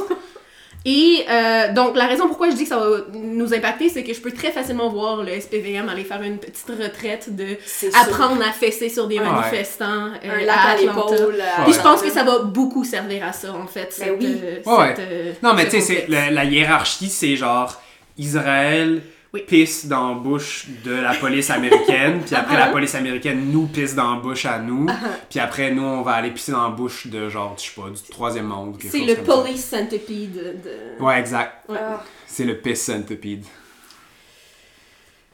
Et 0.84 1.24
euh, 1.30 1.72
donc, 1.72 1.96
la 1.96 2.06
raison 2.06 2.26
pourquoi 2.26 2.50
je 2.50 2.56
dis 2.56 2.64
que 2.64 2.68
ça 2.68 2.78
va 2.78 2.96
nous 3.14 3.54
impacter, 3.54 3.88
c'est 3.88 4.02
que 4.02 4.12
je 4.12 4.20
peux 4.20 4.32
très 4.32 4.50
facilement 4.50 4.88
voir 4.88 5.22
le 5.22 5.30
SPVM 5.40 5.88
aller 5.88 6.02
faire 6.02 6.20
une 6.22 6.38
petite 6.38 6.68
retraite 6.70 7.34
de 7.36 7.56
apprendre 8.00 8.42
à 8.42 8.50
fesser 8.52 8.88
sur 8.88 9.06
des 9.06 9.18
Ouais. 9.20 9.24
manifestants 9.24 10.08
euh, 10.24 10.40
un 10.40 10.44
lac 10.44 10.56
à 10.66 10.76
l'épaule. 10.76 11.40
à- 11.40 11.62
Puis 11.64 11.72
je 11.74 11.80
pense 11.80 12.02
que 12.02 12.10
ça 12.10 12.24
va 12.24 12.40
beaucoup 12.40 12.82
servir 12.84 13.24
à 13.24 13.32
ça, 13.32 13.52
en 13.54 13.66
fait. 13.68 13.94
Ben 13.98 14.06
cette, 14.06 14.20
oui. 14.20 14.36
euh, 14.42 14.56
Ouais, 14.66 14.94
cette, 14.96 15.08
euh, 15.08 15.32
Non, 15.42 15.54
mais 15.54 15.68
tu 15.68 15.80
sais, 15.80 16.06
la 16.08 16.44
hiérarchie, 16.44 17.08
c'est 17.08 17.36
genre 17.36 17.80
Israël 18.18 19.02
Oui. 19.34 19.42
pisse 19.46 19.86
dans 19.86 20.10
la 20.10 20.14
bouche 20.16 20.66
de 20.84 20.92
la 20.92 21.14
police 21.14 21.48
américaine, 21.50 22.20
puis 22.26 22.34
après 22.34 22.58
la 22.58 22.66
police 22.68 22.94
américaine 22.94 23.50
nous 23.50 23.66
pisse 23.66 23.94
dans 23.94 24.14
la 24.16 24.20
bouche 24.20 24.44
à 24.44 24.58
nous, 24.58 24.86
puis 25.30 25.40
après 25.40 25.70
nous 25.70 25.82
on 25.82 26.02
va 26.02 26.12
aller 26.12 26.30
pisser 26.30 26.52
dans 26.52 26.64
la 26.64 26.68
bouche 26.74 27.06
de 27.06 27.28
genre, 27.30 27.54
je 27.56 27.62
sais 27.62 27.80
pas, 27.80 27.88
du 27.88 28.02
troisième 28.10 28.46
monde. 28.46 28.76
C'est 28.80 28.98
le 28.98 29.14
comme 29.14 29.24
ça. 29.26 29.32
police 29.42 29.64
centipede 29.64 30.62
de... 30.62 31.02
Ouais, 31.02 31.18
exact. 31.18 31.68
Ouais. 31.68 31.78
Ah. 31.80 32.02
C'est 32.26 32.44
le 32.44 32.58
piss 32.58 32.82
centipede. 32.84 33.44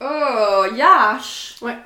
Oh, 0.00 0.64
yash! 0.76 1.56
Ouais. 1.60 1.76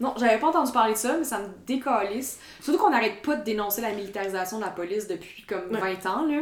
Non, 0.00 0.14
j'avais 0.18 0.38
pas 0.38 0.48
entendu 0.48 0.72
parler 0.72 0.94
de 0.94 0.98
ça, 0.98 1.14
mais 1.18 1.24
ça 1.24 1.38
me 1.38 1.48
décalisse. 1.66 2.38
Surtout 2.60 2.78
qu'on 2.82 2.90
n'arrête 2.90 3.22
pas 3.22 3.36
de 3.36 3.44
dénoncer 3.44 3.82
la 3.82 3.92
militarisation 3.92 4.58
de 4.58 4.64
la 4.64 4.70
police 4.70 5.06
depuis 5.06 5.42
comme 5.42 5.70
Ouais. 5.70 5.94
20 6.02 6.10
ans, 6.10 6.26
là. 6.26 6.40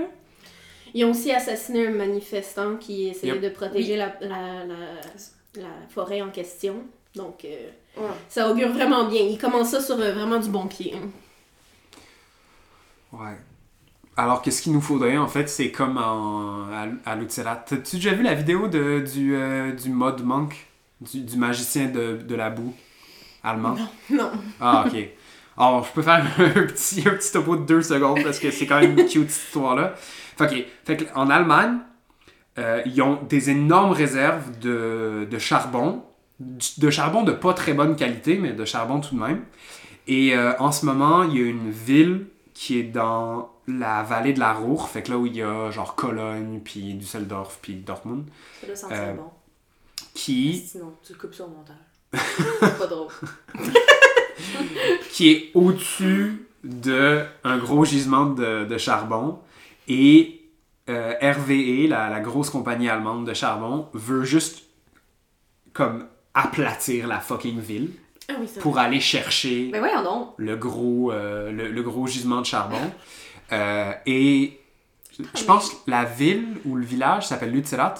Ils 0.94 1.04
ont 1.04 1.10
aussi 1.10 1.30
assassiné 1.32 1.86
un 1.86 1.90
manifestant 1.92 2.76
qui 2.76 3.08
essayait 3.08 3.34
Yep. 3.34 3.42
de 3.42 3.48
protéger 3.50 3.96
la, 3.96 4.14
la, 4.20 4.64
la, 4.66 5.60
la 5.62 5.68
forêt 5.90 6.20
en 6.22 6.30
question. 6.30 6.76
Donc, 7.14 7.44
euh, 7.44 7.48
Ouais. 7.96 8.06
ça 8.28 8.48
augure 8.50 8.68
vraiment 8.72 9.08
bien. 9.08 9.22
Ils 9.22 9.38
commencent 9.38 9.70
ça 9.70 9.80
sur 9.80 9.96
euh, 9.98 10.12
vraiment 10.12 10.38
du 10.38 10.48
bon 10.50 10.66
pied. 10.66 10.94
hein. 10.94 11.08
Ouais. 13.12 13.36
Alors 14.16 14.42
qu'est-ce 14.42 14.62
qu'il 14.62 14.72
nous 14.72 14.80
faudrait 14.80 15.16
en 15.16 15.28
fait, 15.28 15.48
c'est 15.48 15.70
comme 15.70 15.96
en, 15.96 16.64
à, 16.72 16.86
à. 17.06 17.16
T'as-tu 17.56 17.96
déjà 17.96 18.12
vu 18.14 18.22
la 18.22 18.34
vidéo 18.34 18.66
de, 18.68 19.00
du, 19.12 19.34
euh, 19.36 19.72
du 19.72 19.90
mode 19.90 20.22
monk, 20.24 20.66
du, 21.00 21.20
du 21.20 21.36
magicien 21.36 21.86
de, 21.86 22.16
de 22.16 22.34
la 22.34 22.50
boue 22.50 22.74
allemand? 23.42 23.76
Non. 24.10 24.30
Ah, 24.60 24.84
ok. 24.86 24.96
Alors, 25.56 25.84
je 25.84 25.92
peux 25.92 26.02
faire 26.02 26.24
un 26.38 26.50
petit, 26.66 27.02
un 27.06 27.14
petit 27.14 27.32
topo 27.32 27.56
de 27.56 27.64
deux 27.64 27.82
secondes 27.82 28.22
parce 28.22 28.38
que 28.38 28.50
c'est 28.50 28.66
quand 28.66 28.80
même 28.80 28.98
une 28.98 29.06
cute 29.06 29.30
cette 29.30 29.46
histoire-là. 29.46 29.94
Fait. 30.38 30.66
Fait 30.84 31.06
en 31.14 31.28
Allemagne, 31.30 31.78
euh, 32.58 32.82
ils 32.86 33.00
ont 33.02 33.20
des 33.28 33.50
énormes 33.50 33.92
réserves 33.92 34.58
de, 34.58 35.26
de 35.30 35.38
charbon. 35.38 36.02
De 36.78 36.90
charbon 36.90 37.22
de 37.22 37.32
pas 37.32 37.52
très 37.52 37.74
bonne 37.74 37.96
qualité, 37.96 38.38
mais 38.38 38.52
de 38.52 38.64
charbon 38.64 39.00
tout 39.00 39.14
de 39.14 39.20
même. 39.20 39.44
Et 40.06 40.36
euh, 40.36 40.52
en 40.58 40.72
ce 40.72 40.86
moment, 40.86 41.24
il 41.24 41.36
y 41.36 41.42
a 41.42 41.46
une 41.46 41.70
ville 41.70 42.26
qui 42.54 42.78
est 42.78 42.84
dans 42.84 43.50
la 43.66 44.02
vallée 44.02 44.32
de 44.32 44.40
la 44.40 44.52
Ruhr. 44.54 44.88
Fait 44.88 45.02
que 45.02 45.10
là 45.10 45.18
où 45.18 45.26
il 45.26 45.36
y 45.36 45.42
a 45.42 45.70
genre 45.70 45.94
Cologne, 45.94 46.60
puis 46.64 46.94
Düsseldorf, 46.94 47.58
puis 47.60 47.74
Dortmund. 47.74 48.24
Ça 48.60 48.66
doit 48.66 48.76
sentir 48.76 48.96
Euh, 48.98 49.12
bon. 49.14 49.30
Qui 50.14 50.56
Sinon, 50.56 50.94
tu 51.04 51.12
le 51.12 51.18
coupes 51.18 51.34
ça 51.34 51.44
au 51.44 51.48
montage. 51.48 52.78
pas 52.78 52.86
drôle. 52.86 53.08
qui 55.10 55.30
est 55.30 55.50
au-dessus 55.54 56.46
de 56.64 57.24
un 57.44 57.58
gros 57.58 57.84
gisement 57.84 58.26
de, 58.26 58.64
de 58.64 58.78
charbon 58.78 59.38
et 59.88 60.34
euh, 60.88 61.14
RVE, 61.20 61.88
la, 61.88 62.08
la 62.08 62.20
grosse 62.20 62.50
compagnie 62.50 62.88
allemande 62.88 63.26
de 63.26 63.34
charbon, 63.34 63.88
veut 63.92 64.24
juste 64.24 64.64
comme 65.72 66.06
aplatir 66.34 67.06
la 67.06 67.20
fucking 67.20 67.58
ville 67.60 67.90
Ah 68.28 68.34
oui, 68.40 68.48
pour 68.60 68.78
aller 68.78 69.00
chercher 69.00 69.68
Mais 69.72 69.80
voyons 69.80 70.02
donc. 70.02 70.34
le 70.36 70.56
gros, 70.56 71.12
euh, 71.12 71.50
le, 71.50 71.68
le 71.68 71.82
gros 71.82 72.06
gisement 72.06 72.40
de 72.40 72.46
charbon. 72.46 72.78
Euh, 73.50 73.92
et 74.04 74.60
je 75.34 75.42
pense 75.44 75.70
que 75.70 75.90
la 75.90 76.04
ville 76.04 76.58
ou 76.66 76.76
le 76.76 76.84
village 76.84 77.26
s'appelle 77.26 77.50
Lutzerat. 77.50 77.94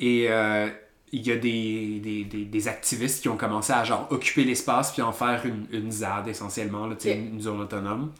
Et 0.00 0.26
euh, 0.28 0.68
il 1.12 1.24
y 1.24 1.30
a 1.30 1.36
des, 1.36 2.00
des, 2.00 2.24
des, 2.24 2.44
des 2.46 2.66
activistes 2.66 3.22
qui 3.22 3.28
ont 3.28 3.36
commencé 3.36 3.72
à 3.72 3.84
genre 3.84 4.08
occuper 4.10 4.42
l'espace 4.42 4.90
puis 4.90 5.00
en 5.00 5.12
faire 5.12 5.46
une, 5.46 5.68
une 5.70 5.92
ZAD 5.92 6.26
essentiellement, 6.26 6.88
là, 6.88 6.96
une 7.04 7.40
zone 7.40 7.60
autonome. 7.60 8.10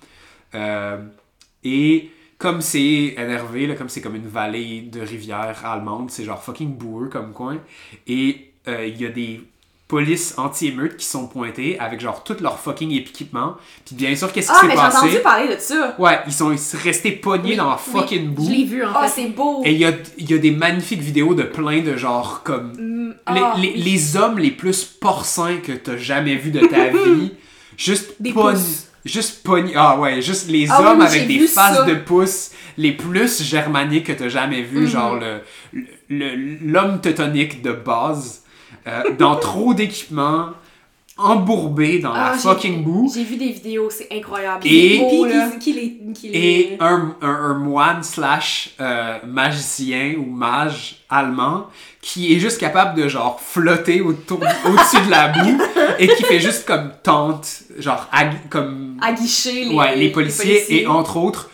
Et 1.65 2.11
comme 2.43 2.61
c'est 2.61 3.15
énervé, 3.17 3.67
là, 3.69 3.75
comme 3.77 3.89
c'est 3.89 4.01
comme 4.03 4.17
une 4.17 4.27
vallée 4.29 4.83
de 4.83 5.01
rivière 5.01 5.63
allemande, 5.65 6.11
c'est 6.11 6.25
genre 6.25 6.43
fucking 6.43 6.75
boueux 6.77 7.09
comme 7.09 7.33
coin. 7.33 7.59
Et 8.07 8.51
euh, 8.69 8.85
il 8.87 9.01
y 9.01 9.07
a 9.07 9.11
des 9.11 9.41
polices 9.89 10.35
anti-émeutes 10.39 10.97
qui 10.97 11.05
sont 11.05 11.27
pointées 11.29 11.79
avec 11.79 12.01
genre 12.01 12.25
tout 12.25 12.37
leur 12.41 12.59
fucking 12.59 12.91
équipement. 12.93 13.57
Puis 13.85 13.95
bien 13.95 14.17
sûr, 14.17 14.33
qu'est-ce 14.33 14.49
qui 14.49 14.55
Ah, 14.57 14.61
s'est 14.63 14.67
mais 14.67 14.73
j'ai 14.73 14.79
passé? 14.81 14.97
entendu 14.97 15.19
parler 15.21 15.49
de 15.55 15.61
ça. 15.61 15.95
Ouais, 15.99 16.19
ils 16.27 16.33
sont 16.33 16.55
restés 16.83 17.13
pognés 17.13 17.51
Oui, 17.51 17.57
dans 17.57 17.69
la 17.71 17.77
oui, 17.77 18.01
fucking 18.01 18.29
boue. 18.31 18.45
Je 18.47 18.51
l'ai 18.51 18.65
vu, 18.65 18.85
en 18.85 18.93
Ah, 18.95 19.07
fait. 19.07 19.23
c'est 19.23 19.29
beau. 19.29 19.61
Et 19.65 19.73
il 19.73 19.79
y 19.79 19.85
a, 19.85 19.93
il 20.17 20.31
y 20.31 20.35
a 20.35 20.39
des 20.39 20.51
magnifiques 20.51 21.01
vidéos 21.03 21.35
de 21.35 21.43
plein 21.43 21.81
de 21.83 21.95
genre 21.97 22.43
comme 22.43 22.73
Mm, 22.73 23.09
les, 23.35 23.41
ah, 23.41 23.55
les, 23.59 23.69
oui. 23.69 23.83
les 23.83 24.17
hommes 24.17 24.39
les 24.39 24.51
plus 24.51 24.85
porcins 24.85 25.59
que 25.59 25.73
t'as 25.73 25.97
jamais 25.99 26.37
vu 26.37 26.51
de 26.51 26.61
ta 26.67 26.89
vie. 27.05 27.33
Juste 27.77 28.15
Des 28.21 28.33
pogn- 28.33 28.53
pouces. 28.55 28.89
Juste 29.05 29.45
pogn- 29.47 29.73
Ah 29.75 29.99
ouais, 29.99 30.23
juste 30.23 30.49
les 30.49 30.67
Ah 30.71 30.81
hommes 30.81 31.01
oui, 31.01 31.07
avec 31.07 31.27
des 31.27 31.47
faces 31.47 31.77
ça. 31.79 31.83
de 31.85 31.95
pouces 31.95 32.51
les 32.79 32.93
plus 32.93 33.43
germaniques 33.43 34.07
que 34.07 34.13
t'as 34.13 34.29
jamais 34.29 34.63
vu. 34.63 34.81
Mhm. 34.83 34.87
Genre 34.87 35.17
le 35.17 35.41
le- 36.09 36.35
l'homme 36.71 37.01
teutonique 37.01 37.63
de 37.63 37.73
base. 37.73 38.41
euh, 38.89 39.03
dans 39.19 39.37
trop 39.37 39.75
d'équipements. 39.75 40.51
Embourbé 41.23 41.99
dans 41.99 42.13
Ah, 42.13 42.31
la 42.31 42.37
j'ai- 42.37 42.43
fucking 42.43 42.83
boue. 42.85 43.11
J'ai 43.15 43.25
vu 43.25 43.37
des 43.37 43.51
vidéos, 43.51 43.89
c'est 43.91 44.09
incroyable. 44.13 44.67
Et- 44.67 44.99
beau, 44.99 45.27
qui, 45.27 45.59
qui 45.59 45.73
les... 45.73 46.13
Qui 46.15 46.29
les... 46.29 46.39
Et 46.39 46.77
un, 46.81 47.15
un, 47.23 47.29
un 47.29 47.55
moine 47.59 48.03
slash 48.03 48.71
euh, 48.81 49.19
magicien 49.27 50.15
ou 50.19 50.25
mage 50.31 50.97
allemand 51.09 51.67
qui 52.01 52.35
est 52.35 52.39
juste 52.41 52.59
capable 52.59 53.01
de 53.01 53.09
genre 53.09 53.41
flotter 53.41 54.01
autour, 54.01 54.39
au-dessus 54.67 55.05
de 55.07 55.11
la 55.11 55.29
boue 55.29 55.59
et 55.99 56.09
qui 56.09 56.23
fait 56.25 56.41
juste 56.41 56.67
comme 56.67 56.91
tente, 57.03 57.49
genre 57.79 58.09
ag- 58.13 58.49
comme 58.51 58.99
Aguicher 59.01 59.65
les, 59.67 59.75
ouais, 59.75 59.97
les, 59.97 60.11
policiers, 60.11 60.65
et 60.83 60.87
entre 60.87 61.17
autres 61.17 61.51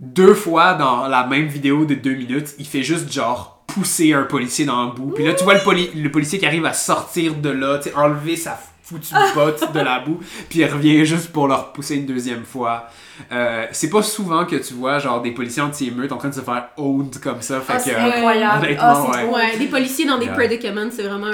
deux 0.00 0.34
fois 0.34 0.74
dans 0.74 1.08
la 1.08 1.26
même 1.26 1.46
vidéo 1.46 1.84
de 1.84 1.94
deux 1.94 2.14
minutes, 2.14 2.54
il 2.58 2.66
fait 2.66 2.82
juste 2.82 3.10
genre 3.12 3.64
pousser 3.66 4.12
un 4.12 4.22
policier 4.22 4.64
dans 4.64 4.86
la 4.86 4.92
boue. 4.92 5.10
Puis 5.14 5.24
là 5.24 5.32
tu 5.34 5.44
vois 5.44 5.54
le, 5.54 5.60
poli- 5.60 5.90
le 5.94 6.10
policier 6.10 6.38
qui 6.38 6.46
arrive 6.46 6.64
à 6.66 6.72
sortir 6.72 7.34
de 7.34 7.48
là, 7.50 7.78
tu 7.78 7.90
sais, 7.90 7.94
enlever 7.96 8.36
sa 8.36 8.58
foutue 8.88 9.14
botte 9.34 9.72
de 9.72 9.80
la 9.80 10.00
boue, 10.00 10.18
puis 10.48 10.60
il 10.60 10.64
revient 10.66 11.04
juste 11.04 11.30
pour 11.32 11.46
leur 11.46 11.72
pousser 11.72 11.96
une 11.96 12.06
deuxième 12.06 12.44
fois. 12.44 12.88
Euh, 13.32 13.66
c'est 13.72 13.90
pas 13.90 14.02
souvent 14.02 14.46
que 14.46 14.56
tu 14.56 14.74
vois 14.74 14.98
genre 14.98 15.20
des 15.20 15.32
policiers 15.32 15.60
anti-émeutes 15.62 16.12
en 16.12 16.16
train 16.18 16.28
de 16.30 16.34
se 16.34 16.40
faire 16.40 16.68
owned 16.76 17.18
comme 17.20 17.42
ça. 17.42 17.60
Fait 17.60 17.72
Ah, 17.74 17.76
que, 17.76 17.82
c'est 17.82 17.94
euh, 17.94 18.04
incroyable. 18.04 18.76
Ah, 18.78 19.10
ouais. 19.10 19.24
Ouais, 19.24 19.58
des 19.58 19.66
policiers 19.66 20.06
dans 20.06 20.18
des 20.18 20.26
Yeah. 20.26 20.34
predicaments, 20.34 20.88
c'est 20.90 21.02
vraiment 21.02 21.26
un, 21.26 21.32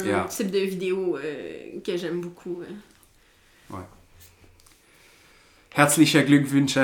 un 0.00 0.04
Yeah. 0.04 0.26
type 0.28 0.50
de 0.50 0.58
vidéo 0.58 1.16
euh, 1.16 1.80
que 1.84 1.96
j'aime 1.96 2.20
beaucoup. 2.20 2.60
euh. 2.62 3.76
Herzliche 5.74 6.16
Glückwünsche. 6.26 6.78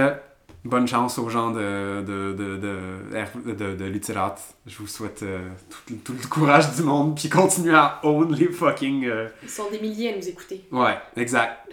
Bonne 0.68 0.86
chance 0.86 1.18
aux 1.18 1.30
gens 1.30 1.50
de, 1.50 2.02
de, 2.02 2.34
de, 2.34 2.56
de, 2.58 3.74
de. 3.74 4.00
Je 4.66 4.76
vous 4.78 4.86
souhaite 4.86 5.22
euh, 5.22 5.48
tout, 5.86 5.94
tout 6.04 6.12
le 6.12 6.28
courage 6.28 6.74
du 6.74 6.82
monde, 6.82 7.16
puis 7.18 7.30
continuez 7.30 7.74
à 7.74 7.98
own 8.02 8.34
les 8.34 8.48
fucking. 8.48 9.06
euh, 9.06 9.28
Ils 9.42 9.48
sont 9.48 9.70
des 9.70 9.78
milliers 9.80 10.12
à 10.12 10.16
nous 10.18 10.28
écouter. 10.28 10.66
Ouais, 10.70 10.98
exact. 11.16 11.70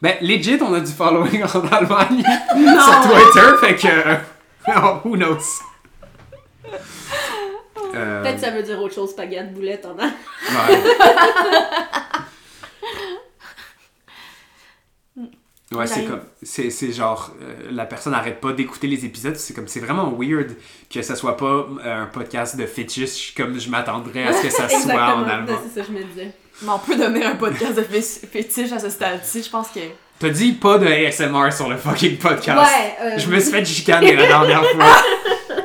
Ben, 0.00 0.14
legit, 0.20 0.58
on 0.62 0.72
a 0.74 0.80
du 0.80 0.92
following 0.92 1.42
en 1.54 1.66
Allemagne 1.72 2.22
sur 2.22 3.00
Twitter, 3.02 3.56
fait 3.60 3.74
que. 3.74 4.16
oh, 4.76 5.00
who 5.08 5.16
knows? 5.16 5.42
Euh, 7.96 8.22
Peut-être 8.22 8.38
ça 8.40 8.50
veut 8.50 8.62
dire 8.62 8.80
autre 8.80 8.94
chose, 8.94 9.10
spaghetti, 9.10 9.52
boulette 9.52 9.84
en 9.86 9.96
Ouais. 9.96 10.04
Ouais, 15.78 15.86
c'est 15.86 16.04
comme. 16.04 16.20
C'est, 16.42 16.70
c'est 16.70 16.92
genre. 16.92 17.32
euh, 17.42 17.54
la 17.70 17.84
personne 17.86 18.12
n'arrête 18.12 18.40
pas 18.40 18.52
d'écouter 18.52 18.86
les 18.86 19.04
épisodes. 19.04 19.36
C'est 19.36 19.54
comme. 19.54 19.68
C'est 19.68 19.80
vraiment 19.80 20.10
weird 20.18 20.54
que 20.92 21.02
ça 21.02 21.16
soit 21.16 21.36
pas 21.36 21.46
euh, 21.84 22.02
un 22.02 22.06
podcast 22.06 22.56
de 22.56 22.66
fétiche 22.66 23.34
comme 23.36 23.58
je 23.58 23.68
m'attendrais 23.70 24.24
à 24.24 24.32
ce 24.32 24.42
que 24.42 24.50
ça 24.50 24.68
soit 24.80 25.14
en 25.16 25.24
allemand. 25.28 25.58
c'est 25.64 25.80
ça 25.80 25.86
que 25.86 25.92
je 25.92 25.98
me 25.98 26.04
disais. 26.04 26.30
Mais 26.62 26.68
on 26.70 26.78
peut 26.78 26.96
devenir 26.96 27.26
un 27.28 27.36
podcast 27.36 27.74
de 27.74 27.82
fé- 27.82 28.00
fétiche 28.26 28.70
à 28.72 28.78
ce 28.78 28.88
stade-ci, 28.90 29.42
je 29.42 29.50
pense 29.50 29.68
que. 29.68 29.80
T'as 30.20 30.28
dit 30.30 30.52
pas 30.52 30.78
de 30.78 30.86
ASMR 30.86 31.50
sur 31.52 31.68
le 31.68 31.76
fucking 31.76 32.16
podcast. 32.18 32.60
Ouais, 32.60 32.94
euh, 33.02 33.18
Je 33.18 33.28
me 33.28 33.40
suis 33.40 33.50
fait 33.50 33.64
chicaner 33.64 34.14
la 34.14 34.26
dernière 34.26 34.64
fois. 34.70 34.96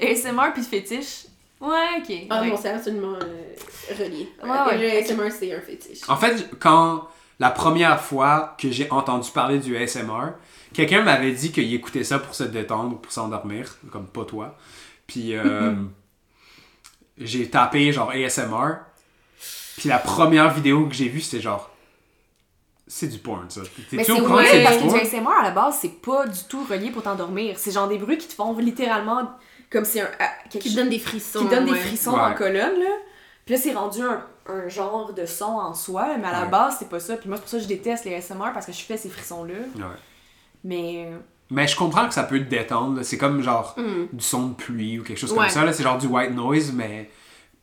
ASMR 0.00 0.52
puis 0.52 0.62
fétiche? 0.64 1.26
Ouais, 1.60 1.68
ok. 1.98 2.14
Ah 2.30 2.40
Ouais. 2.42 2.48
non, 2.48 2.58
c'est 2.60 2.70
absolument 2.70 3.14
euh, 3.14 3.94
relié. 3.96 4.28
Ouais, 4.42 4.50
ouais. 4.50 4.78
Le 4.78 4.98
ASMR, 4.98 5.30
c'est 5.30 5.54
un 5.54 5.60
fétiche. 5.60 6.00
En 6.08 6.16
fait, 6.16 6.48
quand 6.58 7.08
la 7.42 7.50
première 7.50 8.00
fois 8.00 8.54
que 8.56 8.70
j'ai 8.70 8.88
entendu 8.92 9.28
parler 9.32 9.58
du 9.58 9.76
ASMR, 9.76 10.34
quelqu'un 10.72 11.02
m'avait 11.02 11.32
dit 11.32 11.50
qu'il 11.50 11.74
écoutait 11.74 12.04
ça 12.04 12.20
pour 12.20 12.36
se 12.36 12.44
détendre, 12.44 13.00
pour 13.00 13.10
s'endormir, 13.10 13.78
comme 13.90 14.06
pas 14.06 14.24
toi. 14.24 14.56
Puis 15.08 15.34
euh, 15.34 15.74
j'ai 17.18 17.50
tapé 17.50 17.92
genre 17.92 18.10
ASMR. 18.10 18.76
Puis 19.76 19.88
la 19.88 19.98
première 19.98 20.54
vidéo 20.54 20.86
que 20.86 20.94
j'ai 20.94 21.08
vue, 21.08 21.20
c'était 21.20 21.42
genre 21.42 21.68
c'est 22.86 23.08
du 23.08 23.18
porn, 23.18 23.48
ça. 23.48 23.62
Mais 23.62 23.84
T'es-tu 23.90 24.04
c'est 24.04 24.12
au 24.12 24.16
courant 24.24 24.36
que 24.36 24.42
ouais, 24.42 24.46
c'est 24.48 24.58
du 24.58 24.64
parce 24.64 24.76
que 24.76 24.88
du 24.88 24.94
ASMR 25.16 25.30
à 25.40 25.42
la 25.42 25.50
base, 25.50 25.78
c'est 25.80 26.00
pas 26.00 26.26
du 26.28 26.44
tout 26.48 26.64
relié 26.70 26.90
pour 26.90 27.02
t'endormir. 27.02 27.58
C'est 27.58 27.72
genre 27.72 27.88
des 27.88 27.98
bruits 27.98 28.18
qui 28.18 28.28
te 28.28 28.34
font 28.34 28.56
littéralement 28.58 29.32
comme 29.70 29.84
si 29.84 29.98
un. 30.00 30.08
ah, 30.20 30.28
quelque 30.48 30.62
Qui 30.62 30.68
chose- 30.68 30.76
donne 30.76 30.90
des 30.90 30.98
frissons. 31.00 31.40
qui 31.40 31.48
donne 31.48 31.64
des 31.64 31.72
ouais. 31.72 31.78
frissons 31.80 32.12
Ouais. 32.14 32.20
en 32.20 32.34
colonne, 32.34 32.78
là. 32.78 32.90
Puis 33.46 33.54
là, 33.56 33.60
c'est 33.60 33.72
rendu 33.72 34.00
un, 34.02 34.22
un 34.46 34.68
genre 34.68 35.12
de 35.12 35.24
son 35.26 35.44
en 35.44 35.74
soi, 35.74 36.16
mais 36.18 36.26
à 36.26 36.32
la 36.32 36.42
Ouais. 36.44 36.48
base, 36.50 36.76
c'est 36.78 36.88
pas 36.88 37.00
ça. 37.00 37.16
Puis 37.16 37.28
moi, 37.28 37.36
c'est 37.36 37.42
pour 37.42 37.50
ça 37.50 37.56
que 37.58 37.62
je 37.62 37.68
déteste 37.68 38.04
les 38.04 38.14
ASMR 38.14 38.52
parce 38.52 38.66
que 38.66 38.72
je 38.72 38.80
fais 38.82 38.96
ces 38.96 39.08
frissons-là. 39.08 39.54
Ouais. 39.76 39.96
Mais. 40.64 41.08
Mais 41.50 41.66
je 41.66 41.76
comprends 41.76 42.08
que 42.08 42.14
ça 42.14 42.22
peut 42.22 42.38
te 42.38 42.48
détendre. 42.48 43.02
C'est 43.02 43.18
comme 43.18 43.42
genre 43.42 43.74
Mm. 43.76 44.06
du 44.16 44.24
son 44.24 44.48
de 44.48 44.54
pluie 44.54 44.98
ou 44.98 45.02
quelque 45.04 45.18
chose 45.18 45.32
Ouais. 45.32 45.38
comme 45.38 45.48
ça. 45.48 45.64
là. 45.64 45.72
C'est 45.72 45.82
genre 45.82 45.98
du 45.98 46.06
white 46.06 46.32
noise, 46.34 46.72
mais. 46.72 47.10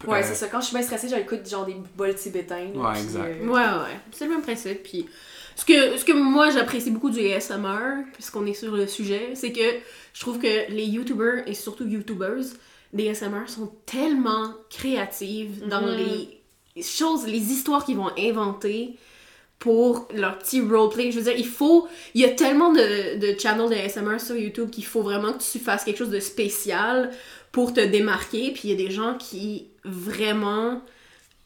Ouais, 0.07 0.19
euh, 0.19 0.23
c'est 0.23 0.36
ça. 0.36 0.47
Quand 0.47 0.61
je 0.61 0.67
suis 0.67 0.75
bien 0.75 0.84
stressée, 0.86 1.09
j'écoute 1.09 1.49
genre 1.49 1.65
des 1.65 1.75
bols 1.97 2.15
tibétains. 2.15 2.67
Ouais, 2.73 2.91
puis, 2.93 3.01
exact. 3.01 3.25
euh, 3.41 3.47
Ouais, 3.47 3.53
ouais, 3.61 3.99
c'est 4.11 4.25
le 4.25 4.32
même 4.32 4.41
principe. 4.41 4.84
Puis 4.84 5.09
ce 5.55 5.65
que, 5.65 5.97
ce 5.97 6.05
que 6.05 6.13
moi 6.13 6.51
j'apprécie 6.51 6.91
beaucoup 6.91 7.09
du 7.09 7.19
ASMR, 7.19 8.03
puisqu'on 8.13 8.45
est 8.45 8.53
sur 8.53 8.73
le 8.75 8.88
sujet, 8.88 9.32
c'est 9.34 9.51
que 9.51 9.59
je 10.13 10.19
trouve 10.21 10.38
que 10.39 10.71
les 10.71 10.86
YouTubers 10.86 11.43
et 11.47 11.53
surtout 11.53 11.86
YouTubers 11.86 12.45
des 12.93 13.09
ASMR 13.09 13.47
sont 13.49 13.71
tellement 13.86 14.53
créatives 14.69 15.67
dans 15.67 15.82
Mhm. 15.82 15.97
les 15.97 16.38
choses, 16.82 17.26
les 17.28 17.51
histoires 17.51 17.84
qu'ils 17.86 17.97
vont 17.97 18.11
inventer 18.17 18.95
pour 19.57 20.07
leur 20.15 20.38
petit 20.39 20.61
roleplay. 20.61 21.11
Je 21.11 21.17
veux 21.20 21.24
dire, 21.26 21.36
il 21.38 21.45
faut. 21.47 21.88
Il 22.15 22.22
y 22.22 22.26
a 22.26 22.30
tellement 22.30 22.72
de, 22.72 23.17
de 23.20 23.38
channels 23.39 23.70
de 23.70 23.76
ASMR 23.76 24.20
sur 24.20 24.36
YouTube 24.38 24.70
qu'il 24.70 24.86
faut 24.86 25.01
vraiment 25.01 25.34
que 25.34 25.43
tu 25.43 25.59
fasses 25.59 25.84
quelque 25.84 25.97
chose 25.97 26.09
de 26.09 26.20
spécial 26.22 27.11
pour 27.51 27.74
te 27.74 27.82
démarquer. 27.82 28.51
Puis 28.51 28.61
il 28.65 28.70
y 28.70 28.74
a 28.74 28.78
des 28.88 28.91
gens 28.91 29.15
qui 29.17 29.67
vraiment. 29.84 30.82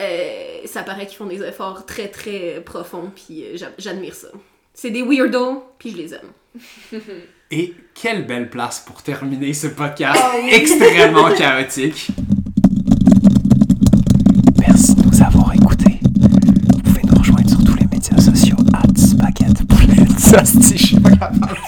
euh, 0.02 0.58
ça 0.66 0.84
paraît 0.84 1.08
qu'ils 1.08 1.18
font 1.18 1.26
des 1.26 1.42
efforts 1.42 1.86
très 1.86 2.08
très 2.10 2.62
profonds, 2.66 3.12
puis 3.16 3.44
euh, 3.46 3.52
j'a- 3.58 3.72
j'admire 3.80 4.14
ça. 4.14 4.28
C'est 4.76 4.90
des 4.92 5.02
weirdos, 5.04 5.64
puis 5.80 5.92
je 5.92 5.98
les 5.98 6.14
aime. 6.14 7.02
Et 7.52 7.74
quelle 7.96 8.26
belle 8.28 8.50
place 8.50 8.80
pour 8.86 9.02
terminer 9.04 9.54
ce 9.54 9.68
podcast 9.68 10.22
extrêmement 10.52 11.32
chaotique. 11.38 12.08
Merci 14.60 14.96
de 14.96 15.04
nous 15.04 15.22
avoir 15.22 15.54
écoutés. 15.54 16.00
Vous 16.74 16.82
pouvez 16.82 17.02
nous 17.04 17.16
rejoindre 17.20 17.50
sur 17.50 17.64
tous 17.64 17.76
les 17.76 17.86
médias 17.88 18.18
sociaux 18.20 18.56
at 18.74 19.00
Spaghetti 19.00 19.64
Poulet. 19.66 20.08
Ça, 20.44 20.76
je 20.76 20.86
suis 20.86 21.00
pas 21.00 21.10
capable. 21.12 21.40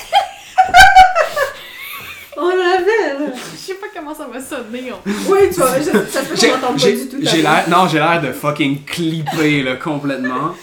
On 2.37 2.49
l'avait, 2.49 3.13
là! 3.19 3.31
Je 3.53 3.57
sais 3.57 3.75
pas 3.75 3.87
comment 3.95 4.13
ça 4.13 4.27
va 4.27 4.41
sonner. 4.41 4.91
on- 4.91 5.31
Oui, 5.31 5.39
tu 5.49 5.55
vois, 5.55 5.69
ça, 5.81 5.91
ça 6.05 6.21
peut 6.23 6.35
J'ai- 6.35 6.49
qu'on 6.49 6.57
m'entende 6.57 6.81
pas 6.81 6.87
du 6.91 7.07
tout. 7.07 7.17
j'ai 7.21 7.41
l'air, 7.41 7.63
non, 7.69 7.87
j'ai 7.87 7.97
l'air 7.99 8.21
de 8.21 8.31
fucking 8.33 8.83
clipper 8.83 9.63
là, 9.63 9.75
complètement. 9.77 10.53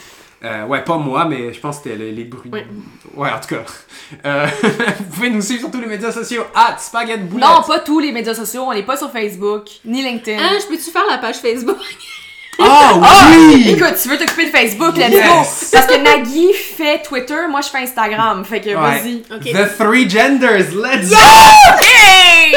Euh, 0.44 0.66
ouais, 0.66 0.82
pas 0.82 0.98
moi, 0.98 1.24
mais 1.24 1.52
je 1.54 1.60
pense 1.60 1.78
que 1.78 1.84
c'était 1.84 1.96
les, 1.96 2.12
les 2.12 2.24
bruits. 2.24 2.50
Ouais. 2.50 2.66
Ouais, 3.14 3.30
en 3.30 3.38
tout 3.40 3.54
cas. 3.54 3.62
Euh, 4.26 4.46
vous 4.98 5.04
pouvez 5.14 5.30
nous 5.30 5.40
suivre 5.40 5.60
sur 5.60 5.70
tous 5.70 5.80
les 5.80 5.86
médias 5.86 6.10
sociaux 6.12 6.42
at 6.54 6.76
Spaghetti 6.78 7.22
Boulette. 7.22 7.48
Non, 7.48 7.62
pas 7.62 7.78
tous 7.78 8.00
les 8.00 8.10
médias 8.12 8.34
sociaux. 8.34 8.64
On 8.66 8.74
n'est 8.74 8.82
pas 8.82 8.96
sur 8.96 9.10
Facebook, 9.10 9.66
ni 9.84 10.02
LinkedIn. 10.02 10.42
Ah, 10.42 10.58
je 10.60 10.66
peux-tu 10.66 10.90
faire 10.90 11.04
la 11.08 11.18
page 11.18 11.36
Facebook? 11.36 11.78
Ah 12.64 13.00
Ah! 13.02 13.26
oui! 13.30 13.70
Écoute, 13.76 13.94
tu 14.02 14.08
veux 14.08 14.18
t'occuper 14.18 14.46
de 14.46 14.50
Facebook, 14.56 14.96
let's 14.96 15.10
Yes! 15.12 15.26
go! 15.26 15.34
Parce 15.72 15.86
que 15.86 15.96
Nagui 16.02 16.52
fait 16.52 17.02
Twitter, 17.02 17.36
moi 17.48 17.60
je 17.60 17.68
fais 17.68 17.78
Instagram. 17.78 18.44
Fait 18.44 18.60
que 18.60 18.70
Ouais. 18.70 18.74
vas-y. 18.74 19.22
The 19.22 19.76
Three 19.78 20.08
Genders, 20.08 20.70
let's 20.74 21.10
go! 21.10 21.16
Hey! 21.80 22.56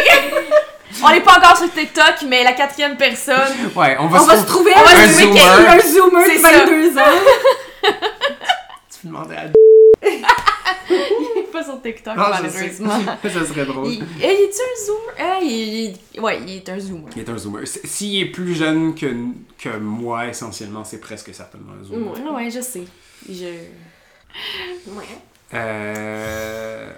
On 1.04 1.10
n'est 1.12 1.22
pas 1.22 1.34
encore 1.38 1.58
sur 1.58 1.72
TikTok, 1.72 2.16
mais 2.28 2.44
la 2.44 2.54
quatrième 2.54 2.96
personne. 2.96 3.36
Ouais, 3.76 3.98
on 4.00 4.08
va, 4.08 4.22
On 4.22 4.26
va 4.26 4.38
se 4.38 4.46
trouver 4.46 4.72
on 4.76 4.82
va 4.82 4.92
un, 4.92 5.08
se 5.08 5.22
trouver 5.24 5.40
zoomer, 5.40 5.70
un 5.70 5.80
zoomer 5.80 6.24
C'est 6.26 6.38
de 6.38 6.42
ça. 6.42 6.50
22 6.66 6.98
ans. 6.98 7.02
Tu 8.90 9.00
peux 9.02 9.08
demander 9.10 9.36
à... 9.36 10.08
Est 11.56 11.60
pas 11.60 11.64
sur 11.64 11.82
TikTok, 11.82 12.14
Ah, 12.18 12.40
malheureusement. 12.42 13.00
Ça 13.24 13.46
serait 13.46 13.66
drôle. 13.66 13.88
Il, 13.88 14.04
eh, 14.22 14.26
il 14.26 14.26
est-tu 14.26 14.60
un 14.62 14.86
zoomer? 14.86 15.14
Ah, 15.20 15.40
il, 15.42 15.98
il- 16.14 16.20
ouais, 16.22 16.40
il 16.46 16.58
est 16.58 16.70
un 16.70 16.80
zoomer. 16.80 17.10
Il 17.16 17.22
est 17.22 17.30
un 17.30 17.38
zoomer. 17.38 17.62
S'il 17.66 18.22
est 18.22 18.26
plus 18.32 18.56
jeune 18.56 18.94
que, 18.96 19.08
que 19.58 19.78
moi, 19.78 20.28
essentiellement, 20.28 20.84
c'est 20.84 21.00
presque 21.00 21.34
certainement 21.34 21.74
un 21.80 21.84
zoomer. 21.84 22.12
Ouais. 22.12 22.20
Ah 22.30 22.34
ouais, 22.34 22.50
je 22.52 22.62
sais. 22.62 22.84
Je... 23.30 23.46
Ouais. 24.88 25.06
Euh... 25.54 26.92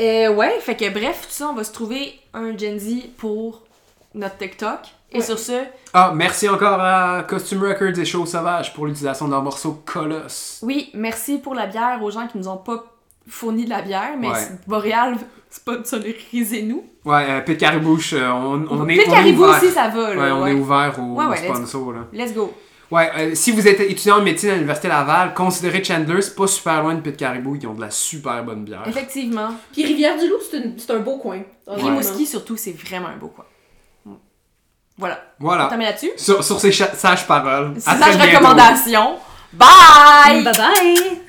Euh, 0.00 0.28
ouais, 0.34 0.58
fait 0.60 0.76
que 0.76 0.88
bref, 0.90 1.22
tout 1.28 1.30
ça, 1.32 1.48
on 1.48 1.54
va 1.54 1.64
se 1.64 1.72
trouver 1.72 2.18
un 2.34 2.56
Gen 2.56 2.78
Z 2.78 3.08
pour 3.16 3.62
notre 4.14 4.36
TikTok. 4.38 4.80
Et 5.14 5.18
Ouais. 5.18 5.22
sur 5.24 5.38
ce, 5.38 5.64
Ah, 5.92 6.12
merci 6.14 6.48
encore 6.48 6.80
à 6.80 7.22
Costume 7.28 7.62
Records 7.64 7.98
et 7.98 8.04
Show 8.06 8.24
Sauvage 8.24 8.72
pour 8.72 8.86
l'utilisation 8.86 9.28
d'un 9.28 9.40
morceau 9.42 9.82
Colosse. 9.84 10.58
oui, 10.62 10.90
merci 10.94 11.36
pour 11.36 11.54
la 11.54 11.66
bière 11.66 12.02
aux 12.02 12.10
gens 12.10 12.26
qui 12.26 12.38
nous 12.38 12.48
ont 12.48 12.56
pas 12.56 12.91
fourni 13.28 13.64
de 13.64 13.70
la 13.70 13.82
bière, 13.82 14.14
mais 14.18 14.28
Ouais. 14.28 14.34
c'est- 14.38 14.68
Boréal, 14.68 15.16
c'est 15.50 15.64
pas 15.64 15.82
sonorisez-nous. 15.84 16.84
Ouais, 17.04 17.26
euh, 17.28 17.40
Pit 17.40 17.58
Caribouche, 17.58 18.12
euh, 18.14 18.28
on, 18.30 18.64
on 18.70 18.88
est, 18.88 19.06
on 19.08 19.24
est 19.24 19.32
ouvert. 19.34 19.48
aussi, 19.62 19.68
ça 19.70 19.88
va, 19.88 20.10
Ouais, 20.10 20.14
là. 20.16 20.36
on 20.36 20.42
ouais. 20.42 20.50
est 20.50 20.54
ouvert 20.54 20.94
aux, 20.98 21.14
Ouais, 21.14 21.24
aux 21.24 21.28
ouais, 21.30 21.36
let's- 21.42 21.54
sponsors. 21.56 21.92
Là. 21.92 22.00
Let's 22.12 22.32
go. 22.34 22.52
Ouais, 22.90 23.10
euh, 23.16 23.30
si 23.34 23.52
vous 23.52 23.66
êtes 23.66 23.80
étudiant 23.80 24.18
en 24.18 24.22
médecine 24.22 24.50
à 24.50 24.54
l'Université 24.54 24.86
Laval, 24.88 25.32
considérez 25.32 25.82
Chandler, 25.82 26.20
c'est 26.20 26.34
pas 26.36 26.46
super 26.46 26.82
loin 26.82 26.94
de 26.94 27.00
Pit 27.00 27.16
Caribou, 27.16 27.56
ils 27.56 27.66
ont 27.66 27.72
de 27.72 27.80
la 27.80 27.90
super 27.90 28.44
bonne 28.44 28.64
bière. 28.64 28.82
Effectivement. 28.86 29.48
Puis 29.72 29.84
Rivière-du-Loup, 29.86 30.36
c'est 30.76 30.90
un 30.90 30.98
beau 30.98 31.16
coin. 31.16 31.40
Rimouski, 31.66 32.26
surtout, 32.26 32.56
c'est 32.58 32.72
vraiment 32.72 33.08
un 33.08 33.16
beau 33.16 33.28
coin. 33.28 33.46
Voilà. 34.98 35.18
On 35.40 35.44
Voilà. 35.44 35.66
termine 35.68 35.86
là-dessus? 35.86 36.10
Sur, 36.18 36.44
sur 36.44 36.60
ces 36.60 36.70
sages 36.70 37.26
paroles. 37.26 37.72
à 37.78 37.80
Sage 37.80 37.98
très 37.98 38.26
bientôt. 38.28 38.36
recommandation. 38.46 39.16
Bye! 39.54 40.44
Bye 40.44 40.52
bye! 40.52 41.20